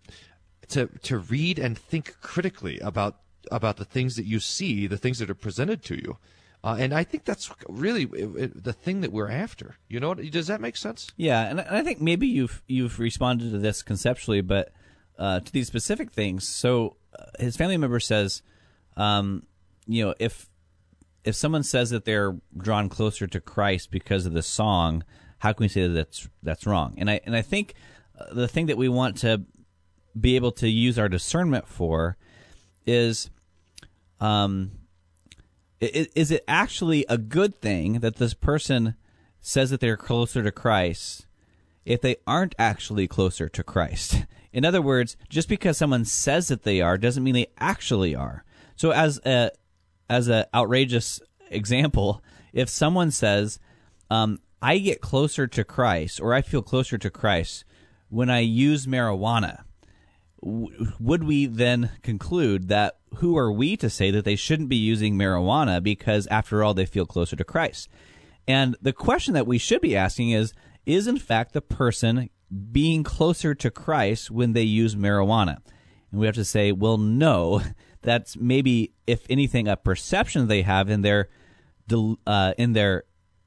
to 0.68 0.88
to 1.02 1.18
read 1.18 1.58
and 1.58 1.78
think 1.78 2.16
critically 2.20 2.78
about 2.80 3.20
about 3.50 3.76
the 3.76 3.84
things 3.84 4.16
that 4.16 4.24
you 4.24 4.40
see 4.40 4.86
the 4.86 4.96
things 4.96 5.18
that 5.18 5.28
are 5.28 5.34
presented 5.34 5.82
to 5.84 5.96
you 5.96 6.16
uh, 6.64 6.76
and 6.78 6.94
I 6.94 7.04
think 7.04 7.26
that's 7.26 7.50
really 7.68 8.06
uh, 8.06 8.44
uh, 8.44 8.48
the 8.54 8.72
thing 8.72 9.02
that 9.02 9.12
we're 9.12 9.30
after. 9.30 9.76
You 9.86 10.00
know, 10.00 10.14
does 10.14 10.46
that 10.46 10.62
make 10.62 10.78
sense? 10.78 11.08
Yeah, 11.14 11.42
and 11.42 11.60
I 11.60 11.64
and 11.64 11.76
I 11.76 11.82
think 11.82 12.00
maybe 12.00 12.26
you've 12.26 12.62
you've 12.66 12.98
responded 12.98 13.50
to 13.50 13.58
this 13.58 13.82
conceptually, 13.82 14.40
but 14.40 14.72
uh, 15.18 15.40
to 15.40 15.52
these 15.52 15.66
specific 15.66 16.10
things. 16.12 16.46
So 16.46 16.96
uh, 17.18 17.24
his 17.38 17.56
family 17.56 17.76
member 17.76 18.00
says, 18.00 18.42
um, 18.96 19.44
you 19.86 20.04
know, 20.04 20.14
if 20.18 20.48
if 21.24 21.34
someone 21.34 21.62
says 21.62 21.90
that 21.90 22.04
they're 22.04 22.36
drawn 22.56 22.88
closer 22.88 23.26
to 23.26 23.40
Christ 23.40 23.90
because 23.90 24.26
of 24.26 24.32
the 24.34 24.42
song, 24.42 25.04
how 25.38 25.52
can 25.52 25.64
we 25.64 25.68
say 25.68 25.86
that 25.86 25.94
that's 25.94 26.28
that's 26.42 26.66
wrong? 26.66 26.94
And 26.98 27.10
I 27.10 27.20
and 27.24 27.34
I 27.36 27.42
think 27.42 27.74
uh, 28.18 28.32
the 28.34 28.48
thing 28.48 28.66
that 28.66 28.76
we 28.76 28.88
want 28.88 29.16
to 29.18 29.42
be 30.18 30.36
able 30.36 30.52
to 30.52 30.68
use 30.68 30.98
our 30.98 31.08
discernment 31.08 31.66
for 31.66 32.16
is 32.86 33.30
um 34.20 34.70
i- 35.82 36.06
is 36.14 36.30
it 36.30 36.44
actually 36.46 37.04
a 37.08 37.18
good 37.18 37.60
thing 37.60 37.94
that 38.00 38.16
this 38.16 38.32
person 38.34 38.94
says 39.40 39.70
that 39.70 39.80
they're 39.80 39.96
closer 39.96 40.42
to 40.42 40.52
Christ 40.52 41.26
if 41.84 42.00
they 42.00 42.16
aren't 42.26 42.54
actually 42.58 43.06
closer 43.06 43.48
to 43.48 43.62
Christ? 43.62 44.24
In 44.52 44.64
other 44.64 44.80
words, 44.80 45.16
just 45.28 45.48
because 45.48 45.76
someone 45.76 46.04
says 46.04 46.48
that 46.48 46.62
they 46.62 46.80
are 46.80 46.96
doesn't 46.96 47.24
mean 47.24 47.34
they 47.34 47.48
actually 47.58 48.14
are. 48.14 48.44
So 48.76 48.92
as 48.92 49.20
a 49.24 49.50
as 50.08 50.28
an 50.28 50.44
outrageous 50.54 51.20
example, 51.50 52.22
if 52.52 52.68
someone 52.68 53.10
says, 53.10 53.58
um, 54.10 54.38
"I 54.62 54.78
get 54.78 55.00
closer 55.00 55.46
to 55.48 55.64
Christ" 55.64 56.20
or 56.20 56.34
"I 56.34 56.42
feel 56.42 56.62
closer 56.62 56.98
to 56.98 57.10
Christ 57.10 57.64
when 58.08 58.30
I 58.30 58.40
use 58.40 58.86
marijuana," 58.86 59.64
w- 60.40 60.92
would 61.00 61.24
we 61.24 61.46
then 61.46 61.90
conclude 62.02 62.68
that 62.68 62.98
who 63.16 63.36
are 63.36 63.52
we 63.52 63.76
to 63.78 63.90
say 63.90 64.10
that 64.12 64.24
they 64.24 64.36
shouldn't 64.36 64.68
be 64.68 64.76
using 64.76 65.16
marijuana 65.16 65.82
because 65.82 66.26
after 66.28 66.62
all 66.62 66.74
they 66.74 66.86
feel 66.86 67.06
closer 67.06 67.34
to 67.34 67.44
Christ? 67.44 67.88
And 68.46 68.76
the 68.80 68.92
question 68.92 69.34
that 69.34 69.46
we 69.46 69.58
should 69.58 69.80
be 69.80 69.96
asking 69.96 70.30
is 70.30 70.52
is 70.86 71.06
in 71.06 71.18
fact 71.18 71.52
the 71.52 71.60
person 71.60 72.30
being 72.72 73.02
closer 73.02 73.54
to 73.54 73.70
Christ 73.70 74.30
when 74.30 74.52
they 74.52 74.62
use 74.62 74.94
marijuana? 74.94 75.58
And 76.10 76.20
we 76.20 76.26
have 76.26 76.34
to 76.36 76.44
say, 76.44 76.72
well, 76.72 76.98
no, 76.98 77.62
that's 78.02 78.36
maybe 78.36 78.92
if 79.06 79.24
anything 79.28 79.66
a 79.68 79.76
perception 79.76 80.46
they 80.46 80.62
have 80.62 80.88
in 80.90 81.02
their 81.02 81.28
uh, 82.26 82.54
in 82.56 82.72
their 82.72 83.04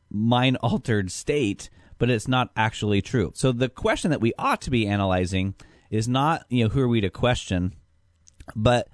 mind 0.09 0.57
altered 0.57 1.11
state, 1.11 1.69
but 1.97 2.09
it's 2.09 2.27
not 2.27 2.51
actually 2.55 3.01
true. 3.01 3.31
So 3.35 3.51
the 3.51 3.69
question 3.69 4.11
that 4.11 4.21
we 4.21 4.33
ought 4.37 4.61
to 4.61 4.69
be 4.69 4.87
analyzing 4.87 5.55
is 5.89 6.07
not, 6.07 6.45
you 6.49 6.63
know, 6.63 6.69
who 6.69 6.81
are 6.81 6.87
we 6.87 7.01
to 7.01 7.09
question, 7.09 7.73
but 8.55 8.89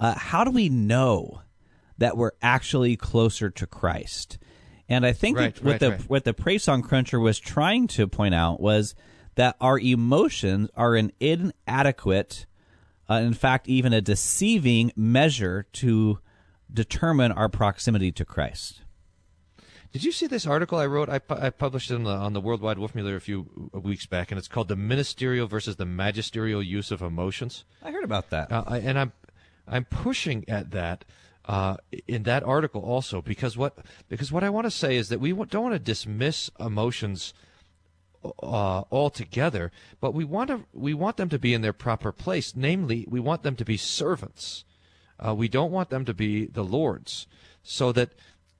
uh, 0.00 0.14
how 0.14 0.44
do 0.44 0.50
we 0.50 0.68
know 0.68 1.40
that 1.98 2.16
we're 2.16 2.32
actually 2.42 2.96
closer 2.96 3.50
to 3.50 3.66
Christ? 3.66 4.38
And 4.88 5.06
I 5.06 5.12
think 5.12 5.38
Right, 5.38 5.54
that 5.54 5.64
what 5.64 5.70
right, 5.72 5.80
the 5.80 5.90
right. 5.90 6.00
what 6.10 6.24
the 6.24 6.34
praise 6.34 6.62
song 6.64 6.82
cruncher 6.82 7.18
was 7.18 7.38
trying 7.38 7.86
to 7.88 8.06
point 8.06 8.34
out 8.34 8.60
was 8.60 8.94
that 9.36 9.56
our 9.60 9.78
emotions 9.78 10.68
are 10.76 10.94
an 10.94 11.10
inadequate, 11.20 12.46
uh, 13.08 13.14
in 13.14 13.34
fact, 13.34 13.68
even 13.68 13.92
a 13.92 14.00
deceiving 14.00 14.92
measure 14.94 15.66
to 15.72 16.18
determine 16.72 17.32
our 17.32 17.48
proximity 17.48 18.12
to 18.12 18.24
Christ. 18.24 18.82
Did 19.92 20.02
you 20.04 20.10
see 20.12 20.26
this 20.26 20.44
article 20.46 20.76
I 20.78 20.86
wrote? 20.86 21.08
I, 21.08 21.20
pu- 21.20 21.34
I 21.36 21.50
published 21.50 21.90
it 21.90 21.94
on 21.94 22.02
the, 22.02 22.10
on 22.10 22.32
the 22.32 22.40
Worldwide 22.40 22.78
Wolfmueller 22.78 23.14
a 23.14 23.20
few 23.20 23.70
weeks 23.72 24.06
back, 24.06 24.32
and 24.32 24.38
it's 24.38 24.48
called 24.48 24.66
"The 24.68 24.74
Ministerial 24.76 25.46
versus 25.46 25.76
the 25.76 25.86
Magisterial 25.86 26.62
Use 26.62 26.90
of 26.90 27.00
Emotions." 27.00 27.64
I 27.82 27.92
heard 27.92 28.02
about 28.04 28.30
that. 28.30 28.50
Uh, 28.50 28.64
I, 28.66 28.78
and 28.78 28.98
I'm 28.98 29.12
I'm 29.68 29.84
pushing 29.84 30.44
at 30.48 30.72
that 30.72 31.04
uh, 31.46 31.76
in 32.08 32.22
that 32.22 32.42
article 32.42 32.82
also 32.82 33.20
because 33.20 33.56
what 33.56 33.78
because 34.08 34.32
what 34.32 34.44
I 34.44 34.50
want 34.50 34.64
to 34.64 34.70
say 34.70 34.96
is 34.96 35.08
that 35.10 35.20
we 35.20 35.32
don't 35.32 35.62
want 35.62 35.74
to 35.74 35.78
dismiss 35.78 36.50
emotions 36.58 37.34
uh, 38.42 38.84
altogether, 38.90 39.70
but 40.00 40.14
we 40.14 40.24
want 40.24 40.48
to 40.48 40.64
we 40.72 40.94
want 40.94 41.16
them 41.16 41.28
to 41.28 41.38
be 41.38 41.52
in 41.52 41.60
their 41.60 41.72
proper 41.72 42.12
place. 42.12 42.54
Namely, 42.56 43.06
we 43.08 43.20
want 43.20 43.42
them 43.42 43.56
to 43.56 43.64
be 43.64 43.76
servants. 43.76 44.64
Uh, 45.24 45.34
we 45.34 45.48
don't 45.48 45.70
want 45.70 45.90
them 45.90 46.04
to 46.04 46.14
be 46.14 46.46
the 46.46 46.64
Lord's, 46.64 47.26
so 47.62 47.92
that 47.92 48.10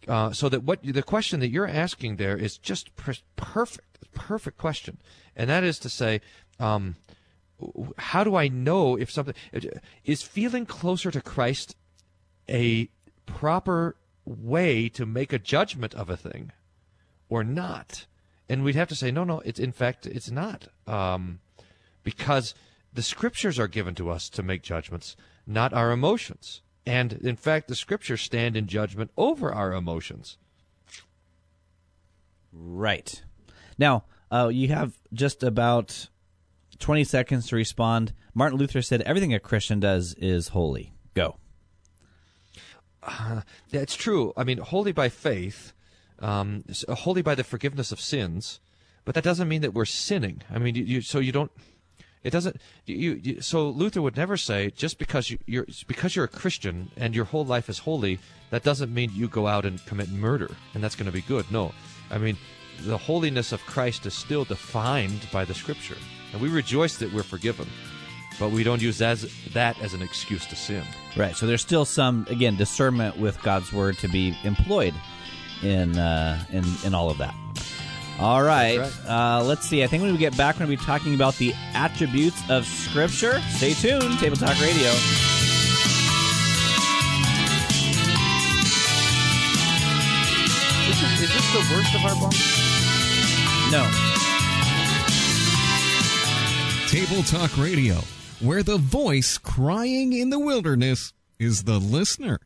uh, 0.07 0.33
so 0.33 0.49
that 0.49 0.65
what 0.65 0.83
the 0.83 1.03
question 1.03 1.41
that 1.41 1.49
you're 1.49 1.67
asking 1.67 2.17
there 2.17 2.37
is 2.37 2.59
just 2.59 2.95
per- 2.97 3.15
perfect, 3.37 4.13
perfect 4.13 4.59
question, 4.59 4.99
and 5.35 5.49
that 5.51 5.65
is 5.65 5.79
to 5.81 5.89
say. 5.89 6.21
Um, 6.61 6.97
how 7.97 8.25
do 8.25 8.35
I 8.35 8.49
know 8.49 8.97
if 8.97 9.11
something 9.11 9.35
is 10.05 10.23
feeling 10.23 10.67
closer 10.67 11.13
to 11.13 11.21
Christ 11.21 11.77
a 12.49 12.89
proper 13.27 13.97
way 14.25 14.89
to 14.91 15.07
make 15.07 15.33
a 15.33 15.39
judgment 15.39 15.95
of 15.95 16.11
a 16.11 16.17
thing 16.17 16.53
or 17.29 17.45
not? 17.45 18.07
And 18.49 18.63
we'd 18.63 18.75
have 18.75 18.89
to 18.89 18.95
say, 18.95 19.11
no, 19.11 19.25
no, 19.25 19.41
it's 19.41 19.61
in 19.61 19.73
fact, 19.73 20.07
it's 20.07 20.31
not. 20.31 20.69
Um, 20.87 21.41
because 22.03 22.55
the 22.93 23.03
scriptures 23.03 23.59
are 23.59 23.69
given 23.69 23.95
to 23.97 24.11
us 24.11 24.29
to 24.31 24.43
make 24.43 24.63
judgments, 24.63 25.17
not 25.47 25.73
our 25.73 25.91
emotions. 25.91 26.63
And 26.87 27.15
in 27.15 27.37
fact, 27.37 27.69
the 27.69 27.75
scriptures 27.75 28.21
stand 28.21 28.57
in 28.57 28.67
judgment 28.67 29.11
over 29.17 29.53
our 29.53 29.73
emotions. 29.73 30.37
Right. 32.53 33.23
Now, 33.79 34.05
uh, 34.31 34.49
you 34.49 34.69
have 34.69 34.99
just 35.13 35.43
about 35.43 36.09
20 36.79 37.05
seconds 37.05 37.49
to 37.49 37.57
respond. 37.57 38.13
Martin 38.35 38.59
Luther 38.59 38.83
said 38.83 39.03
everything 39.03 39.35
a 39.35 39.41
Christian 39.41 39.81
does 39.81 40.15
is 40.15 40.49
holy. 40.49 40.93
Go. 41.15 41.37
Uh, 43.27 43.43
that's 43.71 43.97
true. 43.97 44.33
I 44.37 44.45
mean, 44.45 44.59
holy 44.59 44.93
by 44.93 45.09
faith, 45.09 45.73
um, 46.21 46.65
holy 46.89 47.23
by 47.23 47.35
the 47.35 47.45
forgiveness 47.45 47.93
of 47.93 48.01
sins, 48.01 48.61
but 49.05 49.15
that 49.15 49.25
doesn't 49.25 49.49
mean 49.49 49.61
that 49.63 49.75
we're 49.75 49.85
sinning. 49.85 50.43
I 50.51 50.59
mean, 50.59 50.75
you, 50.75 50.85
you 50.85 51.01
so 51.01 51.19
you 51.19 51.33
don't. 51.33 51.51
It 52.23 52.31
doesn't. 52.31 52.57
You, 52.87 53.21
you, 53.23 53.41
so 53.43 53.69
Luther 53.69 54.01
would 54.01 54.17
never 54.17 54.37
say 54.39 54.71
just 54.71 54.99
because 54.99 55.29
you, 55.29 55.39
you're 55.47 55.67
because 55.87 56.17
you're 56.17 56.25
a 56.25 56.29
Christian 56.29 56.91
and 56.97 57.15
your 57.15 57.27
whole 57.27 57.45
life 57.45 57.69
is 57.69 57.81
holy, 57.81 58.19
that 58.51 58.63
doesn't 58.63 58.93
mean 58.93 59.11
you 59.13 59.29
go 59.29 59.47
out 59.47 59.67
and 59.67 59.85
commit 59.85 60.11
murder 60.11 60.51
and 60.73 60.83
that's 60.83 60.97
going 60.97 61.07
to 61.07 61.13
be 61.13 61.23
good. 61.23 61.51
No, 61.51 61.73
I 62.11 62.19
mean, 62.19 62.39
the 62.83 62.99
holiness 62.99 63.53
of 63.53 63.61
Christ 63.67 64.07
is 64.07 64.15
still 64.15 64.45
defined 64.45 65.29
by 65.33 65.45
the 65.45 65.55
Scripture. 65.55 65.97
And 66.33 66.41
we 66.41 66.49
rejoice 66.49 66.97
that 66.97 67.13
we're 67.13 67.23
forgiven, 67.23 67.69
but 68.39 68.51
we 68.51 68.65
don't 68.65 68.83
use 68.83 69.01
as, 69.01 69.31
that 69.53 69.81
as 69.81 69.95
an 69.95 70.03
excuse 70.03 70.47
to 70.47 70.57
sin. 70.57 70.85
Right. 71.17 71.37
So 71.37 71.47
there's 71.47 71.63
still 71.63 71.85
some, 71.85 72.27
again, 72.29 72.57
discernment 72.57 73.17
with 73.17 73.41
God's 73.43 73.73
word 73.73 73.99
to 73.99 74.09
be 74.09 74.37
employed 74.45 74.95
in 75.63 75.97
uh, 75.97 76.45
in 76.51 76.65
in 76.85 76.95
all 76.95 77.11
of 77.11 77.19
that. 77.19 77.35
All 78.19 78.43
right. 78.43 78.79
right. 78.79 78.93
Uh, 79.09 79.43
let's 79.43 79.69
see. 79.69 79.83
I 79.83 79.87
think 79.87 80.03
when 80.03 80.13
we 80.13 80.19
get 80.19 80.37
back, 80.37 80.57
we're 80.57 80.67
going 80.67 80.77
to 80.77 80.83
be 80.83 80.87
talking 80.87 81.15
about 81.15 81.35
the 81.37 81.53
attributes 81.75 82.41
of 82.49 82.65
Scripture. 82.65 83.41
Stay 83.51 83.75
tuned. 83.75 84.19
Table 84.19 84.37
Talk 84.37 84.61
Radio. 84.61 84.91
Is 90.91 91.01
this, 91.01 91.21
is 91.23 91.35
this 91.35 91.53
the 91.53 91.75
worst 91.75 91.95
of 91.95 92.05
our 92.05 92.15
bunks? 92.21 92.39
No. 93.73 93.91
Table 96.89 97.23
Talk 97.25 97.57
Radio, 97.59 97.97
where 98.45 98.63
the 98.63 98.77
voice 98.77 99.39
crying 99.39 100.13
in 100.13 100.29
the 100.29 100.39
wilderness 100.39 101.15
is 101.39 101.65
the 101.65 101.79
listener. 101.79 102.39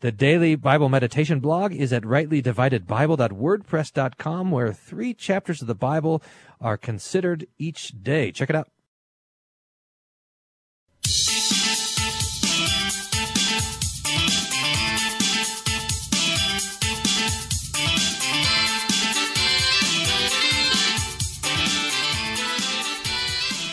The 0.00 0.12
daily 0.12 0.56
Bible 0.56 0.88
meditation 0.88 1.40
blog 1.40 1.74
is 1.74 1.92
at 1.92 2.02
rightlydividedbible.wordpress.com, 2.02 4.50
where 4.50 4.72
three 4.72 5.12
chapters 5.14 5.60
of 5.60 5.68
the 5.68 5.74
Bible 5.74 6.22
are 6.60 6.76
considered 6.76 7.46
each 7.58 8.02
day. 8.02 8.30
Check 8.32 8.50
it 8.50 8.56
out. 8.56 8.68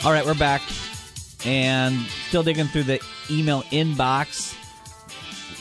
All 0.06 0.12
right, 0.12 0.26
we're 0.26 0.34
back 0.34 0.62
and 1.45 1.97
still 2.28 2.43
digging 2.43 2.66
through 2.66 2.84
the 2.84 2.99
email 3.32 3.62
inbox, 3.72 4.54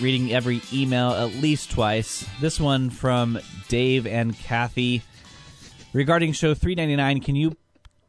reading 0.03 0.33
every 0.33 0.61
email 0.73 1.11
at 1.11 1.35
least 1.35 1.71
twice. 1.71 2.27
This 2.41 2.59
one 2.59 2.91
from 2.91 3.39
Dave 3.69 4.05
and 4.05 4.37
Kathy 4.37 5.03
regarding 5.93 6.33
show 6.33 6.55
399. 6.55 7.21
Can 7.21 7.37
you 7.37 7.57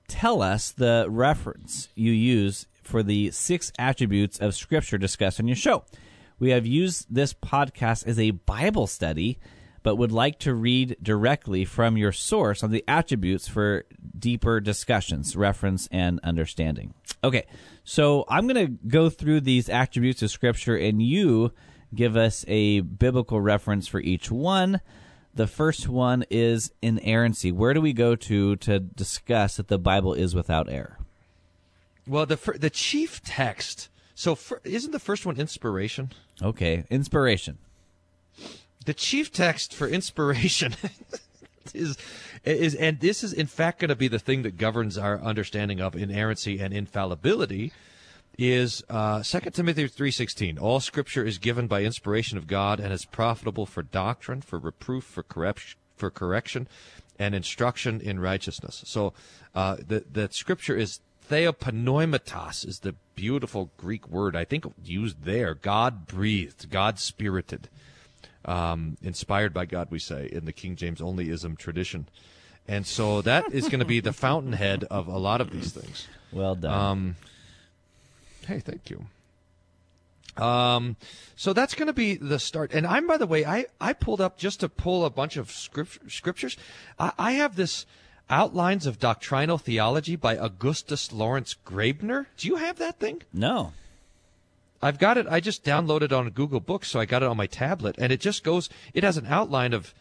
tell 0.07 0.41
us 0.41 0.71
the 0.71 1.05
reference 1.07 1.89
you 1.93 2.11
use 2.11 2.65
for 2.81 3.03
the 3.03 3.29
six 3.29 3.71
attributes 3.77 4.39
of 4.39 4.55
Scripture 4.55 4.97
discussed 4.97 5.39
on 5.39 5.47
your 5.47 5.55
show? 5.55 5.83
We 6.39 6.49
have 6.49 6.65
used 6.65 7.13
this 7.13 7.35
podcast 7.35 8.07
as 8.07 8.17
a 8.17 8.31
Bible 8.31 8.87
study 8.87 9.37
but 9.83 9.97
would 9.97 10.11
like 10.11 10.39
to 10.39 10.53
read 10.53 10.95
directly 11.03 11.65
from 11.65 11.97
your 11.97 12.13
source 12.13 12.63
on 12.63 12.71
the 12.71 12.83
attributes 12.87 13.47
for 13.47 13.85
deeper 14.17 14.61
discussions, 14.61 15.35
reference, 15.35 15.87
and 15.91 16.19
understanding. 16.23 16.93
Okay, 17.23 17.45
so 17.83 18.25
I'm 18.29 18.47
going 18.47 18.65
to 18.65 18.87
go 18.87 19.09
through 19.09 19.41
these 19.41 19.69
attributes 19.69 20.21
of 20.23 20.31
Scripture, 20.31 20.77
and 20.77 21.01
you 21.01 21.51
give 21.93 22.15
us 22.15 22.45
a 22.47 22.79
biblical 22.81 23.41
reference 23.41 23.87
for 23.87 23.99
each 23.99 24.31
one. 24.31 24.79
The 25.35 25.47
first 25.47 25.89
one 25.89 26.23
is 26.29 26.71
inerrancy. 26.81 27.51
Where 27.51 27.73
do 27.73 27.81
we 27.81 27.93
go 27.93 28.15
to 28.15 28.55
to 28.57 28.79
discuss 28.79 29.57
that 29.57 29.67
the 29.67 29.79
Bible 29.79 30.13
is 30.13 30.33
without 30.33 30.71
error? 30.71 30.97
Well, 32.07 32.25
the 32.25 32.37
the 32.59 32.69
chief 32.69 33.21
text. 33.23 33.89
So, 34.15 34.35
for, 34.35 34.61
isn't 34.63 34.91
the 34.91 34.99
first 34.99 35.25
one 35.25 35.37
inspiration? 35.37 36.11
Okay, 36.41 36.85
inspiration 36.91 37.57
the 38.83 38.93
chief 38.93 39.31
text 39.31 39.73
for 39.73 39.87
inspiration 39.87 40.75
is 41.73 41.97
is 42.43 42.75
and 42.75 42.99
this 42.99 43.23
is 43.23 43.33
in 43.33 43.47
fact 43.47 43.79
going 43.79 43.89
to 43.89 43.95
be 43.95 44.07
the 44.07 44.19
thing 44.19 44.43
that 44.43 44.57
governs 44.57 44.97
our 44.97 45.19
understanding 45.21 45.79
of 45.79 45.95
inerrancy 45.95 46.59
and 46.59 46.73
infallibility 46.73 47.71
is 48.37 48.83
uh, 48.89 49.21
2 49.21 49.39
Timothy 49.51 49.87
3:16 49.87 50.59
all 50.59 50.79
scripture 50.79 51.23
is 51.23 51.37
given 51.37 51.67
by 51.67 51.83
inspiration 51.83 52.37
of 52.37 52.47
God 52.47 52.79
and 52.79 52.91
is 52.91 53.05
profitable 53.05 53.65
for 53.65 53.83
doctrine 53.83 54.41
for 54.41 54.59
reproof 54.59 55.03
for 55.03 55.23
correction 55.23 55.79
for 55.95 56.09
correction 56.09 56.67
and 57.19 57.35
instruction 57.35 58.01
in 58.01 58.19
righteousness. 58.19 58.83
So 58.85 59.13
uh, 59.53 59.77
the 59.87 60.03
the 60.11 60.29
scripture 60.31 60.75
is 60.75 60.99
theopneumatios 61.29 62.67
is 62.67 62.79
the 62.79 62.95
beautiful 63.15 63.71
Greek 63.77 64.09
word 64.09 64.35
I 64.35 64.43
think 64.43 64.65
used 64.83 65.23
there. 65.23 65.53
God 65.53 66.07
breathed 66.07 66.69
God 66.69 66.99
spirited 66.99 67.69
um, 68.45 68.97
inspired 69.01 69.53
by 69.53 69.65
God, 69.65 69.87
we 69.89 69.99
say, 69.99 70.29
in 70.31 70.45
the 70.45 70.53
King 70.53 70.75
James 70.75 70.99
onlyism 70.99 71.57
tradition. 71.57 72.07
And 72.67 72.87
so 72.87 73.21
that 73.21 73.51
is 73.51 73.67
going 73.67 73.79
to 73.79 73.85
be 73.85 73.99
the 73.99 74.13
fountainhead 74.13 74.85
of 74.85 75.07
a 75.07 75.17
lot 75.17 75.41
of 75.41 75.51
these 75.51 75.71
things. 75.71 76.07
Well 76.31 76.55
done. 76.55 76.73
Um, 76.73 77.15
hey, 78.47 78.59
thank 78.59 78.89
you. 78.89 79.05
Um, 80.37 80.95
so 81.35 81.53
that's 81.53 81.75
going 81.75 81.87
to 81.87 81.93
be 81.93 82.15
the 82.15 82.39
start. 82.39 82.73
And 82.73 82.87
I'm, 82.87 83.05
by 83.05 83.17
the 83.17 83.27
way, 83.27 83.45
I, 83.45 83.65
I 83.79 83.93
pulled 83.93 84.21
up 84.21 84.37
just 84.37 84.61
to 84.61 84.69
pull 84.69 85.05
a 85.05 85.09
bunch 85.09 85.37
of 85.37 85.51
script, 85.51 86.11
scriptures. 86.11 86.57
I, 86.97 87.11
I 87.19 87.31
have 87.33 87.55
this 87.55 87.85
Outlines 88.29 88.85
of 88.87 88.99
Doctrinal 88.99 89.57
Theology 89.57 90.15
by 90.15 90.35
Augustus 90.37 91.11
Lawrence 91.11 91.55
Graebner. 91.65 92.27
Do 92.37 92.47
you 92.47 92.55
have 92.55 92.77
that 92.77 92.99
thing? 92.99 93.21
No. 93.33 93.73
I've 94.83 94.99
got 94.99 95.17
it. 95.17 95.25
I 95.29 95.39
just 95.39 95.63
downloaded 95.63 96.03
it 96.03 96.13
on 96.13 96.29
Google 96.31 96.59
Books, 96.59 96.89
so 96.89 96.99
I 96.99 97.05
got 97.05 97.23
it 97.23 97.29
on 97.29 97.37
my 97.37 97.47
tablet, 97.47 97.95
and 97.97 98.11
it 98.11 98.19
just 98.19 98.43
goes. 98.43 98.69
It 98.93 99.03
has 99.03 99.15
an 99.17 99.27
outline 99.27 99.73
of 99.73 99.93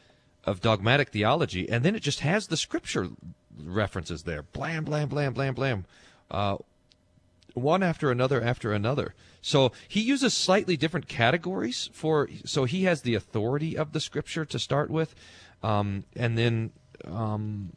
of 0.45 0.61
dogmatic 0.61 1.11
theology, 1.11 1.68
and 1.70 1.85
then 1.85 1.95
it 1.95 2.03
just 2.03 2.20
has 2.20 2.49
the 2.49 2.57
scripture 2.57 3.09
references 3.64 4.24
there. 4.24 4.43
Blam, 4.43 4.85
blam, 4.85 5.09
blam, 5.09 5.33
blam, 5.35 5.55
blam. 5.55 5.85
Uh, 6.30 6.57
one 7.55 7.83
after 7.83 8.11
another 8.11 8.43
after 8.43 8.72
another. 8.72 9.14
So 9.41 9.70
he 9.87 10.01
uses 10.01 10.35
slightly 10.35 10.76
different 10.76 11.07
categories 11.07 11.89
for. 11.93 12.28
So 12.45 12.64
he 12.64 12.83
has 12.85 13.03
the 13.03 13.14
authority 13.14 13.76
of 13.76 13.93
the 13.93 14.01
scripture 14.01 14.45
to 14.45 14.59
start 14.59 14.91
with, 14.91 15.14
um, 15.62 16.05
and 16.16 16.37
then 16.37 16.72
um, 17.05 17.72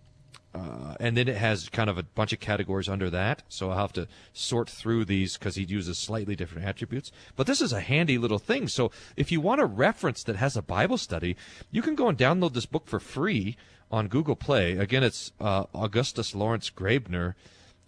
uh, 0.55 0.95
and 1.01 1.17
then 1.17 1.27
it 1.27 1.35
has 1.35 1.67
kind 1.67 1.89
of 1.89 1.97
a 1.97 2.03
bunch 2.03 2.31
of 2.31 2.39
categories 2.39 2.87
under 2.87 3.09
that. 3.09 3.43
So 3.49 3.71
I'll 3.71 3.77
have 3.77 3.93
to 3.93 4.07
sort 4.31 4.69
through 4.69 5.05
these 5.05 5.37
because 5.37 5.55
he 5.55 5.63
uses 5.63 5.97
slightly 5.97 6.35
different 6.35 6.65
attributes. 6.65 7.11
But 7.35 7.45
this 7.45 7.61
is 7.61 7.73
a 7.73 7.81
handy 7.81 8.17
little 8.17 8.39
thing. 8.39 8.69
So 8.69 8.89
if 9.17 9.31
you 9.31 9.41
want 9.41 9.59
a 9.59 9.65
reference 9.65 10.23
that 10.23 10.37
has 10.37 10.55
a 10.55 10.61
Bible 10.61 10.97
study, 10.97 11.35
you 11.71 11.81
can 11.81 11.95
go 11.95 12.07
and 12.07 12.17
download 12.17 12.53
this 12.53 12.65
book 12.65 12.87
for 12.87 13.01
free 13.01 13.57
on 13.91 14.07
Google 14.07 14.37
Play. 14.37 14.77
Again, 14.77 15.03
it's 15.03 15.33
uh, 15.41 15.65
Augustus 15.73 16.33
Lawrence 16.33 16.69
Graebner, 16.69 17.35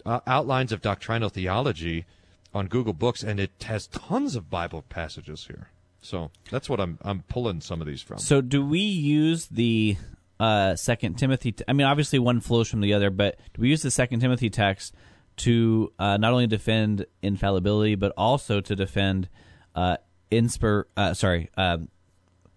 uh, 0.06 0.20
Outlines 0.28 0.74
of 0.74 0.82
Doctrinal 0.82 1.30
Theology 1.30 2.06
on 2.54 2.68
Google 2.68 2.94
Books, 2.94 3.24
and 3.24 3.40
it 3.40 3.52
has 3.64 3.88
tons 3.88 4.36
of 4.36 4.50
Bible 4.50 4.84
passages 4.90 5.48
here. 5.48 5.70
So 6.02 6.32
that's 6.52 6.70
what 6.70 6.80
I'm 6.80 7.00
I'm 7.02 7.24
pulling 7.24 7.62
some 7.62 7.82
of 7.82 7.88
these 7.88 8.02
from. 8.02 8.20
So 8.20 8.42
do 8.42 8.66
we 8.66 8.80
use 8.80 9.48
the 9.48 9.98
uh, 10.40 10.76
Second 10.76 11.16
Timothy. 11.16 11.52
T- 11.52 11.64
I 11.68 11.74
mean, 11.74 11.88
obviously 11.88 12.20
one 12.20 12.40
flows 12.40 12.70
from 12.70 12.82
the 12.82 12.94
other, 12.94 13.10
but 13.10 13.40
do 13.54 13.62
we 13.62 13.70
use 13.70 13.82
the 13.82 13.92
Second 13.92 14.20
Timothy 14.20 14.50
text 14.50 14.94
to 15.38 15.94
uh, 16.00 16.18
not 16.18 16.34
only 16.34 16.48
defend 16.48 17.06
infallibility 17.22 17.96
but 17.96 18.12
also 18.18 18.60
to 18.60 18.76
defend 18.76 19.30
uh, 19.76 19.98
inspir. 20.32 20.86
Uh, 20.96 21.14
sorry, 21.14 21.50
um, 21.58 21.90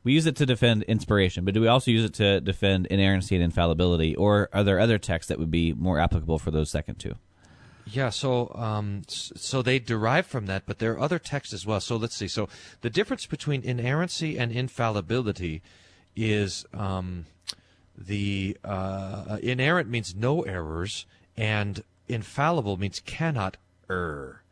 we 0.03 0.13
use 0.15 0.27
it 0.27 0.37
to 0.37 0.47
defend 0.47 0.83
inspiration, 0.85 1.45
but 1.45 1.55
do 1.55 1.61
we 1.61 1.69
also 1.69 1.91
use 1.91 2.05
it 2.05 2.15
to 2.15 2.41
defend 2.41 2.87
inerrancy 2.87 3.35
and 3.35 3.45
infallibility, 3.45 4.17
or 4.17 4.49
are 4.53 4.65
there 4.65 4.81
other 4.81 4.99
texts 4.99 5.29
that 5.29 5.39
would 5.39 5.51
be 5.51 5.75
more 5.75 5.99
applicable 5.99 6.39
for 6.39 6.51
those 6.51 6.71
second 6.71 6.97
two? 6.97 7.17
Yeah, 7.87 8.11
so 8.11 8.53
um, 8.55 9.03
so 9.09 9.63
they 9.63 9.79
derive 9.79 10.27
from 10.27 10.47
that, 10.47 10.65
but 10.67 10.79
there 10.79 10.93
are 10.93 11.01
other 11.01 11.19
texts 11.19 11.53
as 11.53 11.67
well. 11.67 11.81
So 11.81 11.97
let's 11.97 12.15
see. 12.15 12.29
So 12.29 12.49
the 12.83 12.91
difference 12.91 13.27
between 13.27 13.63
inerrancy 13.63 14.39
and 14.39 14.53
infallibility 14.53 15.63
is 16.15 16.65
um, 16.73 17.27
the 18.01 18.57
uh, 18.65 19.39
inerrant 19.43 19.89
means 19.89 20.15
no 20.15 20.43
errors, 20.43 21.07
and 21.37 21.85
infallible 22.09 22.77
means 22.77 23.01
cannot 23.01 23.57
err. 23.89 24.43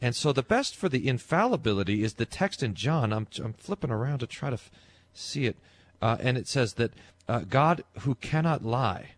And 0.00 0.14
so 0.14 0.32
the 0.32 0.42
best 0.42 0.76
for 0.76 0.88
the 0.88 1.08
infallibility 1.08 2.02
is 2.02 2.14
the 2.14 2.26
text 2.26 2.62
in 2.62 2.74
John. 2.74 3.12
I'm, 3.12 3.26
I'm 3.42 3.54
flipping 3.54 3.90
around 3.90 4.18
to 4.20 4.26
try 4.26 4.50
to 4.50 4.54
f- 4.54 4.70
see 5.14 5.46
it. 5.46 5.56
Uh, 6.02 6.16
and 6.20 6.36
it 6.36 6.46
says 6.46 6.74
that 6.74 6.92
uh, 7.28 7.40
God 7.40 7.82
who 8.00 8.14
cannot 8.16 8.64
lie. 8.64 9.12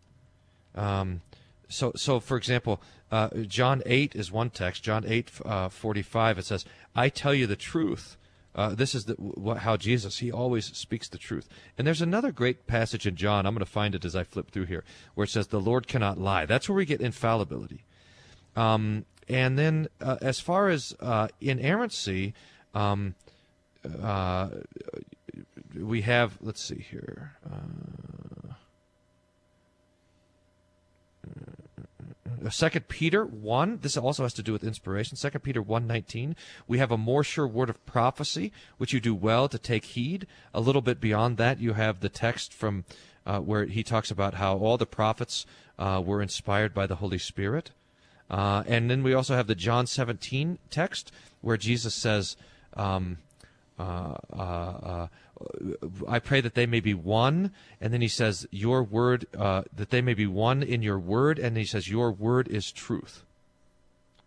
Um, 0.74 1.22
so, 1.68 1.92
so 1.96 2.20
for 2.20 2.36
example, 2.36 2.80
uh, 3.10 3.28
John 3.46 3.82
8 3.86 4.14
is 4.14 4.30
one 4.30 4.50
text. 4.50 4.82
John 4.82 5.04
8, 5.06 5.30
uh, 5.44 5.68
45, 5.68 6.38
it 6.38 6.44
says, 6.44 6.64
I 6.94 7.08
tell 7.08 7.34
you 7.34 7.46
the 7.46 7.56
truth. 7.56 8.16
Uh, 8.58 8.74
this 8.74 8.92
is 8.92 9.04
the, 9.04 9.54
how 9.60 9.76
Jesus, 9.76 10.18
he 10.18 10.32
always 10.32 10.64
speaks 10.76 11.08
the 11.08 11.16
truth. 11.16 11.48
And 11.78 11.86
there's 11.86 12.02
another 12.02 12.32
great 12.32 12.66
passage 12.66 13.06
in 13.06 13.14
John, 13.14 13.46
I'm 13.46 13.54
going 13.54 13.64
to 13.64 13.70
find 13.70 13.94
it 13.94 14.04
as 14.04 14.16
I 14.16 14.24
flip 14.24 14.50
through 14.50 14.64
here, 14.64 14.82
where 15.14 15.26
it 15.26 15.30
says, 15.30 15.46
The 15.46 15.60
Lord 15.60 15.86
cannot 15.86 16.18
lie. 16.18 16.44
That's 16.44 16.68
where 16.68 16.74
we 16.74 16.84
get 16.84 17.00
infallibility. 17.00 17.84
Um, 18.56 19.04
and 19.28 19.56
then, 19.56 19.86
uh, 20.00 20.16
as 20.20 20.40
far 20.40 20.70
as 20.70 20.92
uh, 20.98 21.28
inerrancy, 21.40 22.34
um, 22.74 23.14
uh, 24.02 24.48
we 25.76 26.02
have, 26.02 26.36
let's 26.40 26.60
see 26.60 26.84
here. 26.90 27.36
Uh, 27.48 28.37
Second 32.50 32.88
Peter 32.88 33.24
one. 33.24 33.78
This 33.82 33.96
also 33.96 34.22
has 34.22 34.34
to 34.34 34.42
do 34.42 34.52
with 34.52 34.64
inspiration. 34.64 35.16
Second 35.16 35.40
Peter 35.40 35.62
one 35.62 35.86
nineteen. 35.86 36.36
We 36.66 36.78
have 36.78 36.90
a 36.90 36.98
more 36.98 37.24
sure 37.24 37.46
word 37.46 37.70
of 37.70 37.84
prophecy, 37.86 38.52
which 38.76 38.92
you 38.92 39.00
do 39.00 39.14
well 39.14 39.48
to 39.48 39.58
take 39.58 39.84
heed. 39.84 40.26
A 40.54 40.60
little 40.60 40.82
bit 40.82 41.00
beyond 41.00 41.36
that, 41.36 41.60
you 41.60 41.74
have 41.74 42.00
the 42.00 42.08
text 42.08 42.52
from 42.52 42.84
uh, 43.26 43.40
where 43.40 43.66
he 43.66 43.82
talks 43.82 44.10
about 44.10 44.34
how 44.34 44.56
all 44.56 44.76
the 44.76 44.86
prophets 44.86 45.46
uh, 45.78 46.02
were 46.04 46.22
inspired 46.22 46.74
by 46.74 46.86
the 46.86 46.96
Holy 46.96 47.18
Spirit. 47.18 47.70
Uh, 48.30 48.62
and 48.66 48.90
then 48.90 49.02
we 49.02 49.14
also 49.14 49.34
have 49.34 49.46
the 49.46 49.54
John 49.54 49.86
17 49.86 50.58
text 50.70 51.12
where 51.40 51.56
Jesus 51.56 51.94
says, 51.94 52.36
um, 52.74 53.18
uh, 53.78 54.14
uh, 54.32 54.42
uh, 54.42 55.06
I 56.06 56.18
pray 56.18 56.40
that 56.40 56.54
they 56.54 56.66
may 56.66 56.80
be 56.80 56.94
one. 56.94 57.52
And 57.80 57.92
then 57.92 58.00
he 58.00 58.08
says, 58.08 58.46
Your 58.50 58.82
word, 58.82 59.26
uh, 59.36 59.62
that 59.74 59.90
they 59.90 60.00
may 60.00 60.14
be 60.14 60.26
one 60.26 60.62
in 60.62 60.82
your 60.82 60.98
word. 60.98 61.38
And 61.38 61.56
he 61.56 61.64
says, 61.64 61.88
Your 61.88 62.12
word 62.12 62.48
is 62.48 62.72
truth. 62.72 63.24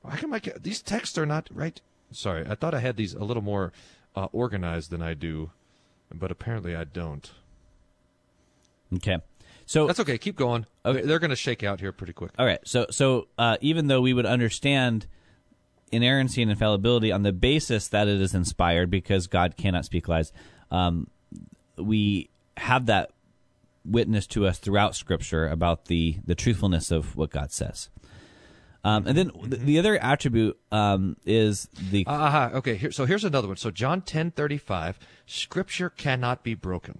How 0.07 0.17
come 0.17 0.33
I 0.33 0.39
get, 0.39 0.63
these 0.63 0.81
texts 0.81 1.17
are 1.17 1.25
not 1.25 1.49
right? 1.51 1.79
Sorry, 2.11 2.45
I 2.47 2.55
thought 2.55 2.73
I 2.73 2.79
had 2.79 2.97
these 2.97 3.13
a 3.13 3.23
little 3.23 3.43
more 3.43 3.71
uh, 4.15 4.27
organized 4.31 4.89
than 4.89 5.01
I 5.01 5.13
do, 5.13 5.51
but 6.13 6.31
apparently 6.31 6.75
I 6.75 6.83
don't. 6.83 7.31
Okay. 8.95 9.17
So 9.65 9.87
That's 9.87 9.99
okay. 10.01 10.17
Keep 10.17 10.35
going. 10.35 10.65
Okay. 10.85 11.01
They're 11.01 11.19
going 11.19 11.29
to 11.29 11.35
shake 11.35 11.63
out 11.63 11.79
here 11.79 11.91
pretty 11.91 12.13
quick. 12.13 12.31
All 12.37 12.45
right. 12.45 12.59
So 12.65 12.87
so 12.89 13.27
uh, 13.37 13.57
even 13.61 13.87
though 13.87 14.01
we 14.01 14.13
would 14.13 14.25
understand 14.25 15.07
inerrancy 15.91 16.41
and 16.41 16.51
infallibility 16.51 17.11
on 17.11 17.23
the 17.23 17.31
basis 17.31 17.87
that 17.89 18.07
it 18.07 18.19
is 18.19 18.33
inspired 18.33 18.89
because 18.89 19.27
God 19.27 19.55
cannot 19.55 19.85
speak 19.85 20.07
lies, 20.07 20.33
um, 20.71 21.07
we 21.77 22.29
have 22.57 22.85
that 22.87 23.11
witness 23.85 24.27
to 24.27 24.45
us 24.45 24.59
throughout 24.59 24.95
Scripture 24.95 25.47
about 25.47 25.85
the 25.85 26.17
the 26.25 26.35
truthfulness 26.35 26.91
of 26.91 27.15
what 27.15 27.29
God 27.29 27.51
says. 27.51 27.89
Um, 28.83 29.05
and 29.05 29.15
then 29.15 29.31
the, 29.43 29.57
the 29.57 29.79
other 29.79 29.97
attribute 29.99 30.59
um, 30.71 31.15
is 31.25 31.67
the 31.91 32.03
Uh, 32.07 32.11
uh, 32.11 32.49
okay, 32.55 32.75
here, 32.75 32.91
so 32.91 33.05
here's 33.05 33.23
another 33.23 33.47
one. 33.47 33.57
So 33.57 33.69
John 33.69 34.01
ten 34.01 34.31
thirty 34.31 34.57
five, 34.57 34.97
Scripture 35.25 35.89
cannot 35.89 36.43
be 36.43 36.55
broken. 36.55 36.99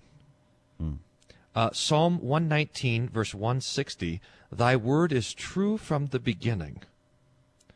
Uh, 1.54 1.70
Psalm 1.74 2.20
one 2.22 2.48
nineteen 2.48 3.10
verse 3.10 3.34
one 3.34 3.62
sixty, 3.62 4.22
Thy 4.52 4.76
word 4.76 5.12
is 5.12 5.34
true 5.34 5.78
from 5.78 6.08
the 6.08 6.20
beginning. 6.20 6.84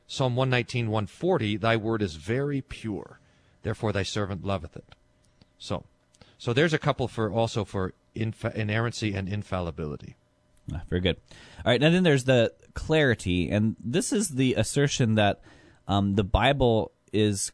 Psalm 0.08 0.36
119, 0.36 0.92
140, 0.92 1.58
Thy 1.58 1.76
word 1.76 2.02
is 2.02 2.16
very 2.16 2.62
pure, 2.62 3.20
therefore 3.64 3.92
thy 3.92 4.04
servant 4.04 4.46
loveth 4.46 4.78
it. 4.78 4.96
So, 5.58 5.84
so 6.38 6.54
there's 6.54 6.74
a 6.74 6.80
couple 6.80 7.08
for 7.08 7.32
also 7.32 7.66
for 7.66 7.94
inerrancy 8.16 9.14
and 9.14 9.28
infallibility. 9.28 10.16
Ah, 10.74 10.82
very 10.90 11.02
good. 11.02 11.18
All 11.64 11.72
right, 11.72 11.82
and 11.82 11.94
then 11.94 12.04
there's 12.04 12.24
the 12.24 12.54
clarity, 12.74 13.50
and 13.50 13.76
this 13.84 14.12
is 14.12 14.30
the 14.30 14.56
assertion 14.56 15.16
that 15.16 15.42
um, 15.88 16.16
the 16.16 16.24
Bible 16.24 16.92
is 17.14 17.52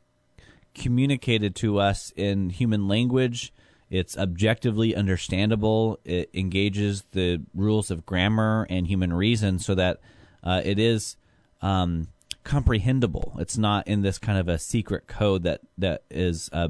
communicated 0.73 1.55
to 1.55 1.79
us 1.79 2.13
in 2.15 2.49
human 2.49 2.87
language. 2.87 3.53
It's 3.89 4.17
objectively 4.17 4.95
understandable. 4.95 5.99
It 6.05 6.29
engages 6.33 7.03
the 7.11 7.41
rules 7.53 7.91
of 7.91 8.05
grammar 8.05 8.65
and 8.69 8.87
human 8.87 9.11
reason 9.11 9.59
so 9.59 9.75
that 9.75 9.99
uh, 10.43 10.61
it 10.63 10.79
is 10.79 11.17
um, 11.61 12.07
comprehensible. 12.45 13.35
It's 13.37 13.57
not 13.57 13.87
in 13.87 14.01
this 14.01 14.17
kind 14.17 14.39
of 14.39 14.47
a 14.47 14.57
secret 14.57 15.07
code 15.07 15.43
that 15.43 15.61
that 15.77 16.03
is 16.09 16.49
uh, 16.53 16.69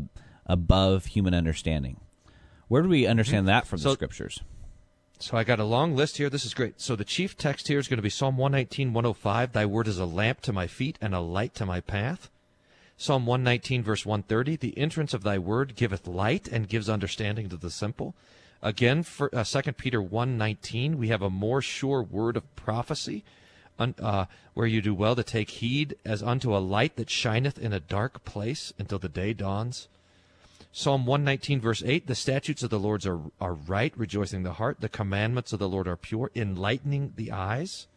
above 0.51 1.05
human 1.07 1.33
understanding. 1.33 1.99
Where 2.67 2.81
do 2.81 2.89
we 2.89 3.07
understand 3.07 3.47
that 3.47 3.65
from 3.65 3.79
the 3.79 3.91
scriptures? 3.93 4.41
So 5.19 5.37
I 5.37 5.43
got 5.43 5.59
a 5.59 5.63
long 5.63 5.95
list 5.95 6.17
here. 6.17 6.29
This 6.29 6.45
is 6.45 6.53
great. 6.53 6.81
So 6.81 6.95
the 6.95 7.05
chief 7.05 7.37
text 7.37 7.67
here 7.67 7.79
is 7.79 7.87
going 7.87 7.99
to 7.99 8.03
be 8.03 8.09
Psalm 8.09 8.37
119, 8.37 8.91
105. 8.91 9.53
Thy 9.53 9.65
word 9.65 9.87
is 9.87 9.99
a 9.99 10.05
lamp 10.05 10.41
to 10.41 10.53
my 10.53 10.67
feet 10.67 10.97
and 10.99 11.13
a 11.13 11.19
light 11.19 11.53
to 11.55 11.65
my 11.65 11.79
path. 11.79 12.29
Psalm 12.97 13.25
119, 13.25 13.83
verse 13.83 14.05
130. 14.05 14.57
The 14.57 14.77
entrance 14.77 15.13
of 15.13 15.23
thy 15.23 15.37
word 15.37 15.75
giveth 15.75 16.07
light 16.07 16.47
and 16.47 16.67
gives 16.67 16.89
understanding 16.89 17.49
to 17.49 17.57
the 17.57 17.69
simple. 17.69 18.15
Again, 18.61 19.03
for 19.03 19.33
uh, 19.33 19.43
2 19.43 19.73
Peter 19.73 20.01
1:19, 20.01 20.95
we 20.95 21.07
have 21.07 21.21
a 21.21 21.29
more 21.29 21.61
sure 21.61 22.03
word 22.03 22.35
of 22.35 22.55
prophecy, 22.55 23.23
un, 23.79 23.95
uh, 23.99 24.25
where 24.53 24.67
you 24.67 24.81
do 24.81 24.93
well 24.93 25.15
to 25.15 25.23
take 25.23 25.49
heed 25.49 25.95
as 26.05 26.21
unto 26.21 26.55
a 26.55 26.59
light 26.59 26.95
that 26.95 27.09
shineth 27.09 27.57
in 27.57 27.73
a 27.73 27.79
dark 27.79 28.23
place 28.23 28.73
until 28.77 28.99
the 28.99 29.09
day 29.09 29.33
dawns. 29.33 29.87
Psalm 30.73 31.05
119, 31.05 31.59
verse 31.59 31.83
8 31.85 32.07
The 32.07 32.15
statutes 32.15 32.63
of 32.63 32.69
the 32.69 32.79
Lord 32.79 33.05
are, 33.05 33.19
are 33.39 33.53
right, 33.53 33.93
rejoicing 33.97 34.43
the 34.43 34.53
heart. 34.53 34.79
The 34.79 34.89
commandments 34.89 35.51
of 35.53 35.59
the 35.59 35.69
Lord 35.69 35.87
are 35.87 35.97
pure, 35.97 36.31
enlightening 36.35 37.13
the 37.15 37.31
eyes. 37.31 37.87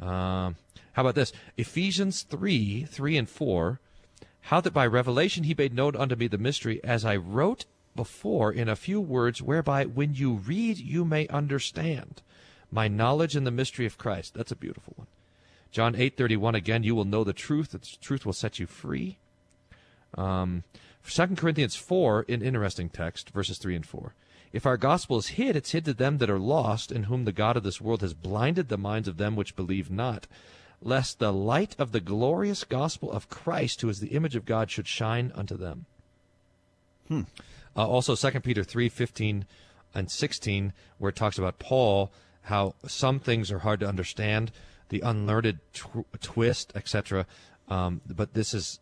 Um, 0.00 0.56
how 0.92 1.02
about 1.02 1.14
this? 1.14 1.32
Ephesians 1.56 2.22
3 2.22 2.84
3 2.84 3.16
and 3.16 3.28
4. 3.28 3.80
How 4.42 4.60
that 4.60 4.72
by 4.72 4.86
revelation 4.86 5.44
he 5.44 5.54
made 5.54 5.74
known 5.74 5.96
unto 5.96 6.14
me 6.14 6.28
the 6.28 6.38
mystery, 6.38 6.80
as 6.84 7.04
I 7.04 7.16
wrote 7.16 7.64
before 7.96 8.52
in 8.52 8.68
a 8.68 8.76
few 8.76 9.00
words, 9.00 9.42
whereby 9.42 9.86
when 9.86 10.14
you 10.14 10.34
read 10.34 10.78
you 10.78 11.04
may 11.04 11.26
understand 11.28 12.22
my 12.70 12.88
knowledge 12.88 13.34
in 13.34 13.44
the 13.44 13.50
mystery 13.50 13.86
of 13.86 13.98
Christ. 13.98 14.34
That's 14.34 14.52
a 14.52 14.56
beautiful 14.56 14.94
one. 14.96 15.06
John 15.72 15.94
8:31 15.94 16.54
again, 16.54 16.82
you 16.82 16.94
will 16.94 17.04
know 17.04 17.24
the 17.24 17.32
truth, 17.32 17.70
the 17.70 17.78
truth 17.78 18.24
will 18.24 18.32
set 18.32 18.58
you 18.58 18.66
free. 18.66 19.18
Um, 20.16 20.62
2 21.08 21.26
Corinthians 21.36 21.76
4, 21.76 22.26
an 22.28 22.42
interesting 22.42 22.88
text, 22.88 23.30
verses 23.30 23.58
3 23.58 23.76
and 23.76 23.86
4. 23.86 24.14
If 24.52 24.66
our 24.66 24.76
gospel 24.76 25.18
is 25.18 25.28
hid, 25.28 25.56
it's 25.56 25.72
hid 25.72 25.84
to 25.84 25.94
them 25.94 26.18
that 26.18 26.30
are 26.30 26.38
lost, 26.38 26.90
in 26.90 27.04
whom 27.04 27.24
the 27.24 27.32
God 27.32 27.56
of 27.56 27.62
this 27.62 27.80
world 27.80 28.00
has 28.00 28.14
blinded 28.14 28.68
the 28.68 28.78
minds 28.78 29.08
of 29.08 29.16
them 29.16 29.36
which 29.36 29.56
believe 29.56 29.90
not, 29.90 30.26
lest 30.80 31.18
the 31.18 31.32
light 31.32 31.74
of 31.78 31.92
the 31.92 32.00
glorious 32.00 32.64
gospel 32.64 33.10
of 33.10 33.28
Christ, 33.28 33.80
who 33.80 33.88
is 33.88 34.00
the 34.00 34.08
image 34.08 34.36
of 34.36 34.44
God, 34.44 34.70
should 34.70 34.88
shine 34.88 35.32
unto 35.34 35.56
them. 35.56 35.86
Uh, 37.76 37.86
also, 37.86 38.16
2 38.16 38.40
Peter 38.40 38.64
3, 38.64 38.88
15 38.88 39.46
and 39.94 40.10
16, 40.10 40.72
where 40.98 41.10
it 41.10 41.16
talks 41.16 41.38
about 41.38 41.58
Paul, 41.58 42.10
how 42.42 42.74
some 42.86 43.18
things 43.18 43.50
are 43.50 43.60
hard 43.60 43.80
to 43.80 43.88
understand, 43.88 44.52
the 44.88 45.00
unlearned 45.00 45.58
tw- 45.72 46.06
twist, 46.20 46.72
etc. 46.74 47.26
Um, 47.68 48.00
but 48.08 48.34
this 48.34 48.54
is 48.54 48.80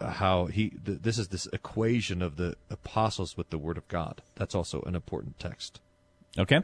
how 0.00 0.46
he 0.46 0.70
th- 0.70 1.00
this 1.02 1.18
is 1.18 1.28
this 1.28 1.46
equation 1.52 2.22
of 2.22 2.36
the 2.36 2.56
apostles 2.70 3.36
with 3.36 3.50
the 3.50 3.58
word 3.58 3.78
of 3.78 3.88
God. 3.88 4.22
That's 4.34 4.54
also 4.54 4.82
an 4.82 4.94
important 4.94 5.38
text. 5.38 5.80
Okay. 6.38 6.60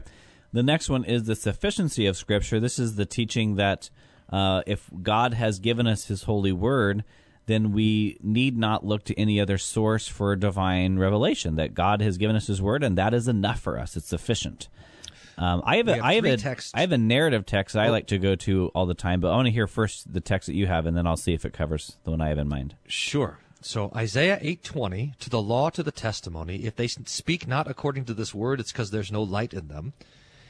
The 0.51 0.63
next 0.63 0.89
one 0.89 1.03
is 1.03 1.23
the 1.23 1.35
sufficiency 1.35 2.05
of 2.05 2.15
Scripture. 2.15 2.59
This 2.59 2.77
is 2.77 2.95
the 2.95 3.05
teaching 3.05 3.55
that 3.55 3.89
uh, 4.31 4.61
if 4.67 4.89
God 5.01 5.33
has 5.33 5.59
given 5.59 5.87
us 5.87 6.05
His 6.05 6.23
holy 6.23 6.51
word, 6.51 7.03
then 7.47 7.73
we 7.73 8.17
need 8.21 8.57
not 8.57 8.85
look 8.85 9.03
to 9.05 9.19
any 9.19 9.39
other 9.39 9.57
source 9.57 10.07
for 10.07 10.35
divine 10.35 10.99
revelation. 10.99 11.55
That 11.55 11.73
God 11.73 12.01
has 12.01 12.17
given 12.17 12.35
us 12.35 12.47
His 12.47 12.61
word, 12.61 12.83
and 12.83 12.97
that 12.97 13.13
is 13.15 13.27
enough 13.27 13.59
for 13.59 13.79
us. 13.79 13.97
It's 13.97 14.07
sufficient. 14.07 14.69
Um, 15.37 15.61
I 15.65 15.77
have 15.77 15.87
a 15.87 15.95
have 15.95 16.03
I 16.03 16.13
have 16.15 16.25
a 16.25 16.37
texts. 16.37 16.71
I 16.75 16.81
have 16.81 16.91
a 16.91 16.97
narrative 16.97 17.45
text 17.45 17.75
I 17.75 17.87
Oh. 17.87 17.91
like 17.91 18.07
to 18.07 18.17
go 18.19 18.35
to 18.35 18.67
all 18.75 18.85
the 18.85 18.93
time, 18.93 19.19
but 19.19 19.31
I 19.31 19.35
want 19.35 19.47
to 19.47 19.51
hear 19.51 19.67
first 19.67 20.13
the 20.13 20.21
text 20.21 20.47
that 20.47 20.55
you 20.55 20.67
have, 20.67 20.85
and 20.85 20.95
then 20.95 21.07
I'll 21.07 21.17
see 21.17 21.33
if 21.33 21.45
it 21.45 21.53
covers 21.53 21.97
the 22.03 22.11
one 22.11 22.21
I 22.21 22.29
have 22.29 22.37
in 22.37 22.47
mind. 22.47 22.75
Sure. 22.87 23.39
So 23.61 23.91
Isaiah 23.95 24.37
8:20, 24.41 25.13
to 25.19 25.29
the 25.29 25.41
law, 25.41 25.69
to 25.69 25.83
the 25.83 25.91
testimony, 25.91 26.65
if 26.65 26.75
they 26.75 26.87
speak 26.87 27.47
not 27.47 27.69
according 27.69 28.05
to 28.05 28.13
this 28.13 28.33
word, 28.35 28.59
it's 28.59 28.71
because 28.71 28.91
there's 28.91 29.11
no 29.11 29.23
light 29.23 29.53
in 29.53 29.69
them. 29.69 29.93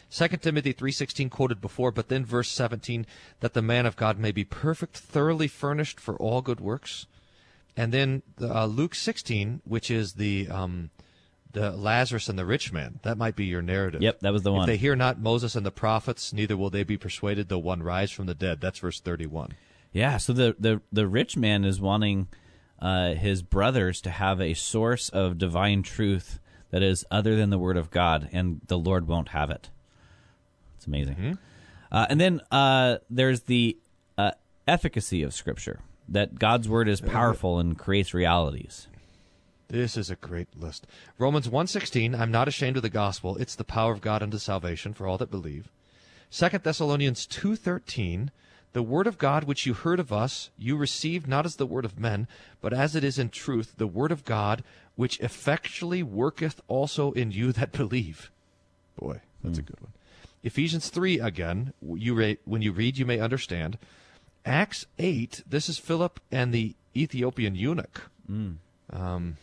2 0.10 0.42
Timothy 0.42 0.74
3:16 0.74 1.30
quoted 1.30 1.62
before, 1.62 1.92
but 1.92 2.10
then 2.10 2.26
verse 2.26 2.50
17 2.50 3.06
that 3.40 3.54
the 3.54 3.62
man 3.62 3.86
of 3.86 3.96
God 3.96 4.18
may 4.20 4.32
be 4.32 4.44
perfect, 4.44 4.98
thoroughly 4.98 5.48
furnished 5.48 6.00
for 6.00 6.16
all 6.18 6.42
good 6.42 6.60
works. 6.60 7.06
And 7.78 7.92
then 7.92 8.22
uh, 8.40 8.66
Luke 8.66 8.94
16, 8.94 9.62
which 9.66 9.90
is 9.90 10.14
the 10.14 10.48
um, 10.50 10.92
the 11.54 11.72
Lazarus 11.72 12.30
and 12.30 12.38
the 12.38 12.46
rich 12.46 12.72
man. 12.74 13.00
That 13.04 13.18
might 13.18 13.36
be 13.36 13.46
your 13.46 13.62
narrative. 13.62 14.02
Yep, 14.02 14.20
that 14.22 14.34
was 14.34 14.44
the 14.44 14.52
one. 14.52 14.64
If 14.64 14.68
they 14.68 14.78
hear 14.78 14.96
not 14.96 15.20
Moses 15.20 15.56
and 15.56 15.66
the 15.66 15.72
prophets, 15.72 16.34
neither 16.34 16.58
will 16.58 16.70
they 16.70 16.84
be 16.84 16.98
persuaded 16.98 17.50
though 17.50 17.60
one 17.60 17.82
rise 17.82 18.12
from 18.12 18.26
the 18.26 18.36
dead. 18.36 18.60
That's 18.60 18.80
verse 18.80 19.00
31. 19.00 19.54
Yeah, 19.92 20.18
so 20.18 20.34
the 20.34 20.56
the 20.60 20.82
the 20.92 21.08
rich 21.08 21.38
man 21.38 21.64
is 21.64 21.80
wanting 21.80 22.28
uh, 22.80 23.14
his 23.14 23.42
brothers 23.42 24.02
to 24.02 24.10
have 24.10 24.42
a 24.42 24.54
source 24.56 25.10
of 25.10 25.38
divine 25.38 25.84
truth 25.84 26.40
that 26.72 26.82
is 26.82 27.06
other 27.12 27.36
than 27.36 27.52
the 27.52 27.60
Word 27.60 27.78
of 27.78 27.92
God, 27.92 28.30
and 28.34 28.62
the 28.68 28.78
Lord 28.78 29.08
won't 29.08 29.30
have 29.30 29.52
it. 29.52 29.70
It's 30.76 30.88
amazing. 30.88 31.38
Uh, 31.92 32.08
and 32.10 32.20
then 32.20 32.42
uh, 32.52 32.98
there's 33.12 33.42
the 33.42 33.78
uh, 34.18 34.32
efficacy 34.68 35.22
of 35.22 35.34
Scripture 35.34 35.82
that 36.10 36.40
God's 36.40 36.68
Word 36.68 36.90
is 36.90 37.00
powerful 37.00 37.60
and 37.60 37.78
creates 37.78 38.14
realities. 38.14 38.88
This 39.74 39.98
is 39.98 40.12
a 40.12 40.16
great 40.16 40.56
list. 40.56 40.86
Romans 41.18 41.50
1:16, 41.50 42.14
I'm 42.14 42.30
not 42.30 42.48
ashamed 42.48 42.78
of 42.78 42.84
the 42.84 42.92
gospel. 42.92 43.38
It's 43.38 43.56
the 43.56 43.64
power 43.64 43.92
of 43.92 44.02
God 44.02 44.22
unto 44.22 44.38
salvation 44.38 44.94
for 44.94 45.08
all 45.08 45.18
that 45.18 45.32
believe. 45.32 45.72
2 46.30 46.62
Thessalonians 46.62 47.26
2:13, 47.26 48.30
the 48.74 48.84
word 48.84 49.08
of 49.08 49.18
God 49.18 49.46
which 49.46 49.66
you 49.66 49.74
heard 49.74 50.00
of 50.00 50.14
us, 50.14 50.52
you 50.60 50.78
received 50.78 51.28
not 51.28 51.48
as 51.48 51.56
the 51.56 51.66
word 51.66 51.86
of 51.86 51.98
men, 51.98 52.28
but 52.62 52.72
as 52.72 52.96
it 52.96 53.04
is 53.04 53.18
in 53.18 53.30
truth, 53.30 53.74
the 53.78 53.88
word 53.88 54.12
of 54.12 54.26
God 54.26 54.64
which 54.96 55.20
effectually 55.22 56.04
worketh 56.04 56.62
also 56.68 57.12
in 57.14 57.32
you 57.32 57.52
that 57.52 57.72
believe. 57.82 58.30
Boy, 58.96 59.22
that's 59.44 59.58
a 59.58 59.64
good 59.64 59.82
one. 59.82 59.94
Ephesians 60.44 60.90
3 60.90 61.20
again, 61.20 61.74
you 61.82 62.14
ra- 62.14 62.36
when 62.46 62.62
you 62.62 62.72
read 62.72 63.00
you 63.00 63.08
may 63.08 63.20
understand. 63.20 63.80
Acts 64.46 64.86
8, 65.00 65.42
this 65.50 65.68
is 65.68 65.80
Philip 65.80 66.20
and 66.32 66.54
the 66.54 66.76
Ethiopian 66.96 67.56
eunuch. 67.56 68.12
Um, 68.92 69.38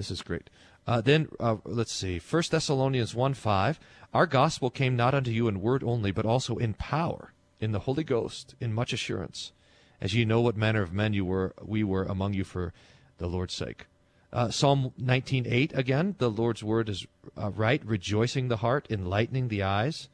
this 0.00 0.10
is 0.10 0.22
great. 0.22 0.48
Uh, 0.86 1.02
then 1.02 1.28
uh, 1.38 1.56
let's 1.66 1.92
see. 1.92 2.18
First 2.18 2.52
Thessalonians 2.52 3.14
one 3.14 3.34
five. 3.34 3.78
Our 4.14 4.26
gospel 4.26 4.70
came 4.70 4.96
not 4.96 5.14
unto 5.14 5.30
you 5.30 5.46
in 5.46 5.60
word 5.60 5.84
only, 5.84 6.10
but 6.10 6.24
also 6.24 6.56
in 6.56 6.72
power, 6.72 7.34
in 7.60 7.72
the 7.72 7.80
Holy 7.80 8.02
Ghost, 8.02 8.54
in 8.60 8.72
much 8.72 8.94
assurance, 8.94 9.52
as 10.00 10.14
ye 10.14 10.24
know 10.24 10.40
what 10.40 10.56
manner 10.56 10.80
of 10.80 10.90
men 10.90 11.12
you 11.12 11.26
were, 11.26 11.54
we 11.62 11.84
were 11.84 12.04
among 12.04 12.32
you 12.32 12.44
for 12.44 12.72
the 13.18 13.26
Lord's 13.26 13.52
sake. 13.52 13.86
Uh, 14.32 14.48
Psalm 14.48 14.94
nineteen 14.96 15.44
eight 15.46 15.76
again. 15.76 16.14
The 16.16 16.30
Lord's 16.30 16.64
word 16.64 16.88
is 16.88 17.06
uh, 17.36 17.50
right, 17.50 17.84
rejoicing 17.84 18.48
the 18.48 18.56
heart, 18.56 18.86
enlightening 18.88 19.48
the 19.48 19.62
eyes. 19.62 20.08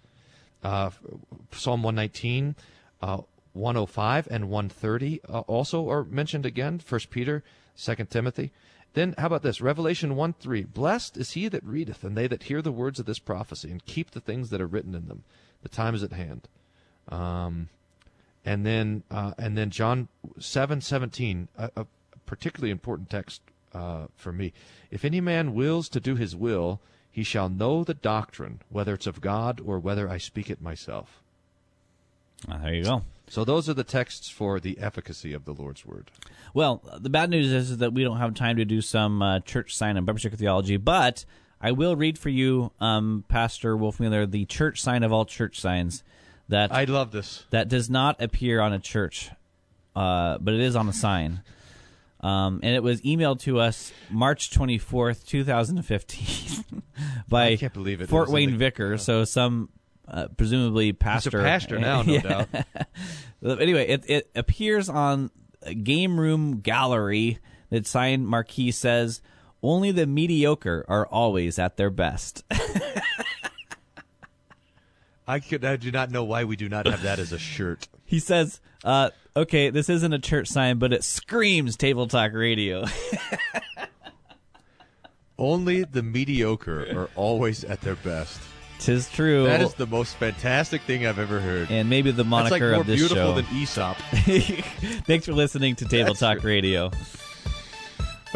Uh, 0.64 0.90
Psalm 1.52 1.84
one 1.84 1.94
nineteen. 1.94 2.56
Uh, 3.00 3.20
105 3.52 4.28
and 4.30 4.50
130 4.50 5.20
uh, 5.28 5.40
also 5.40 5.88
are 5.88 6.04
mentioned 6.04 6.44
again. 6.44 6.78
First 6.78 7.08
Peter, 7.08 7.42
Second 7.74 8.10
Timothy. 8.10 8.52
Then 8.96 9.14
how 9.18 9.26
about 9.26 9.42
this? 9.42 9.60
Revelation 9.60 10.16
1 10.16 10.36
3. 10.40 10.62
Blessed 10.62 11.18
is 11.18 11.32
he 11.32 11.48
that 11.48 11.62
readeth, 11.62 12.02
and 12.02 12.16
they 12.16 12.26
that 12.28 12.44
hear 12.44 12.62
the 12.62 12.72
words 12.72 12.98
of 12.98 13.04
this 13.04 13.18
prophecy, 13.18 13.70
and 13.70 13.84
keep 13.84 14.12
the 14.12 14.22
things 14.22 14.48
that 14.48 14.58
are 14.58 14.66
written 14.66 14.94
in 14.94 15.06
them. 15.06 15.22
The 15.62 15.68
time 15.68 15.94
is 15.94 16.02
at 16.02 16.12
hand. 16.12 16.48
Um, 17.10 17.68
and 18.42 18.64
then 18.64 19.02
uh, 19.10 19.34
and 19.36 19.54
then 19.54 19.68
John 19.68 20.08
seven 20.38 20.80
seventeen, 20.80 21.48
a, 21.58 21.70
a 21.76 21.86
particularly 22.24 22.70
important 22.70 23.10
text 23.10 23.42
uh, 23.74 24.06
for 24.16 24.32
me. 24.32 24.54
If 24.90 25.04
any 25.04 25.20
man 25.20 25.52
wills 25.52 25.90
to 25.90 26.00
do 26.00 26.16
his 26.16 26.34
will, 26.34 26.80
he 27.12 27.22
shall 27.22 27.50
know 27.50 27.84
the 27.84 27.92
doctrine, 27.92 28.62
whether 28.70 28.94
it's 28.94 29.06
of 29.06 29.20
God 29.20 29.60
or 29.62 29.78
whether 29.78 30.08
I 30.08 30.16
speak 30.16 30.48
it 30.48 30.62
myself. 30.62 31.20
Uh, 32.48 32.56
there 32.62 32.74
you 32.74 32.84
go. 32.84 33.02
So 33.28 33.44
those 33.44 33.68
are 33.68 33.74
the 33.74 33.84
texts 33.84 34.28
for 34.28 34.60
the 34.60 34.78
efficacy 34.78 35.32
of 35.32 35.44
the 35.44 35.52
Lord's 35.52 35.84
word. 35.84 36.10
Well, 36.54 36.82
the 36.98 37.10
bad 37.10 37.28
news 37.30 37.52
is, 37.52 37.72
is 37.72 37.78
that 37.78 37.92
we 37.92 38.04
don't 38.04 38.18
have 38.18 38.34
time 38.34 38.56
to 38.56 38.64
do 38.64 38.80
some 38.80 39.20
uh, 39.20 39.40
church 39.40 39.74
sign 39.76 39.96
and 39.96 40.20
sticker 40.20 40.36
theology, 40.36 40.76
but 40.76 41.24
I 41.60 41.72
will 41.72 41.96
read 41.96 42.18
for 42.18 42.28
you, 42.28 42.72
um, 42.80 43.24
Pastor 43.28 43.76
Wolfmueller, 43.76 44.30
the 44.30 44.44
church 44.44 44.80
sign 44.80 45.02
of 45.02 45.12
all 45.12 45.24
church 45.24 45.60
signs 45.60 46.04
that 46.48 46.72
I 46.72 46.84
love 46.84 47.10
this. 47.10 47.44
that 47.50 47.68
does 47.68 47.90
not 47.90 48.22
appear 48.22 48.60
on 48.60 48.72
a 48.72 48.78
church, 48.78 49.30
uh, 49.96 50.38
but 50.38 50.54
it 50.54 50.60
is 50.60 50.76
on 50.76 50.88
a 50.88 50.92
sign. 50.92 51.42
Um, 52.20 52.60
and 52.62 52.74
it 52.74 52.82
was 52.82 53.02
emailed 53.02 53.40
to 53.40 53.60
us 53.60 53.92
March 54.10 54.50
24th, 54.50 55.26
2015 55.26 56.82
by 57.28 57.48
I 57.48 57.56
can't 57.56 57.72
believe 57.72 58.00
it. 58.00 58.08
Fort 58.08 58.30
Wayne 58.30 58.56
Vicar, 58.56 58.96
so 58.98 59.24
some 59.24 59.68
uh, 60.08 60.28
presumably 60.36 60.92
pastor. 60.92 61.42
pastor 61.42 61.78
now, 61.78 62.02
no 62.02 62.18
doubt. 62.20 62.48
anyway, 63.60 63.86
it, 63.88 64.04
it 64.08 64.30
appears 64.34 64.88
on 64.88 65.30
a 65.62 65.74
game 65.74 66.18
room 66.18 66.60
gallery 66.60 67.38
that 67.70 67.86
sign 67.86 68.24
marquee 68.26 68.70
says, 68.70 69.20
only 69.62 69.90
the 69.90 70.06
mediocre 70.06 70.84
are 70.88 71.06
always 71.06 71.58
at 71.58 71.76
their 71.76 71.90
best. 71.90 72.44
I 75.28 75.40
could. 75.40 75.64
I 75.64 75.74
do 75.74 75.90
not 75.90 76.12
know 76.12 76.22
why 76.22 76.44
we 76.44 76.54
do 76.54 76.68
not 76.68 76.86
have 76.86 77.02
that 77.02 77.18
as 77.18 77.32
a 77.32 77.38
shirt. 77.38 77.88
he 78.04 78.20
says, 78.20 78.60
uh, 78.84 79.10
okay, 79.34 79.70
this 79.70 79.88
isn't 79.88 80.12
a 80.12 80.20
church 80.20 80.46
sign, 80.46 80.78
but 80.78 80.92
it 80.92 81.02
screams 81.02 81.76
Table 81.76 82.06
Talk 82.06 82.32
Radio. 82.32 82.84
Only 85.36 85.82
the 85.82 86.04
mediocre 86.04 86.86
are 86.96 87.10
always 87.16 87.64
at 87.64 87.80
their 87.80 87.96
best. 87.96 88.40
Tis 88.78 89.10
true. 89.10 89.44
That 89.44 89.60
is 89.62 89.74
the 89.74 89.86
most 89.86 90.16
fantastic 90.16 90.82
thing 90.82 91.06
I've 91.06 91.18
ever 91.18 91.40
heard. 91.40 91.70
and 91.70 91.88
maybe 91.90 92.10
the 92.10 92.18
That's 92.18 92.28
moniker 92.28 92.54
like 92.66 92.72
more 92.72 92.80
of 92.82 92.86
this 92.86 93.00
beautiful 93.00 93.16
show. 93.16 93.40
than 93.40 93.46
Aesop. 93.56 93.96
Thanks 95.06 95.26
for 95.26 95.32
listening 95.32 95.76
to 95.76 95.84
Table 95.86 96.08
That's 96.08 96.20
Talk 96.20 96.40
true. 96.40 96.50
Radio. 96.50 96.90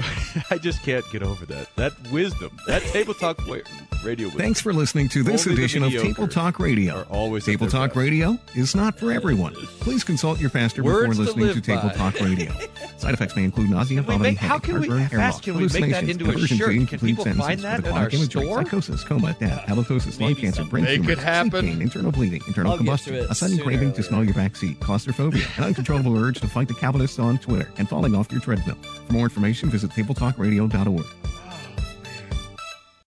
I 0.51 0.59
just 0.59 0.83
can't 0.83 1.05
get 1.11 1.23
over 1.23 1.47
that. 1.47 1.75
That 1.77 1.93
wisdom. 2.11 2.57
That 2.67 2.83
table 2.83 3.15
talk 3.15 3.39
radio 3.47 4.27
wisdom. 4.27 4.41
Thanks 4.41 4.61
for 4.61 4.73
listening 4.73 5.09
to 5.11 5.23
this 5.23 5.47
Only 5.47 5.59
edition 5.61 5.83
of 5.83 5.93
Table 5.93 6.29
Talk 6.29 6.59
Radio. 6.59 7.03
always 7.11 7.45
Table 7.45 7.67
Talk 7.67 7.91
best. 7.91 7.97
Radio 7.97 8.39
is 8.55 8.75
not 8.75 8.99
for 8.99 9.13
everyone. 9.13 9.55
Please 9.81 10.05
consult 10.05 10.41
your 10.41 10.51
pastor 10.51 10.83
Words 10.83 11.19
before 11.19 11.25
listening 11.25 11.49
to, 11.49 11.55
live 11.55 11.63
Table 11.65 11.89
by. 11.89 11.95
Talk 11.95 12.21
Radio. 12.21 12.53
Side 12.99 13.15
effects 13.15 13.35
may 13.37 13.45
include 13.45 13.71
nausea, 13.71 14.03
vomiting, 14.03 14.37
how 14.37 14.49
headache, 14.59 14.63
can 14.63 14.81
we- 14.81 14.89
heartburn, 14.89 15.09
fast 15.09 15.35
loss, 15.37 15.41
can 15.41 15.55
we 15.57 15.63
make 15.63 15.71
that 15.73 15.81
hallucinations, 16.05 16.11
into 16.11 16.25
a 16.27 16.29
aversion 16.29 16.59
to 16.59 16.65
shirt? 16.65 16.89
Can 16.89 16.99
people 16.99 17.25
find 17.25 17.39
sentences, 17.39 17.63
that 17.63 17.77
in 17.77 17.83
chronic 17.83 17.97
our 17.97 18.19
imagery, 18.19 18.45
store? 18.45 18.63
psychosis, 18.65 19.05
coma, 19.05 19.37
death, 19.41 19.67
halitosis, 19.67 20.21
lung 20.21 20.35
cancer, 20.35 20.65
brain 20.65 20.85
it 20.85 20.97
tumors, 20.97 21.19
happen. 21.19 21.67
pain, 21.67 21.83
internal 21.83 22.13
bleeding, 22.13 22.43
internal 22.47 22.73
I'll 22.73 22.79
combustion, 22.79 23.15
to 23.15 23.25
it 23.25 23.31
a 23.31 23.35
sudden 23.35 23.59
craving 23.59 23.93
to 23.95 24.03
smell 24.03 24.25
your 24.25 24.35
backseat, 24.35 24.81
claustrophobia, 24.81 25.45
an 25.57 25.65
uncontrollable 25.65 26.17
urge 26.17 26.41
to 26.41 26.49
fight 26.49 26.69
the 26.69 26.75
Calvinists 26.75 27.19
on 27.19 27.39
Twitter, 27.39 27.71
and 27.79 27.89
falling 27.89 28.15
off 28.15 28.31
your 28.31 28.41
treadmill. 28.41 28.77
For 29.07 29.13
more 29.13 29.25
information, 29.25 29.71
visit 29.71 29.90
tabletalkradio.org. 29.91 31.30